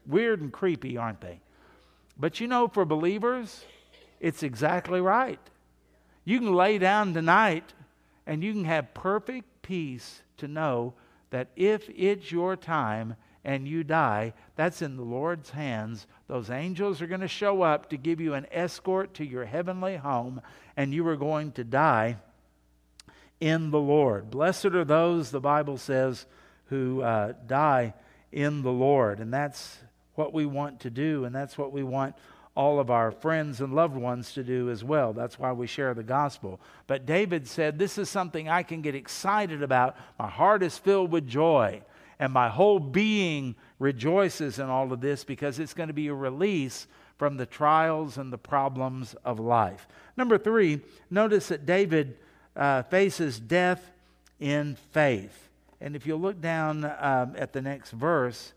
weird 0.07 0.41
and 0.41 0.53
creepy, 0.53 0.97
aren't 0.97 1.21
they? 1.21 1.41
But 2.17 2.41
you 2.41 2.47
know, 2.47 2.69
for 2.69 2.85
believers, 2.85 3.65
it's 4.21 4.43
exactly 4.43 5.01
right. 5.01 5.41
You 6.25 6.39
can 6.39 6.55
lay 6.55 6.79
down 6.79 7.15
tonight 7.15 7.73
and 8.27 8.45
you 8.45 8.53
can 8.53 8.65
have 8.65 8.95
perfect 8.95 9.63
peace 9.63 10.23
to 10.37 10.47
know 10.47 10.95
that 11.31 11.49
if 11.57 11.89
it's 11.89 12.31
your 12.31 12.57
time 12.57 13.17
and 13.45 13.67
you 13.67 13.83
die, 13.83 14.35
that's 14.55 14.83
in 14.83 14.97
the 14.97 15.03
Lord's 15.03 15.51
hands. 15.51 16.07
Those 16.29 16.51
angels 16.51 17.01
are 17.01 17.07
going 17.07 17.23
to 17.23 17.29
show 17.29 17.63
up 17.63 17.89
to 17.91 17.97
give 17.97 18.21
you 18.21 18.35
an 18.35 18.47
escort 18.51 19.15
to 19.15 19.25
your 19.25 19.47
heavenly 19.47 19.97
home, 19.97 20.43
and 20.77 20.93
you 20.93 21.07
are 21.09 21.17
going 21.17 21.53
to 21.53 21.65
die 21.65 22.17
in 23.41 23.71
the 23.71 23.81
Lord. 23.81 24.31
Blessed 24.31 24.67
are 24.67 24.85
those, 24.85 25.31
the 25.31 25.41
Bible 25.41 25.79
says, 25.79 26.27
who 26.71 27.03
uh, 27.03 27.35
die 27.47 27.93
in 28.33 28.63
the 28.63 28.73
Lord. 28.73 29.21
And 29.21 29.33
that's 29.33 29.79
what 30.15 30.33
we 30.33 30.47
want 30.47 30.81
to 30.81 30.91
do, 30.91 31.25
and 31.25 31.35
that's 31.35 31.59
what 31.59 31.73
we 31.73 31.83
want 31.83 32.15
all 32.57 32.81
of 32.81 32.91
our 32.91 33.11
friends 33.11 33.61
and 33.61 33.75
loved 33.75 33.97
ones 33.97 34.33
to 34.33 34.43
do 34.43 34.71
as 34.71 34.83
well. 34.83 35.13
That's 35.13 35.39
why 35.39 35.53
we 35.53 35.67
share 35.67 35.95
the 35.95 36.03
gospel. 36.03 36.61
But 36.87 37.07
David 37.07 37.47
said, 37.47 37.79
This 37.79 37.97
is 37.97 38.09
something 38.09 38.49
I 38.49 38.63
can 38.63 38.83
get 38.83 38.95
excited 38.95 39.63
about. 39.63 39.97
My 40.19 40.29
heart 40.29 40.63
is 40.63 40.77
filled 40.77 41.13
with 41.13 41.29
joy, 41.29 41.83
and 42.19 42.33
my 42.33 42.49
whole 42.49 42.81
being 42.81 43.55
rejoices 43.79 44.59
in 44.59 44.67
all 44.67 44.93
of 44.93 45.01
this 45.01 45.25
because 45.25 45.59
it's 45.59 45.75
going 45.75 45.89
to 45.89 45.95
be 45.95 46.09
a 46.09 46.15
release 46.15 46.87
from 47.19 47.37
the 47.37 47.47
trials 47.47 48.19
and 48.19 48.33
the 48.33 48.39
problems 48.39 49.15
of 49.25 49.39
life. 49.39 49.87
Number 50.17 50.39
three, 50.39 50.81
notice 51.11 51.49
that 51.49 51.67
David 51.67 52.19
uh, 52.57 52.83
faces 52.85 53.39
death 53.39 53.91
in 54.39 54.77
faith. 54.93 55.50
And 55.81 55.97
if 55.97 56.07
you 56.07 56.17
look 56.17 56.41
down 56.41 56.85
um, 56.85 57.35
at 57.37 57.53
the 57.53 57.63
next 57.63 57.91
verse, 57.91 58.53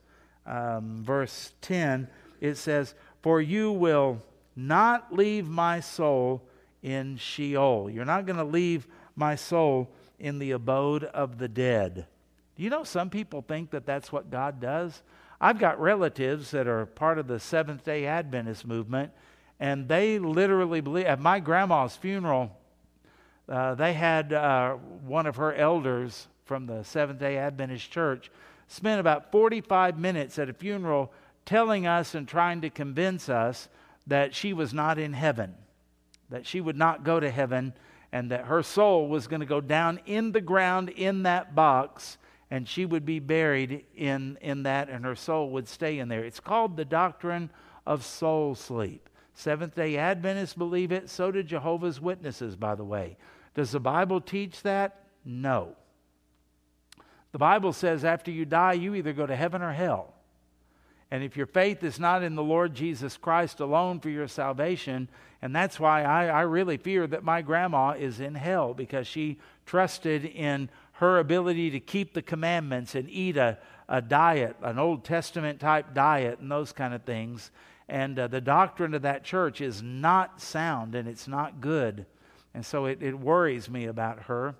um, 0.45 1.03
verse 1.03 1.53
10, 1.61 2.07
it 2.41 2.55
says, 2.55 2.93
For 3.21 3.41
you 3.41 3.71
will 3.71 4.21
not 4.55 5.13
leave 5.13 5.47
my 5.47 5.79
soul 5.79 6.41
in 6.81 7.17
Sheol. 7.17 7.89
You're 7.89 8.05
not 8.05 8.25
going 8.25 8.37
to 8.37 8.43
leave 8.43 8.87
my 9.15 9.35
soul 9.35 9.89
in 10.19 10.39
the 10.39 10.51
abode 10.51 11.05
of 11.05 11.37
the 11.37 11.47
dead. 11.47 12.07
Do 12.55 12.63
you 12.63 12.69
know 12.69 12.83
some 12.83 13.09
people 13.09 13.41
think 13.41 13.71
that 13.71 13.85
that's 13.85 14.11
what 14.11 14.29
God 14.29 14.59
does? 14.59 15.01
I've 15.41 15.59
got 15.59 15.79
relatives 15.79 16.51
that 16.51 16.67
are 16.67 16.85
part 16.85 17.17
of 17.17 17.27
the 17.27 17.39
Seventh 17.39 17.83
day 17.83 18.05
Adventist 18.05 18.65
movement, 18.65 19.11
and 19.59 19.87
they 19.87 20.19
literally 20.19 20.81
believe. 20.81 21.05
At 21.05 21.19
my 21.19 21.39
grandma's 21.39 21.95
funeral, 21.95 22.55
uh, 23.49 23.75
they 23.75 23.93
had 23.93 24.33
uh, 24.33 24.73
one 24.73 25.25
of 25.25 25.37
her 25.37 25.53
elders 25.53 26.27
from 26.45 26.65
the 26.65 26.83
Seventh 26.83 27.19
day 27.19 27.37
Adventist 27.37 27.91
Church 27.91 28.31
spent 28.67 28.99
about 28.99 29.31
45 29.31 29.97
minutes 29.97 30.39
at 30.39 30.49
a 30.49 30.53
funeral 30.53 31.11
telling 31.45 31.85
us 31.85 32.15
and 32.15 32.27
trying 32.27 32.61
to 32.61 32.69
convince 32.69 33.29
us 33.29 33.67
that 34.07 34.33
she 34.33 34.53
was 34.53 34.73
not 34.73 34.97
in 34.97 35.13
heaven, 35.13 35.53
that 36.29 36.45
she 36.45 36.61
would 36.61 36.77
not 36.77 37.03
go 37.03 37.19
to 37.19 37.29
heaven, 37.29 37.73
and 38.11 38.31
that 38.31 38.45
her 38.45 38.63
soul 38.63 39.07
was 39.07 39.27
going 39.27 39.39
to 39.39 39.45
go 39.45 39.61
down 39.61 39.99
in 40.05 40.31
the 40.31 40.41
ground 40.41 40.89
in 40.89 41.23
that 41.23 41.55
box 41.55 42.17
and 42.51 42.69
she 42.69 42.85
would 42.85 43.03
be 43.03 43.17
buried 43.17 43.83
in, 43.95 44.37
in 44.39 44.61
that 44.61 44.87
and 44.87 45.03
her 45.03 45.15
soul 45.15 45.49
would 45.49 45.67
stay 45.67 45.97
in 45.97 46.07
there. 46.07 46.23
It's 46.23 46.39
called 46.39 46.77
the 46.77 46.85
doctrine 46.85 47.49
of 47.87 48.05
soul 48.05 48.53
sleep. 48.53 49.09
Seventh 49.33 49.73
day 49.73 49.97
Adventists 49.97 50.53
believe 50.53 50.91
it. 50.91 51.09
So 51.09 51.31
do 51.31 51.41
Jehovah's 51.41 51.99
Witnesses, 51.99 52.55
by 52.55 52.75
the 52.75 52.83
way. 52.83 53.17
Does 53.55 53.71
the 53.71 53.79
Bible 53.79 54.21
teach 54.21 54.61
that? 54.61 55.05
No. 55.25 55.75
The 57.33 57.39
Bible 57.39 57.73
says 57.73 58.05
after 58.05 58.31
you 58.31 58.45
die, 58.45 58.73
you 58.73 58.95
either 58.95 59.11
go 59.11 59.25
to 59.25 59.35
heaven 59.35 59.61
or 59.61 59.73
hell. 59.73 60.13
And 61.11 61.23
if 61.23 61.35
your 61.35 61.45
faith 61.45 61.83
is 61.83 61.99
not 61.99 62.23
in 62.23 62.35
the 62.35 62.43
Lord 62.43 62.73
Jesus 62.73 63.17
Christ 63.17 63.59
alone 63.59 63.99
for 63.99 64.09
your 64.09 64.27
salvation, 64.27 65.09
and 65.41 65.55
that's 65.55 65.79
why 65.79 66.03
I, 66.03 66.27
I 66.27 66.41
really 66.41 66.77
fear 66.77 67.05
that 67.07 67.23
my 67.23 67.41
grandma 67.41 67.91
is 67.91 68.19
in 68.19 68.35
hell 68.35 68.73
because 68.73 69.07
she 69.07 69.39
trusted 69.65 70.25
in 70.25 70.69
her 70.93 71.19
ability 71.19 71.71
to 71.71 71.79
keep 71.79 72.13
the 72.13 72.21
commandments 72.21 72.95
and 72.95 73.09
eat 73.09 73.35
a, 73.35 73.57
a 73.89 74.01
diet, 74.01 74.55
an 74.61 74.79
Old 74.79 75.03
Testament 75.03 75.59
type 75.59 75.93
diet, 75.93 76.39
and 76.39 76.51
those 76.51 76.71
kind 76.71 76.93
of 76.93 77.03
things. 77.03 77.51
And 77.89 78.17
uh, 78.17 78.27
the 78.27 78.41
doctrine 78.41 78.93
of 78.93 79.01
that 79.01 79.23
church 79.23 79.59
is 79.59 79.81
not 79.81 80.39
sound 80.39 80.95
and 80.95 81.07
it's 81.07 81.27
not 81.27 81.61
good. 81.61 82.05
And 82.53 82.65
so 82.65 82.85
it, 82.85 83.01
it 83.01 83.19
worries 83.19 83.69
me 83.69 83.85
about 83.85 84.23
her. 84.23 84.55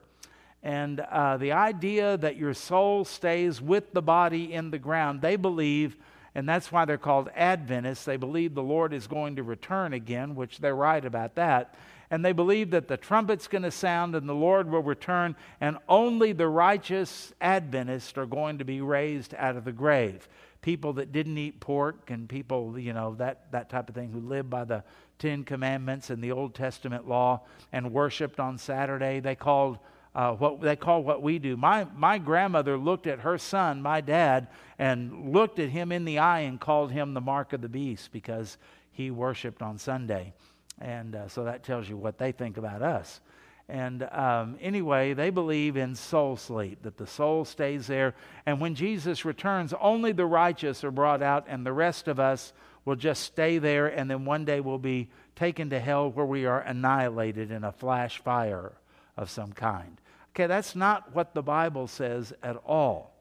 And 0.63 1.01
uh, 1.01 1.35
the 1.35 1.51
idea 1.51 2.15
that 2.17 2.37
your 2.37 2.53
soul 2.53 3.03
stays 3.03 3.61
with 3.61 3.91
the 3.91 4.01
body 4.01 4.53
in 4.53 4.71
the 4.71 4.79
ground, 4.79 5.21
they 5.21 5.35
believe, 5.35 5.97
and 6.33 6.47
that's 6.47 6.71
why 6.71 6.85
they're 6.85 6.97
called 6.97 7.29
Adventists. 7.35 8.05
They 8.05 8.15
believe 8.15 8.55
the 8.55 8.63
Lord 8.63 8.93
is 8.93 9.05
going 9.05 9.35
to 9.35 9.43
return 9.43 9.91
again, 9.91 10.35
which 10.35 10.59
they're 10.59 10.73
right 10.73 11.03
about 11.03 11.35
that. 11.35 11.75
And 12.09 12.23
they 12.23 12.31
believe 12.31 12.71
that 12.71 12.87
the 12.87 12.95
trumpet's 12.95 13.47
going 13.47 13.63
to 13.63 13.71
sound 13.71 14.15
and 14.15 14.29
the 14.29 14.33
Lord 14.33 14.71
will 14.71 14.83
return, 14.83 15.35
and 15.59 15.77
only 15.89 16.31
the 16.31 16.47
righteous 16.47 17.33
Adventists 17.41 18.17
are 18.17 18.25
going 18.25 18.59
to 18.59 18.65
be 18.65 18.79
raised 18.79 19.35
out 19.35 19.57
of 19.57 19.65
the 19.65 19.73
grave. 19.73 20.29
people 20.63 20.93
that 20.93 21.11
didn't 21.11 21.37
eat 21.37 21.59
pork 21.59 22.09
and 22.09 22.27
people, 22.27 22.79
you 22.79 22.93
know, 22.93 23.13
that, 23.15 23.51
that 23.51 23.69
type 23.69 23.89
of 23.89 23.93
thing 23.93 24.11
who 24.11 24.19
lived 24.19 24.49
by 24.49 24.63
the 24.63 24.83
Ten 25.19 25.43
Commandments 25.43 26.09
and 26.09 26.23
the 26.23 26.31
Old 26.31 26.55
Testament 26.55 27.07
law 27.07 27.41
and 27.71 27.93
worshiped 27.93 28.39
on 28.39 28.57
Saturday. 28.57 29.19
They 29.19 29.35
called 29.35 29.77
uh, 30.15 30.33
what 30.33 30.61
they 30.61 30.75
call 30.75 31.03
what 31.03 31.21
we 31.21 31.39
do. 31.39 31.57
My, 31.57 31.87
my 31.95 32.17
grandmother 32.17 32.77
looked 32.77 33.07
at 33.07 33.21
her 33.21 33.37
son, 33.37 33.81
my 33.81 34.01
dad, 34.01 34.47
and 34.77 35.33
looked 35.33 35.59
at 35.59 35.69
him 35.69 35.91
in 35.91 36.05
the 36.05 36.19
eye 36.19 36.41
and 36.41 36.59
called 36.59 36.91
him 36.91 37.13
the 37.13 37.21
mark 37.21 37.53
of 37.53 37.61
the 37.61 37.69
beast 37.69 38.11
because 38.11 38.57
he 38.91 39.09
worshiped 39.09 39.61
on 39.61 39.77
Sunday. 39.77 40.33
And 40.79 41.15
uh, 41.15 41.27
so 41.27 41.45
that 41.45 41.63
tells 41.63 41.89
you 41.89 41.97
what 41.97 42.17
they 42.17 42.31
think 42.31 42.57
about 42.57 42.81
us. 42.81 43.21
And 43.69 44.03
um, 44.11 44.57
anyway, 44.61 45.13
they 45.13 45.29
believe 45.29 45.77
in 45.77 45.95
soul 45.95 46.35
sleep, 46.35 46.83
that 46.83 46.97
the 46.97 47.07
soul 47.07 47.45
stays 47.45 47.87
there. 47.87 48.13
And 48.45 48.59
when 48.59 48.75
Jesus 48.75 49.25
returns, 49.25 49.73
only 49.79 50.11
the 50.11 50.25
righteous 50.25 50.83
are 50.83 50.91
brought 50.91 51.23
out, 51.23 51.45
and 51.47 51.65
the 51.65 51.73
rest 51.73 52.07
of 52.07 52.19
us 52.19 52.53
will 52.85 52.97
just 52.97 53.23
stay 53.23 53.57
there. 53.57 53.87
And 53.87 54.11
then 54.11 54.25
one 54.25 54.43
day 54.45 54.59
we'll 54.59 54.77
be 54.77 55.09
taken 55.35 55.69
to 55.69 55.79
hell 55.79 56.11
where 56.11 56.25
we 56.25 56.45
are 56.45 56.59
annihilated 56.59 57.51
in 57.51 57.63
a 57.63 57.71
flash 57.71 58.19
fire 58.21 58.73
of 59.15 59.29
some 59.29 59.53
kind. 59.53 59.99
Okay, 60.35 60.47
that's 60.47 60.75
not 60.75 61.13
what 61.15 61.35
the 61.35 61.43
Bible 61.43 61.87
says 61.87 62.33
at 62.41 62.57
all. 62.65 63.13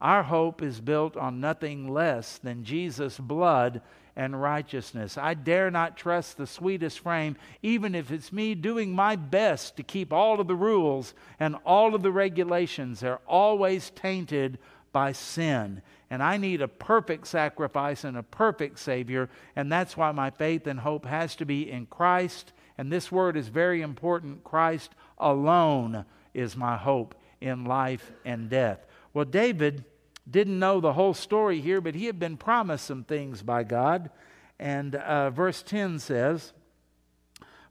Our 0.00 0.22
hope 0.22 0.62
is 0.62 0.80
built 0.80 1.16
on 1.16 1.40
nothing 1.40 1.92
less 1.92 2.38
than 2.38 2.62
Jesus' 2.62 3.18
blood 3.18 3.80
and 4.14 4.40
righteousness. 4.40 5.16
I 5.16 5.34
dare 5.34 5.70
not 5.70 5.96
trust 5.96 6.36
the 6.36 6.46
sweetest 6.46 7.00
frame, 7.00 7.36
even 7.62 7.94
if 7.94 8.12
it's 8.12 8.32
me 8.32 8.54
doing 8.54 8.92
my 8.92 9.16
best 9.16 9.76
to 9.76 9.82
keep 9.82 10.12
all 10.12 10.40
of 10.40 10.46
the 10.46 10.54
rules 10.54 11.14
and 11.40 11.56
all 11.64 11.94
of 11.94 12.02
the 12.02 12.12
regulations. 12.12 13.00
They're 13.00 13.20
always 13.26 13.90
tainted 13.90 14.58
by 14.92 15.12
sin. 15.12 15.80
And 16.10 16.22
I 16.22 16.36
need 16.36 16.60
a 16.60 16.68
perfect 16.68 17.28
sacrifice 17.28 18.04
and 18.04 18.16
a 18.16 18.22
perfect 18.22 18.78
Savior. 18.78 19.30
And 19.56 19.72
that's 19.72 19.96
why 19.96 20.12
my 20.12 20.30
faith 20.30 20.66
and 20.66 20.80
hope 20.80 21.06
has 21.06 21.34
to 21.36 21.46
be 21.46 21.70
in 21.70 21.86
Christ. 21.86 22.52
And 22.76 22.92
this 22.92 23.10
word 23.10 23.36
is 23.36 23.48
very 23.48 23.82
important 23.82 24.44
Christ 24.44 24.94
alone 25.18 26.04
is 26.38 26.56
my 26.56 26.76
hope 26.76 27.14
in 27.40 27.64
life 27.64 28.12
and 28.24 28.48
death. 28.48 28.86
Well, 29.12 29.24
David 29.24 29.84
didn't 30.30 30.58
know 30.58 30.80
the 30.80 30.92
whole 30.92 31.14
story 31.14 31.60
here, 31.60 31.80
but 31.80 31.94
he 31.94 32.06
had 32.06 32.18
been 32.18 32.36
promised 32.36 32.86
some 32.86 33.04
things 33.04 33.42
by 33.42 33.64
God. 33.64 34.10
And 34.58 34.94
uh, 34.94 35.30
verse 35.30 35.62
10 35.62 35.98
says, 35.98 36.52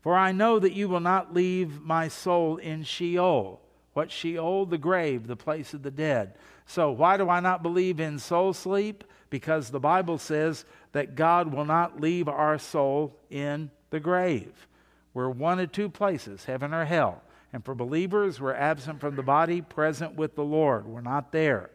For 0.02 0.16
I 0.16 0.32
know 0.32 0.60
that 0.60 0.74
you 0.74 0.90
will 0.90 1.00
not 1.00 1.34
leave 1.34 1.82
my 1.82 2.08
soul 2.08 2.58
in 2.58 2.84
Sheol. 2.84 3.62
What 3.94 4.12
Sheol? 4.12 4.66
The 4.66 4.78
grave, 4.78 5.28
the 5.28 5.36
place 5.36 5.74
of 5.74 5.84
the 5.84 5.92
dead. 5.92 6.36
So, 6.66 6.92
why 6.92 7.18
do 7.18 7.30
I 7.30 7.40
not 7.40 7.64
believe 7.64 8.00
in 8.00 8.20
soul 8.20 8.54
sleep? 8.54 9.04
Because 9.30 9.70
the 9.70 9.80
Bible 9.80 10.18
says 10.18 10.66
that 10.92 11.16
God 11.16 11.54
will 11.54 11.66
not 11.66 12.00
leave 12.00 12.28
our 12.28 12.58
soul 12.58 13.16
in 13.30 13.72
the 13.90 14.00
grave. 14.00 14.68
We're 15.14 15.30
one 15.30 15.60
of 15.60 15.72
two 15.72 15.90
places, 15.90 16.46
heaven 16.46 16.74
or 16.74 16.86
hell. 16.86 17.22
And 17.58 17.66
for 17.66 17.74
believers, 17.74 18.40
we're 18.40 18.54
absent 18.54 19.00
from 19.00 19.16
the 19.16 19.24
body, 19.24 19.64
present 19.64 20.14
with 20.14 20.36
the 20.36 20.44
Lord. 20.44 20.86
We're 20.86 21.02
not 21.02 21.32
there. 21.32 21.72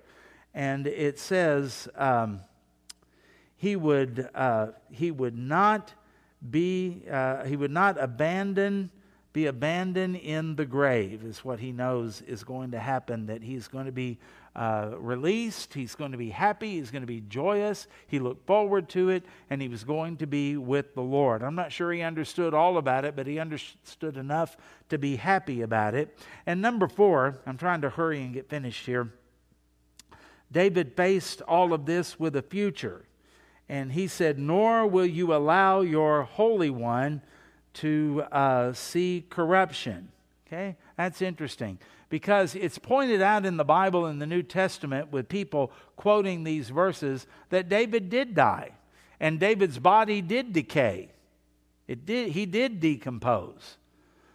And 0.54 0.86
it 0.86 1.18
says 1.18 1.88
um, 1.96 2.42
he 3.56 3.74
would 3.74 4.28
uh, 4.32 4.68
he 4.92 5.10
would 5.10 5.36
not 5.36 5.92
be 6.48 7.02
uh, 7.10 7.42
he 7.46 7.56
would 7.56 7.72
not 7.72 8.00
abandon 8.00 8.92
be 9.32 9.46
abandoned 9.46 10.18
in 10.18 10.54
the 10.54 10.66
grave 10.66 11.24
is 11.24 11.44
what 11.44 11.58
he 11.58 11.72
knows 11.72 12.20
is 12.28 12.44
going 12.44 12.70
to 12.70 12.78
happen 12.78 13.26
that 13.26 13.42
he's 13.42 13.66
going 13.66 13.86
to 13.86 13.90
be 13.90 14.20
uh, 14.54 14.90
released. 14.98 15.74
He's 15.74 15.94
going 15.94 16.12
to 16.12 16.18
be 16.18 16.30
happy. 16.30 16.72
He's 16.72 16.90
going 16.90 17.02
to 17.02 17.06
be 17.06 17.22
joyous. 17.22 17.86
He 18.06 18.18
looked 18.18 18.46
forward 18.46 18.88
to 18.90 19.08
it, 19.08 19.24
and 19.48 19.62
he 19.62 19.68
was 19.68 19.84
going 19.84 20.18
to 20.18 20.26
be 20.26 20.56
with 20.56 20.94
the 20.94 21.02
Lord. 21.02 21.42
I'm 21.42 21.54
not 21.54 21.72
sure 21.72 21.92
he 21.92 22.02
understood 22.02 22.52
all 22.52 22.76
about 22.76 23.04
it, 23.04 23.16
but 23.16 23.26
he 23.26 23.38
understood 23.38 24.16
enough 24.16 24.56
to 24.90 24.98
be 24.98 25.16
happy 25.16 25.62
about 25.62 25.94
it. 25.94 26.18
And 26.46 26.60
number 26.60 26.86
four, 26.86 27.40
I'm 27.46 27.56
trying 27.56 27.80
to 27.80 27.90
hurry 27.90 28.22
and 28.22 28.34
get 28.34 28.48
finished 28.48 28.84
here. 28.84 29.12
David 30.50 30.94
faced 30.96 31.40
all 31.42 31.72
of 31.72 31.86
this 31.86 32.20
with 32.20 32.36
a 32.36 32.42
future. 32.42 33.06
And 33.68 33.92
he 33.92 34.06
said, 34.06 34.38
Nor 34.38 34.86
will 34.86 35.06
you 35.06 35.34
allow 35.34 35.80
your 35.80 36.24
Holy 36.24 36.68
One 36.68 37.22
to 37.74 38.24
uh, 38.30 38.74
see 38.74 39.24
corruption. 39.30 40.10
Okay? 40.46 40.76
That's 40.96 41.22
interesting 41.22 41.78
because 42.08 42.54
it's 42.54 42.78
pointed 42.78 43.22
out 43.22 43.46
in 43.46 43.56
the 43.56 43.64
Bible 43.64 44.06
in 44.06 44.18
the 44.18 44.26
New 44.26 44.42
Testament 44.42 45.10
with 45.10 45.28
people 45.28 45.72
quoting 45.96 46.44
these 46.44 46.68
verses 46.68 47.26
that 47.50 47.68
David 47.68 48.10
did 48.10 48.34
die 48.34 48.72
and 49.18 49.38
David's 49.40 49.78
body 49.78 50.20
did 50.20 50.52
decay. 50.52 51.08
It 51.88 52.04
did, 52.04 52.32
he 52.32 52.44
did 52.44 52.80
decompose. 52.80 53.76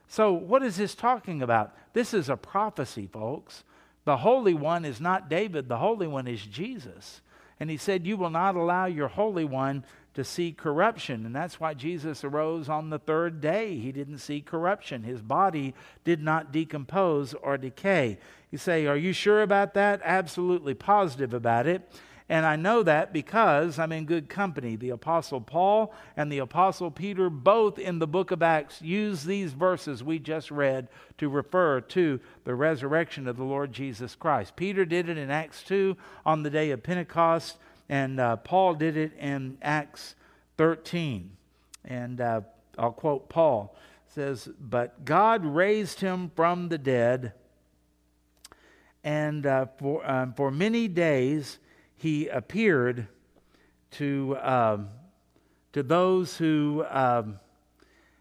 So, 0.08 0.32
what 0.32 0.64
is 0.64 0.78
this 0.78 0.96
talking 0.96 1.42
about? 1.42 1.76
This 1.94 2.14
is 2.14 2.30
a 2.30 2.38
prophecy, 2.38 3.08
folks. 3.12 3.64
The 4.06 4.18
Holy 4.18 4.54
One 4.54 4.86
is 4.86 5.02
not 5.02 5.30
David, 5.30 5.68
the 5.68 5.78
Holy 5.78 6.08
One 6.08 6.28
is 6.28 6.42
Jesus. 6.42 7.22
And 7.60 7.70
he 7.70 7.78
said, 7.78 8.08
You 8.08 8.16
will 8.16 8.30
not 8.30 8.56
allow 8.56 8.86
your 8.86 9.10
Holy 9.10 9.44
One 9.44 9.84
to 10.18 10.24
see 10.24 10.52
corruption. 10.52 11.28
And 11.28 11.36
that's 11.36 11.60
why 11.60 11.76
Jesus 11.76 12.24
arose 12.24 12.70
on 12.70 12.90
the 12.90 12.98
third 12.98 13.40
day. 13.40 13.78
He 13.78 13.92
didn't 13.92 14.18
see 14.18 14.42
corruption. 14.42 15.04
His 15.04 15.22
body 15.22 15.76
did 16.04 16.24
not 16.24 16.52
decompose 16.52 17.36
or 17.36 17.56
decay. 17.56 18.18
You 18.50 18.58
say, 18.58 18.88
Are 18.88 18.98
you 18.98 19.14
sure 19.14 19.44
about 19.44 19.76
that? 19.76 20.02
Absolutely 20.04 20.74
positive 20.74 21.36
about 21.36 21.68
it. 21.68 21.88
And 22.30 22.48
I 22.48 22.56
know 22.56 22.82
that 22.82 23.14
because 23.14 23.78
I'm 23.78 23.92
in 23.92 24.06
good 24.06 24.28
company. 24.28 24.76
The 24.76 24.90
Apostle 24.90 25.40
Paul 25.40 25.94
and 26.18 26.32
the 26.32 26.40
Apostle 26.40 26.90
Peter, 26.90 27.30
both 27.30 27.78
in 27.78 28.00
the 28.00 28.08
book 28.08 28.32
of 28.32 28.42
Acts, 28.42 28.82
use 28.82 29.24
these 29.24 29.54
verses 29.54 30.04
we 30.04 30.18
just 30.18 30.50
read 30.50 30.88
to 31.20 31.30
refer 31.30 31.80
to 31.82 32.20
the 32.44 32.56
resurrection 32.56 33.28
of 33.28 33.38
the 33.38 33.44
Lord 33.44 33.72
Jesus 33.72 34.16
Christ. 34.16 34.56
Peter 34.56 34.84
did 34.84 35.10
it 35.10 35.20
in 35.20 35.30
Acts 35.30 35.62
2 35.62 35.96
on 36.26 36.42
the 36.42 36.50
day 36.50 36.72
of 36.72 36.82
Pentecost. 36.82 37.58
And 37.90 38.20
uh, 38.20 38.38
Paul 38.38 38.76
did 38.76 38.98
it 38.98 39.14
in 39.20 39.58
Acts 39.62 40.16
13. 40.58 41.32
And 41.86 42.20
uh, 42.20 42.42
I'll 42.78 42.92
quote 42.92 43.30
Paul. 43.30 43.76
Says, 44.08 44.50
But 44.60 45.06
God 45.06 45.46
raised 45.46 46.00
him 46.00 46.32
from 46.36 46.70
the 46.70 46.78
dead, 46.78 47.34
and 49.04 49.46
uh, 49.46 49.68
for, 49.78 50.10
um, 50.10 50.34
for 50.34 50.50
many 50.50 50.88
days 50.88 51.60
he 51.96 52.28
appeared 52.28 53.08
to, 53.92 54.38
um, 54.42 54.90
to 55.74 55.84
those 55.84 56.38
who 56.38 56.86
um, 56.90 57.40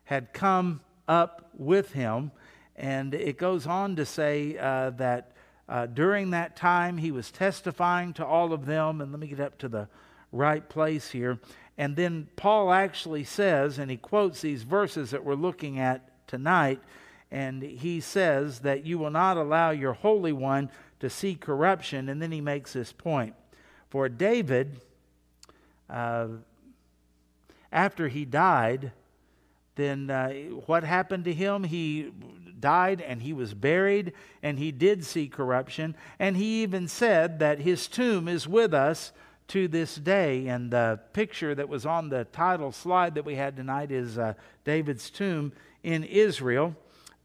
had 0.05 0.33
come 0.33 0.81
up 1.09 1.51
with 1.57 1.93
him. 1.93 2.31
And 2.77 3.15
it 3.15 3.39
goes 3.39 3.67
on 3.67 3.97
to 3.97 4.05
say 4.05 4.59
uh, 4.59 4.91
that 4.91 5.33
uh, 5.69 5.87
during 5.87 6.31
that 6.31 6.57
time, 6.57 6.99
he 6.99 7.11
was 7.11 7.31
testifying 7.31 8.13
to 8.15 8.25
all 8.25 8.53
of 8.53 8.67
them. 8.67 9.01
And 9.01 9.11
let 9.11 9.21
me 9.21 9.27
get 9.27 9.41
up 9.41 9.59
to 9.59 9.69
the 9.69 9.89
right 10.33 10.69
place 10.69 11.11
here. 11.11 11.39
And 11.79 11.97
then 11.97 12.29
Paul 12.37 12.73
actually 12.73 13.25
says, 13.25 13.79
and 13.79 13.91
he 13.91 13.97
quotes 13.97 14.41
these 14.41 14.63
verses 14.63 15.11
that 15.11 15.25
we're 15.25 15.35
looking 15.35 15.79
at 15.79 16.27
tonight, 16.27 16.81
and 17.31 17.63
he 17.63 18.01
says 18.01 18.61
that 18.61 18.87
you 18.87 18.99
will 18.99 19.11
not 19.11 19.37
allow 19.37 19.71
your 19.71 19.93
Holy 19.93 20.33
One 20.33 20.71
to 21.01 21.11
see 21.11 21.35
corruption. 21.35 22.09
And 22.09 22.23
then 22.23 22.33
he 22.33 22.41
makes 22.41 22.73
this 22.73 22.93
point. 22.93 23.35
For 23.91 24.09
David, 24.09 24.81
uh, 25.91 26.29
after 27.71 28.09
he 28.09 28.25
died, 28.25 28.93
then 29.77 30.11
uh, 30.11 30.33
what 30.67 30.85
happened 30.85 31.25
to 31.25 31.33
him? 31.33 31.65
He 31.65 32.11
died 32.59 33.01
and 33.01 33.23
he 33.23 33.33
was 33.33 33.55
buried 33.55 34.13
and 34.43 34.59
he 34.59 34.73
did 34.73 35.05
see 35.05 35.29
corruption. 35.29 35.95
And 36.19 36.37
he 36.37 36.63
even 36.63 36.89
said 36.89 37.39
that 37.39 37.61
his 37.61 37.87
tomb 37.87 38.27
is 38.27 38.49
with 38.49 38.75
us 38.75 39.13
to 39.49 39.69
this 39.69 39.95
day. 39.95 40.49
And 40.49 40.71
the 40.71 41.01
picture 41.13 41.55
that 41.55 41.69
was 41.69 41.87
on 41.87 42.09
the 42.09 42.25
title 42.25 42.73
slide 42.73 43.15
that 43.15 43.25
we 43.25 43.37
had 43.37 43.57
tonight 43.57 43.93
is 43.93 44.19
uh, 44.19 44.35
David's 44.65 45.11
tomb 45.11 45.53
in 45.83 46.05
Israel. 46.05 46.75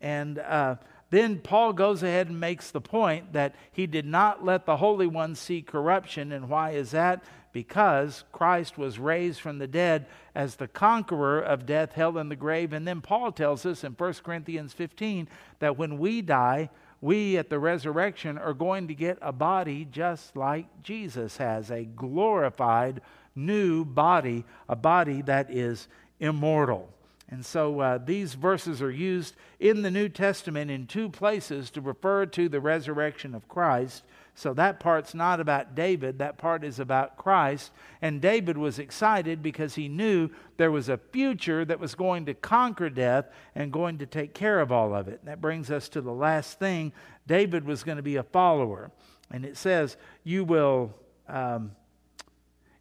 And 0.02 0.40
uh, 0.40 0.76
then 1.10 1.40
Paul 1.40 1.74
goes 1.74 2.04
ahead 2.04 2.28
and 2.28 2.40
makes 2.40 2.72
the 2.72 2.82
point 2.82 3.34
that 3.34 3.56
he 3.72 3.88
did 3.88 4.06
not 4.06 4.44
let 4.46 4.66
the 4.66 4.78
Holy 4.78 5.08
One 5.08 5.36
see 5.36 5.62
corruption. 5.62 6.32
And 6.32 6.50
why 6.50 6.72
is 6.72 6.92
that? 6.92 7.24
Because 7.54 8.24
Christ 8.32 8.78
was 8.78 9.00
raised 9.00 9.40
from 9.40 9.58
the 9.58 9.68
dead 9.68 10.06
as 10.36 10.56
the 10.56 10.68
conqueror 10.68 11.40
of 11.40 11.66
death, 11.66 11.94
hell, 11.94 12.18
and 12.18 12.32
the 12.32 12.36
grave. 12.36 12.74
And 12.74 12.88
then 12.88 13.02
Paul 13.02 13.32
tells 13.32 13.66
us 13.66 13.84
in 13.84 13.94
1 13.94 14.14
Corinthians 14.24 14.74
15 14.74 15.28
that 15.60 15.78
when 15.78 15.98
we 15.98 16.22
die, 16.22 16.70
we 17.02 17.38
at 17.38 17.50
the 17.50 17.60
resurrection 17.60 18.38
are 18.38 18.54
going 18.54 18.88
to 18.88 18.94
get 18.94 19.18
a 19.22 19.32
body 19.32 19.86
just 19.92 20.36
like 20.36 20.68
Jesus 20.84 21.38
has 21.38 21.72
a 21.72 21.84
glorified 21.84 23.02
new 23.36 23.84
body, 23.84 24.46
a 24.70 24.76
body 24.76 25.22
that 25.24 25.50
is 25.50 25.88
immortal. 26.20 26.90
And 27.30 27.46
so 27.46 27.80
uh, 27.80 27.98
these 27.98 28.34
verses 28.34 28.82
are 28.82 28.92
used 28.92 29.36
in 29.60 29.82
the 29.82 29.92
New 29.92 30.10
Testament 30.10 30.70
in 30.70 30.86
two 30.86 31.10
places 31.10 31.72
to 31.72 31.82
refer 31.82 32.26
to 32.28 32.50
the 32.50 32.60
resurrection 32.60 33.34
of 33.34 33.48
Christ. 33.48 34.04
So 34.42 34.56
that 34.56 34.80
part's 34.80 35.14
not 35.14 35.40
about 35.40 35.76
David, 35.76 36.18
that 36.18 36.40
part 36.40 36.64
is 36.64 36.80
about 36.80 37.16
Christ. 37.16 37.72
And 38.02 38.20
David 38.20 38.58
was 38.58 38.80
excited 38.80 39.44
because 39.44 39.76
he 39.76 39.88
knew 39.88 40.32
there 40.58 40.72
was 40.72 40.90
a 40.90 40.98
future 40.98 41.64
that 41.64 41.80
was 41.80 41.94
going 41.94 42.26
to 42.26 42.34
conquer 42.34 42.90
death 42.90 43.30
and 43.54 43.72
going 43.72 44.00
to 44.00 44.08
take 44.08 44.34
care 44.34 44.60
of 44.60 44.72
all 44.72 44.96
of 44.96 45.08
it. 45.08 45.20
And 45.20 45.28
that 45.28 45.42
brings 45.42 45.70
us 45.70 45.88
to 45.90 46.02
the 46.02 46.12
last 46.12 46.58
thing 46.58 46.92
David 47.28 47.66
was 47.66 47.84
going 47.84 47.98
to 47.98 48.02
be 48.02 48.16
a 48.16 48.24
follower. 48.24 48.90
And 49.30 49.46
it 49.46 49.58
says, 49.58 49.96
You 50.24 50.44
will, 50.44 50.96
um, 51.30 51.74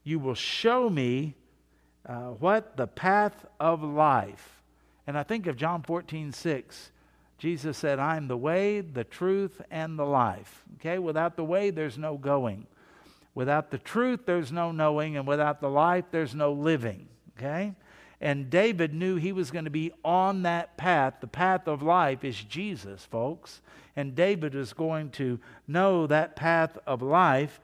you 0.02 0.18
will 0.18 0.34
show 0.34 0.88
me 0.88 1.34
uh, 2.06 2.28
what? 2.38 2.78
The 2.78 2.86
path 2.86 3.44
of 3.60 3.82
life. 3.82 4.62
And 5.06 5.18
I 5.18 5.24
think 5.24 5.46
of 5.46 5.56
John 5.56 5.82
14, 5.82 6.32
6. 6.32 6.90
Jesus 7.40 7.78
said, 7.78 7.98
I 7.98 8.18
am 8.18 8.28
the 8.28 8.36
way, 8.36 8.82
the 8.82 9.02
truth, 9.02 9.62
and 9.70 9.98
the 9.98 10.04
life. 10.04 10.62
Okay? 10.74 10.98
Without 10.98 11.36
the 11.36 11.44
way, 11.44 11.70
there's 11.70 11.96
no 11.96 12.18
going. 12.18 12.66
Without 13.34 13.70
the 13.70 13.78
truth, 13.78 14.20
there's 14.26 14.52
no 14.52 14.72
knowing. 14.72 15.16
And 15.16 15.26
without 15.26 15.62
the 15.62 15.70
life, 15.70 16.04
there's 16.10 16.34
no 16.34 16.52
living. 16.52 17.08
Okay? 17.38 17.72
And 18.20 18.50
David 18.50 18.92
knew 18.92 19.16
he 19.16 19.32
was 19.32 19.50
going 19.50 19.64
to 19.64 19.70
be 19.70 19.90
on 20.04 20.42
that 20.42 20.76
path. 20.76 21.14
The 21.22 21.26
path 21.26 21.66
of 21.66 21.82
life 21.82 22.24
is 22.24 22.44
Jesus, 22.44 23.06
folks. 23.06 23.62
And 23.96 24.14
David 24.14 24.54
was 24.54 24.74
going 24.74 25.08
to 25.12 25.40
know 25.66 26.06
that 26.08 26.36
path 26.36 26.76
of 26.86 27.00
life 27.00 27.58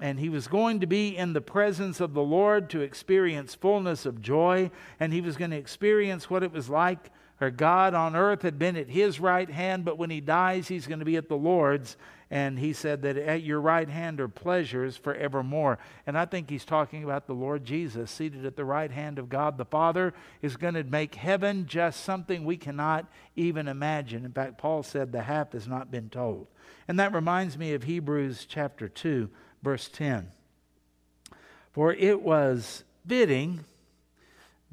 and 0.00 0.20
he 0.20 0.28
was 0.28 0.46
going 0.46 0.80
to 0.80 0.86
be 0.86 1.16
in 1.16 1.32
the 1.32 1.40
presence 1.40 2.00
of 2.00 2.14
the 2.14 2.22
Lord 2.22 2.70
to 2.70 2.80
experience 2.80 3.56
fullness 3.56 4.06
of 4.06 4.22
joy, 4.22 4.70
and 5.00 5.12
he 5.12 5.20
was 5.20 5.36
going 5.36 5.50
to 5.50 5.56
experience 5.56 6.30
what 6.30 6.44
it 6.44 6.52
was 6.52 6.70
like. 6.70 7.10
Her 7.38 7.50
God 7.50 7.94
on 7.94 8.16
earth 8.16 8.42
had 8.42 8.58
been 8.58 8.76
at 8.76 8.88
his 8.88 9.20
right 9.20 9.48
hand, 9.48 9.84
but 9.84 9.96
when 9.96 10.10
he 10.10 10.20
dies, 10.20 10.68
he's 10.68 10.86
going 10.86 10.98
to 10.98 11.04
be 11.04 11.16
at 11.16 11.28
the 11.28 11.36
Lord's. 11.36 11.96
And 12.30 12.58
he 12.58 12.74
said 12.74 13.02
that 13.02 13.16
at 13.16 13.42
your 13.42 13.60
right 13.60 13.88
hand 13.88 14.20
are 14.20 14.28
pleasures 14.28 14.96
forevermore. 14.96 15.78
And 16.06 16.18
I 16.18 16.26
think 16.26 16.50
he's 16.50 16.64
talking 16.64 17.02
about 17.02 17.26
the 17.26 17.32
Lord 17.32 17.64
Jesus, 17.64 18.10
seated 18.10 18.44
at 18.44 18.56
the 18.56 18.64
right 18.64 18.90
hand 18.90 19.18
of 19.18 19.30
God 19.30 19.56
the 19.56 19.64
Father, 19.64 20.12
is 20.42 20.56
going 20.56 20.74
to 20.74 20.84
make 20.84 21.14
heaven 21.14 21.66
just 21.66 22.04
something 22.04 22.44
we 22.44 22.58
cannot 22.58 23.06
even 23.34 23.66
imagine. 23.66 24.24
In 24.26 24.32
fact, 24.32 24.58
Paul 24.58 24.82
said 24.82 25.10
the 25.10 25.22
half 25.22 25.52
has 25.52 25.66
not 25.66 25.90
been 25.90 26.10
told. 26.10 26.48
And 26.86 26.98
that 27.00 27.14
reminds 27.14 27.56
me 27.56 27.72
of 27.72 27.84
Hebrews 27.84 28.46
chapter 28.48 28.88
2 28.88 29.30
verse 29.62 29.88
10. 29.88 30.28
For 31.72 31.92
it 31.92 32.22
was 32.22 32.84
fitting 33.06 33.64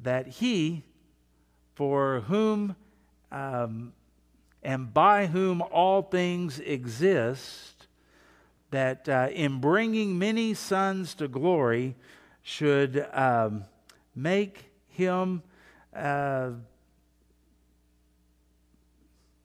that 0.00 0.26
he, 0.26 0.82
for 1.76 2.20
whom 2.20 2.74
um, 3.30 3.92
and 4.62 4.92
by 4.92 5.26
whom 5.26 5.62
all 5.62 6.02
things 6.02 6.58
exist, 6.58 7.86
that 8.70 9.08
uh, 9.08 9.28
in 9.32 9.60
bringing 9.60 10.18
many 10.18 10.54
sons 10.54 11.14
to 11.14 11.28
glory, 11.28 11.94
should 12.42 13.06
um, 13.12 13.64
make 14.14 14.70
him. 14.88 15.42
Uh, 15.94 16.50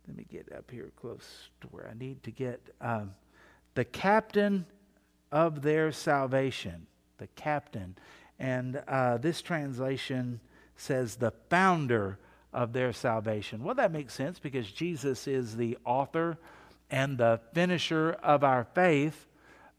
let 0.07 0.17
me 0.17 0.25
get 0.31 0.51
up 0.51 0.69
here 0.71 0.91
close 0.99 1.49
to 1.61 1.67
where 1.67 1.87
I 1.87 1.97
need 1.97 2.23
to 2.23 2.31
get. 2.31 2.59
Um, 2.79 3.13
the 3.75 3.85
captain 3.85 4.65
of 5.31 5.61
their 5.61 5.91
salvation, 5.91 6.87
the 7.17 7.27
captain. 7.35 7.95
And 8.39 8.81
uh, 8.87 9.17
this 9.17 9.41
translation 9.41 10.39
says 10.81 11.15
the 11.15 11.31
founder 11.49 12.17
of 12.51 12.73
their 12.73 12.91
salvation. 12.91 13.63
Well, 13.63 13.75
that 13.75 13.91
makes 13.91 14.13
sense 14.13 14.39
because 14.39 14.69
Jesus 14.69 15.27
is 15.27 15.55
the 15.55 15.77
author 15.85 16.37
and 16.89 17.17
the 17.17 17.39
finisher 17.53 18.17
of 18.23 18.43
our 18.43 18.65
faith. 18.75 19.27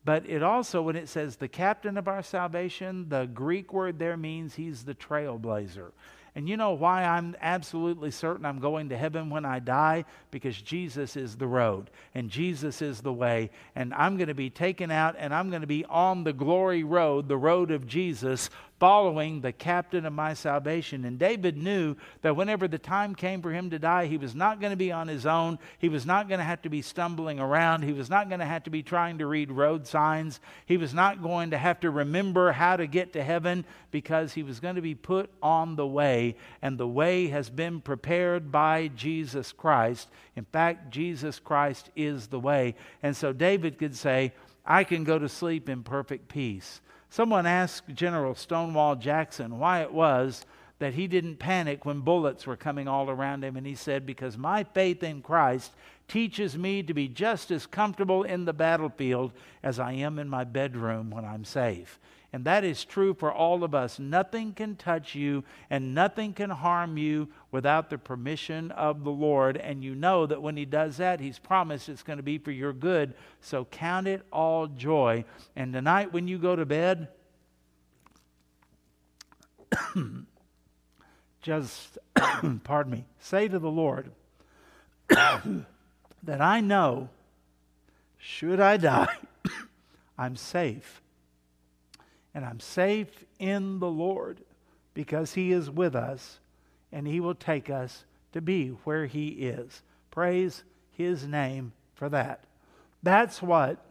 But 0.04 0.28
it 0.28 0.42
also, 0.42 0.82
when 0.82 0.96
it 0.96 1.08
says 1.08 1.36
the 1.36 1.48
captain 1.48 1.96
of 1.96 2.08
our 2.08 2.22
salvation, 2.22 3.08
the 3.08 3.26
Greek 3.26 3.72
word 3.72 3.98
there 3.98 4.16
means 4.16 4.54
he's 4.54 4.84
the 4.84 4.94
trailblazer. 4.94 5.92
And 6.34 6.48
you 6.48 6.56
know 6.56 6.72
why 6.72 7.04
I'm 7.04 7.36
absolutely 7.42 8.10
certain 8.10 8.46
I'm 8.46 8.58
going 8.58 8.88
to 8.88 8.96
heaven 8.96 9.28
when 9.28 9.44
I 9.44 9.58
die? 9.58 10.06
Because 10.30 10.60
Jesus 10.60 11.14
is 11.14 11.36
the 11.36 11.46
road 11.46 11.90
and 12.14 12.30
Jesus 12.30 12.80
is 12.80 13.02
the 13.02 13.12
way. 13.12 13.50
And 13.74 13.92
I'm 13.92 14.16
going 14.16 14.28
to 14.28 14.34
be 14.34 14.48
taken 14.48 14.90
out 14.90 15.14
and 15.18 15.34
I'm 15.34 15.50
going 15.50 15.60
to 15.60 15.66
be 15.66 15.84
on 15.84 16.24
the 16.24 16.32
glory 16.32 16.84
road, 16.84 17.28
the 17.28 17.36
road 17.36 17.70
of 17.70 17.86
Jesus, 17.86 18.48
following 18.82 19.40
the 19.40 19.52
captain 19.52 20.04
of 20.04 20.12
my 20.12 20.34
salvation. 20.34 21.04
And 21.04 21.16
David 21.16 21.56
knew 21.56 21.94
that 22.22 22.34
whenever 22.34 22.66
the 22.66 22.78
time 22.78 23.14
came 23.14 23.40
for 23.40 23.52
him 23.52 23.70
to 23.70 23.78
die, 23.78 24.06
he 24.06 24.16
was 24.16 24.34
not 24.34 24.60
going 24.60 24.72
to 24.72 24.76
be 24.76 24.90
on 24.90 25.06
his 25.06 25.24
own. 25.24 25.60
He 25.78 25.88
was 25.88 26.04
not 26.04 26.26
going 26.26 26.40
to 26.40 26.44
have 26.44 26.62
to 26.62 26.68
be 26.68 26.82
stumbling 26.82 27.38
around. 27.38 27.84
He 27.84 27.92
was 27.92 28.10
not 28.10 28.28
going 28.28 28.40
to 28.40 28.44
have 28.44 28.64
to 28.64 28.70
be 28.70 28.82
trying 28.82 29.18
to 29.18 29.26
read 29.28 29.52
road 29.52 29.86
signs. 29.86 30.40
He 30.66 30.78
was 30.78 30.92
not 30.92 31.22
going 31.22 31.52
to 31.52 31.58
have 31.58 31.78
to 31.78 31.92
remember 31.92 32.50
how 32.50 32.76
to 32.76 32.88
get 32.88 33.12
to 33.12 33.22
heaven 33.22 33.64
because 33.92 34.32
he 34.32 34.42
was 34.42 34.58
going 34.58 34.74
to 34.74 34.82
be 34.82 34.96
put 34.96 35.30
on 35.40 35.76
the 35.76 35.86
way. 35.86 36.34
And 36.60 36.76
the 36.76 36.88
way 36.88 37.28
has 37.28 37.50
been 37.50 37.82
prepared 37.82 38.50
by 38.50 38.88
Jesus 38.96 39.52
Christ. 39.52 40.08
In 40.34 40.44
fact, 40.44 40.90
Jesus 40.90 41.38
Christ 41.38 41.88
is 41.94 42.26
the 42.26 42.40
way. 42.40 42.74
And 43.00 43.16
so 43.16 43.32
David 43.32 43.78
could 43.78 43.94
say, 43.94 44.32
I 44.66 44.82
can 44.82 45.04
go 45.04 45.20
to 45.20 45.28
sleep 45.28 45.68
in 45.68 45.84
perfect 45.84 46.26
peace. 46.26 46.80
Someone 47.12 47.44
asked 47.44 47.94
General 47.94 48.34
Stonewall 48.34 48.96
Jackson 48.96 49.58
why 49.58 49.82
it 49.82 49.92
was 49.92 50.46
that 50.78 50.94
he 50.94 51.06
didn't 51.06 51.36
panic 51.36 51.84
when 51.84 52.00
bullets 52.00 52.46
were 52.46 52.56
coming 52.56 52.88
all 52.88 53.10
around 53.10 53.44
him. 53.44 53.54
And 53.54 53.66
he 53.66 53.74
said, 53.74 54.06
Because 54.06 54.38
my 54.38 54.64
faith 54.64 55.02
in 55.02 55.20
Christ 55.20 55.72
teaches 56.08 56.56
me 56.56 56.82
to 56.82 56.94
be 56.94 57.08
just 57.08 57.50
as 57.50 57.66
comfortable 57.66 58.22
in 58.22 58.46
the 58.46 58.54
battlefield 58.54 59.32
as 59.62 59.78
I 59.78 59.92
am 59.92 60.18
in 60.18 60.26
my 60.26 60.44
bedroom 60.44 61.10
when 61.10 61.26
I'm 61.26 61.44
safe. 61.44 62.00
And 62.32 62.46
that 62.46 62.64
is 62.64 62.84
true 62.84 63.12
for 63.12 63.30
all 63.30 63.62
of 63.62 63.74
us. 63.74 63.98
Nothing 63.98 64.54
can 64.54 64.74
touch 64.76 65.14
you 65.14 65.44
and 65.68 65.94
nothing 65.94 66.32
can 66.32 66.48
harm 66.48 66.96
you 66.96 67.28
without 67.50 67.90
the 67.90 67.98
permission 67.98 68.70
of 68.70 69.04
the 69.04 69.10
Lord. 69.10 69.58
And 69.58 69.84
you 69.84 69.94
know 69.94 70.24
that 70.24 70.40
when 70.40 70.56
He 70.56 70.64
does 70.64 70.96
that, 70.96 71.20
He's 71.20 71.38
promised 71.38 71.90
it's 71.90 72.02
going 72.02 72.16
to 72.16 72.22
be 72.22 72.38
for 72.38 72.50
your 72.50 72.72
good. 72.72 73.12
So 73.42 73.66
count 73.66 74.06
it 74.06 74.22
all 74.32 74.66
joy. 74.66 75.26
And 75.56 75.74
tonight, 75.74 76.14
when 76.14 76.26
you 76.26 76.38
go 76.38 76.56
to 76.56 76.64
bed, 76.64 77.08
just, 81.42 81.98
pardon 82.64 82.92
me, 82.92 83.04
say 83.20 83.46
to 83.46 83.58
the 83.58 83.70
Lord 83.70 84.10
that 85.08 86.40
I 86.40 86.60
know, 86.60 87.10
should 88.16 88.58
I 88.58 88.78
die, 88.78 89.18
I'm 90.16 90.36
safe 90.36 91.01
and 92.34 92.44
I'm 92.44 92.60
safe 92.60 93.24
in 93.38 93.78
the 93.78 93.90
Lord 93.90 94.40
because 94.94 95.34
He 95.34 95.52
is 95.52 95.70
with 95.70 95.94
us 95.94 96.40
and 96.90 97.06
He 97.06 97.20
will 97.20 97.34
take 97.34 97.70
us 97.70 98.04
to 98.32 98.40
be 98.40 98.68
where 98.84 99.06
He 99.06 99.28
is. 99.28 99.82
Praise 100.10 100.64
His 100.92 101.26
name 101.26 101.72
for 101.94 102.08
that. 102.08 102.44
That's 103.02 103.42
what 103.42 103.84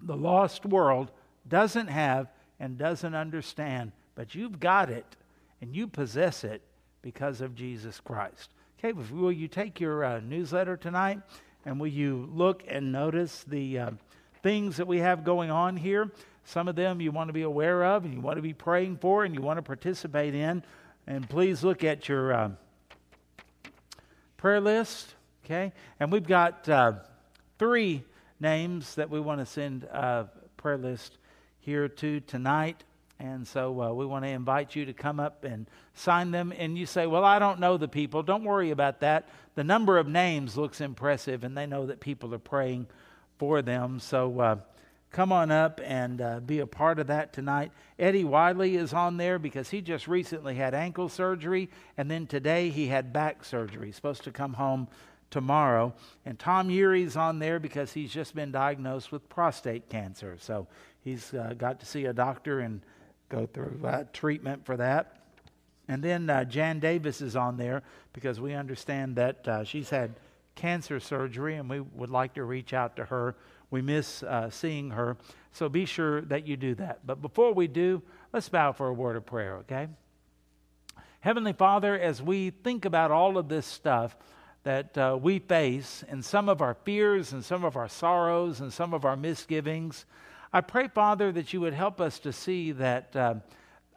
the 0.00 0.16
lost 0.16 0.64
world 0.66 1.10
doesn't 1.48 1.88
have 1.88 2.28
and 2.58 2.76
doesn't 2.78 3.14
understand, 3.14 3.92
but 4.14 4.34
you've 4.34 4.60
got 4.60 4.90
it 4.90 5.16
and 5.60 5.74
you 5.74 5.86
possess 5.86 6.44
it 6.44 6.62
because 7.02 7.40
of 7.40 7.54
Jesus 7.54 8.00
Christ. 8.00 8.50
Okay, 8.78 8.92
will 8.92 9.32
you 9.32 9.48
take 9.48 9.80
your 9.80 10.04
uh, 10.04 10.20
newsletter 10.20 10.76
tonight 10.76 11.20
and 11.64 11.78
will 11.78 11.86
you 11.86 12.28
look 12.32 12.62
and 12.66 12.92
notice 12.92 13.44
the 13.44 13.78
uh, 13.78 13.90
things 14.42 14.76
that 14.76 14.86
we 14.86 14.98
have 14.98 15.24
going 15.24 15.50
on 15.50 15.76
here? 15.76 16.10
Some 16.44 16.68
of 16.68 16.76
them 16.76 17.00
you 17.00 17.12
want 17.12 17.28
to 17.28 17.32
be 17.32 17.42
aware 17.42 17.84
of 17.84 18.04
and 18.04 18.14
you 18.14 18.20
want 18.20 18.36
to 18.36 18.42
be 18.42 18.54
praying 18.54 18.98
for 18.98 19.24
and 19.24 19.34
you 19.34 19.40
want 19.40 19.58
to 19.58 19.62
participate 19.62 20.34
in. 20.34 20.62
And 21.06 21.28
please 21.28 21.62
look 21.62 21.84
at 21.84 22.08
your 22.08 22.32
uh, 22.32 22.50
prayer 24.36 24.60
list, 24.60 25.14
okay? 25.44 25.72
And 25.98 26.10
we've 26.10 26.26
got 26.26 26.68
uh, 26.68 26.92
three 27.58 28.04
names 28.40 28.94
that 28.94 29.10
we 29.10 29.20
want 29.20 29.40
to 29.40 29.46
send 29.46 29.84
a 29.84 30.28
prayer 30.56 30.78
list 30.78 31.18
here 31.60 31.88
to 31.88 32.20
tonight. 32.20 32.84
And 33.18 33.46
so 33.46 33.82
uh, 33.82 33.92
we 33.92 34.06
want 34.06 34.24
to 34.24 34.30
invite 34.30 34.74
you 34.74 34.86
to 34.86 34.94
come 34.94 35.20
up 35.20 35.44
and 35.44 35.66
sign 35.94 36.30
them. 36.30 36.54
And 36.56 36.78
you 36.78 36.86
say, 36.86 37.06
Well, 37.06 37.24
I 37.24 37.38
don't 37.38 37.60
know 37.60 37.76
the 37.76 37.86
people. 37.86 38.22
Don't 38.22 38.44
worry 38.44 38.70
about 38.70 39.00
that. 39.00 39.28
The 39.56 39.64
number 39.64 39.98
of 39.98 40.08
names 40.08 40.56
looks 40.56 40.80
impressive, 40.80 41.44
and 41.44 41.56
they 41.56 41.66
know 41.66 41.86
that 41.86 42.00
people 42.00 42.34
are 42.34 42.38
praying 42.38 42.86
for 43.40 43.62
them. 43.62 43.98
So 43.98 44.38
uh, 44.38 44.56
come 45.10 45.32
on 45.32 45.50
up 45.50 45.80
and 45.82 46.20
uh, 46.20 46.40
be 46.40 46.58
a 46.58 46.66
part 46.66 46.98
of 46.98 47.06
that 47.06 47.32
tonight. 47.32 47.72
Eddie 47.98 48.22
Wiley 48.22 48.76
is 48.76 48.92
on 48.92 49.16
there 49.16 49.38
because 49.38 49.70
he 49.70 49.80
just 49.80 50.06
recently 50.06 50.56
had 50.56 50.74
ankle 50.74 51.08
surgery, 51.08 51.70
and 51.96 52.10
then 52.10 52.26
today 52.26 52.68
he 52.68 52.88
had 52.88 53.14
back 53.14 53.42
surgery. 53.42 53.86
He's 53.86 53.96
supposed 53.96 54.24
to 54.24 54.30
come 54.30 54.52
home 54.52 54.88
tomorrow. 55.30 55.94
And 56.26 56.38
Tom 56.38 56.68
Urie's 56.68 57.16
on 57.16 57.38
there 57.38 57.58
because 57.58 57.94
he's 57.94 58.12
just 58.12 58.34
been 58.34 58.52
diagnosed 58.52 59.10
with 59.10 59.26
prostate 59.30 59.88
cancer. 59.88 60.36
So 60.38 60.66
he's 61.00 61.32
uh, 61.32 61.54
got 61.56 61.80
to 61.80 61.86
see 61.86 62.04
a 62.04 62.12
doctor 62.12 62.60
and 62.60 62.82
go 63.30 63.46
through 63.46 63.80
uh, 63.86 64.04
treatment 64.12 64.66
for 64.66 64.76
that. 64.76 65.16
And 65.88 66.02
then 66.02 66.28
uh, 66.28 66.44
Jan 66.44 66.78
Davis 66.78 67.22
is 67.22 67.36
on 67.36 67.56
there 67.56 67.84
because 68.12 68.38
we 68.38 68.52
understand 68.52 69.16
that 69.16 69.48
uh, 69.48 69.64
she's 69.64 69.88
had 69.88 70.12
cancer 70.60 71.00
surgery 71.00 71.56
and 71.56 71.70
we 71.70 71.80
would 71.80 72.10
like 72.10 72.34
to 72.34 72.44
reach 72.44 72.74
out 72.74 72.96
to 72.96 73.04
her. 73.06 73.34
We 73.70 73.80
miss 73.80 74.22
uh, 74.22 74.50
seeing 74.50 74.90
her. 74.90 75.16
So 75.52 75.70
be 75.70 75.86
sure 75.86 76.20
that 76.22 76.46
you 76.46 76.58
do 76.58 76.74
that. 76.74 77.00
But 77.06 77.22
before 77.22 77.54
we 77.54 77.66
do, 77.66 78.02
let's 78.32 78.50
bow 78.50 78.72
for 78.72 78.88
a 78.88 78.92
word 78.92 79.16
of 79.16 79.24
prayer, 79.24 79.56
okay? 79.58 79.88
Heavenly 81.20 81.54
Father, 81.54 81.98
as 81.98 82.20
we 82.20 82.50
think 82.50 82.84
about 82.84 83.10
all 83.10 83.38
of 83.38 83.48
this 83.48 83.64
stuff 83.64 84.16
that 84.64 84.98
uh, 84.98 85.18
we 85.20 85.38
face 85.38 86.04
and 86.08 86.22
some 86.22 86.50
of 86.50 86.60
our 86.60 86.74
fears 86.84 87.32
and 87.32 87.42
some 87.42 87.64
of 87.64 87.76
our 87.76 87.88
sorrows 87.88 88.60
and 88.60 88.70
some 88.70 88.92
of 88.92 89.06
our 89.06 89.16
misgivings, 89.16 90.04
I 90.52 90.60
pray, 90.60 90.88
Father, 90.88 91.32
that 91.32 91.54
you 91.54 91.62
would 91.62 91.74
help 91.74 92.02
us 92.02 92.18
to 92.20 92.32
see 92.34 92.72
that 92.72 93.16
uh, 93.16 93.36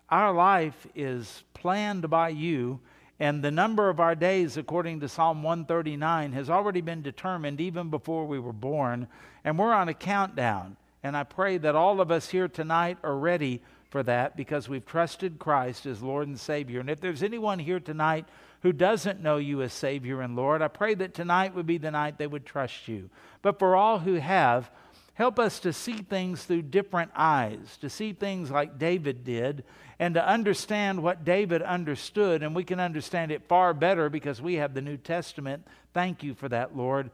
our 0.09 0.33
life 0.33 0.87
is 0.95 1.43
planned 1.53 2.09
by 2.09 2.29
you, 2.29 2.79
and 3.23 3.41
the 3.41 3.51
number 3.51 3.87
of 3.87 4.01
our 4.01 4.15
days, 4.15 4.57
according 4.57 4.99
to 4.99 5.07
Psalm 5.07 5.43
139, 5.43 6.33
has 6.33 6.49
already 6.49 6.81
been 6.81 7.01
determined 7.01 7.61
even 7.61 7.89
before 7.89 8.25
we 8.25 8.37
were 8.37 8.51
born, 8.51 9.07
and 9.45 9.57
we're 9.57 9.71
on 9.71 9.87
a 9.87 9.93
countdown. 9.93 10.75
And 11.03 11.15
I 11.15 11.23
pray 11.23 11.57
that 11.59 11.73
all 11.73 12.01
of 12.01 12.11
us 12.11 12.27
here 12.27 12.49
tonight 12.49 12.97
are 13.01 13.15
ready 13.15 13.61
for 13.89 14.03
that 14.03 14.35
because 14.35 14.67
we've 14.67 14.85
trusted 14.85 15.39
Christ 15.39 15.85
as 15.85 16.03
Lord 16.03 16.27
and 16.27 16.37
Savior. 16.37 16.81
And 16.81 16.89
if 16.89 16.99
there's 16.99 17.23
anyone 17.23 17.59
here 17.59 17.79
tonight 17.79 18.25
who 18.61 18.73
doesn't 18.73 19.23
know 19.23 19.37
you 19.37 19.61
as 19.61 19.71
Savior 19.71 20.19
and 20.19 20.35
Lord, 20.35 20.61
I 20.61 20.67
pray 20.67 20.93
that 20.93 21.13
tonight 21.13 21.55
would 21.55 21.65
be 21.65 21.77
the 21.77 21.91
night 21.91 22.17
they 22.17 22.27
would 22.27 22.45
trust 22.45 22.89
you. 22.89 23.09
But 23.41 23.57
for 23.57 23.73
all 23.73 23.99
who 23.99 24.15
have, 24.15 24.69
Help 25.15 25.37
us 25.37 25.59
to 25.59 25.71
see 25.71 25.97
things 25.97 26.43
through 26.43 26.63
different 26.63 27.11
eyes, 27.15 27.77
to 27.81 27.89
see 27.89 28.13
things 28.13 28.49
like 28.49 28.79
David 28.79 29.23
did, 29.23 29.63
and 29.99 30.15
to 30.15 30.27
understand 30.27 31.03
what 31.03 31.23
David 31.23 31.61
understood. 31.61 32.41
And 32.41 32.55
we 32.55 32.63
can 32.63 32.79
understand 32.79 33.31
it 33.31 33.47
far 33.47 33.75
better 33.75 34.09
because 34.09 34.41
we 34.41 34.55
have 34.55 34.73
the 34.73 34.81
New 34.81 34.97
Testament. 34.97 35.67
Thank 35.93 36.23
you 36.23 36.33
for 36.33 36.49
that, 36.49 36.75
Lord. 36.75 37.11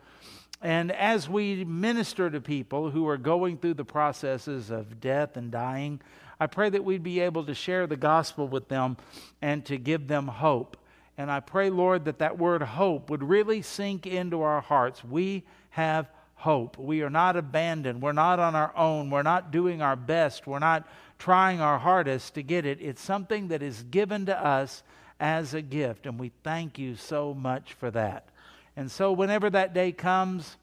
And 0.62 0.92
as 0.92 1.30
we 1.30 1.66
minister 1.66 2.30
to 2.30 2.40
people 2.40 2.90
who 2.90 3.08
are 3.08 3.18
going 3.18 3.58
through 3.58 3.76
the 3.76 3.86
processes 3.86 4.70
of 4.70 5.02
death 5.02 5.36
and 5.36 5.52
dying, 5.52 6.00
I 6.40 6.48
pray 6.48 6.70
that 6.70 6.86
we'd 6.86 7.04
be 7.04 7.20
able 7.20 7.46
to 7.46 7.54
share 7.54 7.86
the 7.86 7.98
gospel 7.98 8.48
with 8.48 8.70
them 8.70 8.96
and 9.42 9.66
to 9.66 9.78
give 9.78 10.08
them 10.08 10.28
hope. 10.28 10.78
And 11.18 11.30
I 11.30 11.42
pray, 11.42 11.70
Lord, 11.70 12.06
that 12.06 12.20
that 12.20 12.38
word 12.38 12.62
hope 12.62 13.10
would 13.10 13.24
really 13.24 13.62
sink 13.62 14.08
into 14.08 14.42
our 14.42 14.62
hearts. 14.62 15.04
We 15.04 15.44
have 15.72 16.10
hope. 16.40 16.78
We 16.78 17.02
are 17.02 17.10
not 17.10 17.36
abandoned. 17.36 18.02
We're 18.02 18.14
not 18.14 18.40
on 18.40 18.56
our 18.56 18.76
own. 18.76 19.10
We're 19.10 19.24
not 19.24 19.52
doing 19.52 19.82
our 19.82 19.98
best. 19.98 20.48
We're 20.48 20.60
not 20.60 20.88
trying 21.18 21.60
our 21.60 21.78
hardest 21.78 22.36
to 22.36 22.44
get 22.44 22.66
it. 22.66 22.80
It's 22.82 23.02
something 23.02 23.50
that 23.50 23.62
is 23.62 23.84
given 23.84 24.26
to 24.28 24.46
us 24.46 24.82
as 25.20 25.54
a 25.54 25.62
gift, 25.62 26.06
and 26.06 26.18
we 26.18 26.32
thank 26.44 26.80
you 26.80 26.96
so 26.96 27.34
much 27.34 27.74
for 27.74 27.92
that. 27.92 28.30
And 28.78 28.90
so, 28.90 29.12
whenever 29.12 29.50
that 29.50 29.74
day 29.74 29.92
comes, 29.92 30.56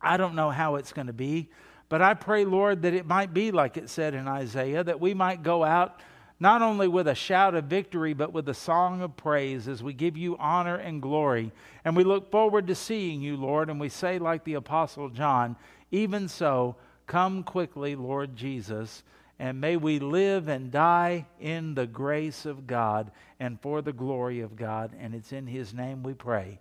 I 0.00 0.16
don't 0.16 0.36
know 0.36 0.50
how 0.50 0.76
it's 0.76 0.92
going 0.92 1.08
to 1.08 1.12
be, 1.12 1.50
but 1.88 2.00
I 2.00 2.14
pray, 2.14 2.44
Lord, 2.44 2.82
that 2.82 2.94
it 2.94 3.06
might 3.06 3.34
be 3.34 3.50
like 3.50 3.76
it 3.76 3.90
said 3.90 4.14
in 4.14 4.28
Isaiah, 4.28 4.84
that 4.84 5.00
we 5.00 5.14
might 5.14 5.42
go 5.42 5.64
out 5.64 6.00
not 6.38 6.60
only 6.60 6.86
with 6.86 7.08
a 7.08 7.14
shout 7.14 7.54
of 7.54 7.64
victory, 7.64 8.12
but 8.12 8.32
with 8.32 8.48
a 8.48 8.54
song 8.54 9.00
of 9.00 9.16
praise 9.16 9.68
as 9.68 9.82
we 9.82 9.92
give 9.92 10.16
you 10.16 10.36
honor 10.38 10.76
and 10.76 11.00
glory. 11.00 11.50
And 11.84 11.96
we 11.96 12.04
look 12.04 12.30
forward 12.30 12.66
to 12.66 12.74
seeing 12.74 13.22
you, 13.22 13.36
Lord. 13.36 13.70
And 13.70 13.80
we 13.80 13.88
say, 13.88 14.18
like 14.18 14.44
the 14.44 14.54
Apostle 14.54 15.08
John, 15.08 15.56
even 15.90 16.28
so, 16.28 16.76
come 17.06 17.42
quickly, 17.42 17.96
Lord 17.96 18.36
Jesus. 18.36 19.02
And 19.38 19.60
may 19.60 19.76
we 19.76 19.98
live 19.98 20.48
and 20.48 20.70
die 20.70 21.26
in 21.40 21.74
the 21.74 21.86
grace 21.86 22.44
of 22.44 22.66
God 22.66 23.10
and 23.40 23.60
for 23.60 23.80
the 23.80 23.92
glory 23.92 24.40
of 24.40 24.56
God. 24.56 24.92
And 24.98 25.14
it's 25.14 25.32
in 25.32 25.46
His 25.46 25.72
name 25.72 26.02
we 26.02 26.14
pray. 26.14 26.58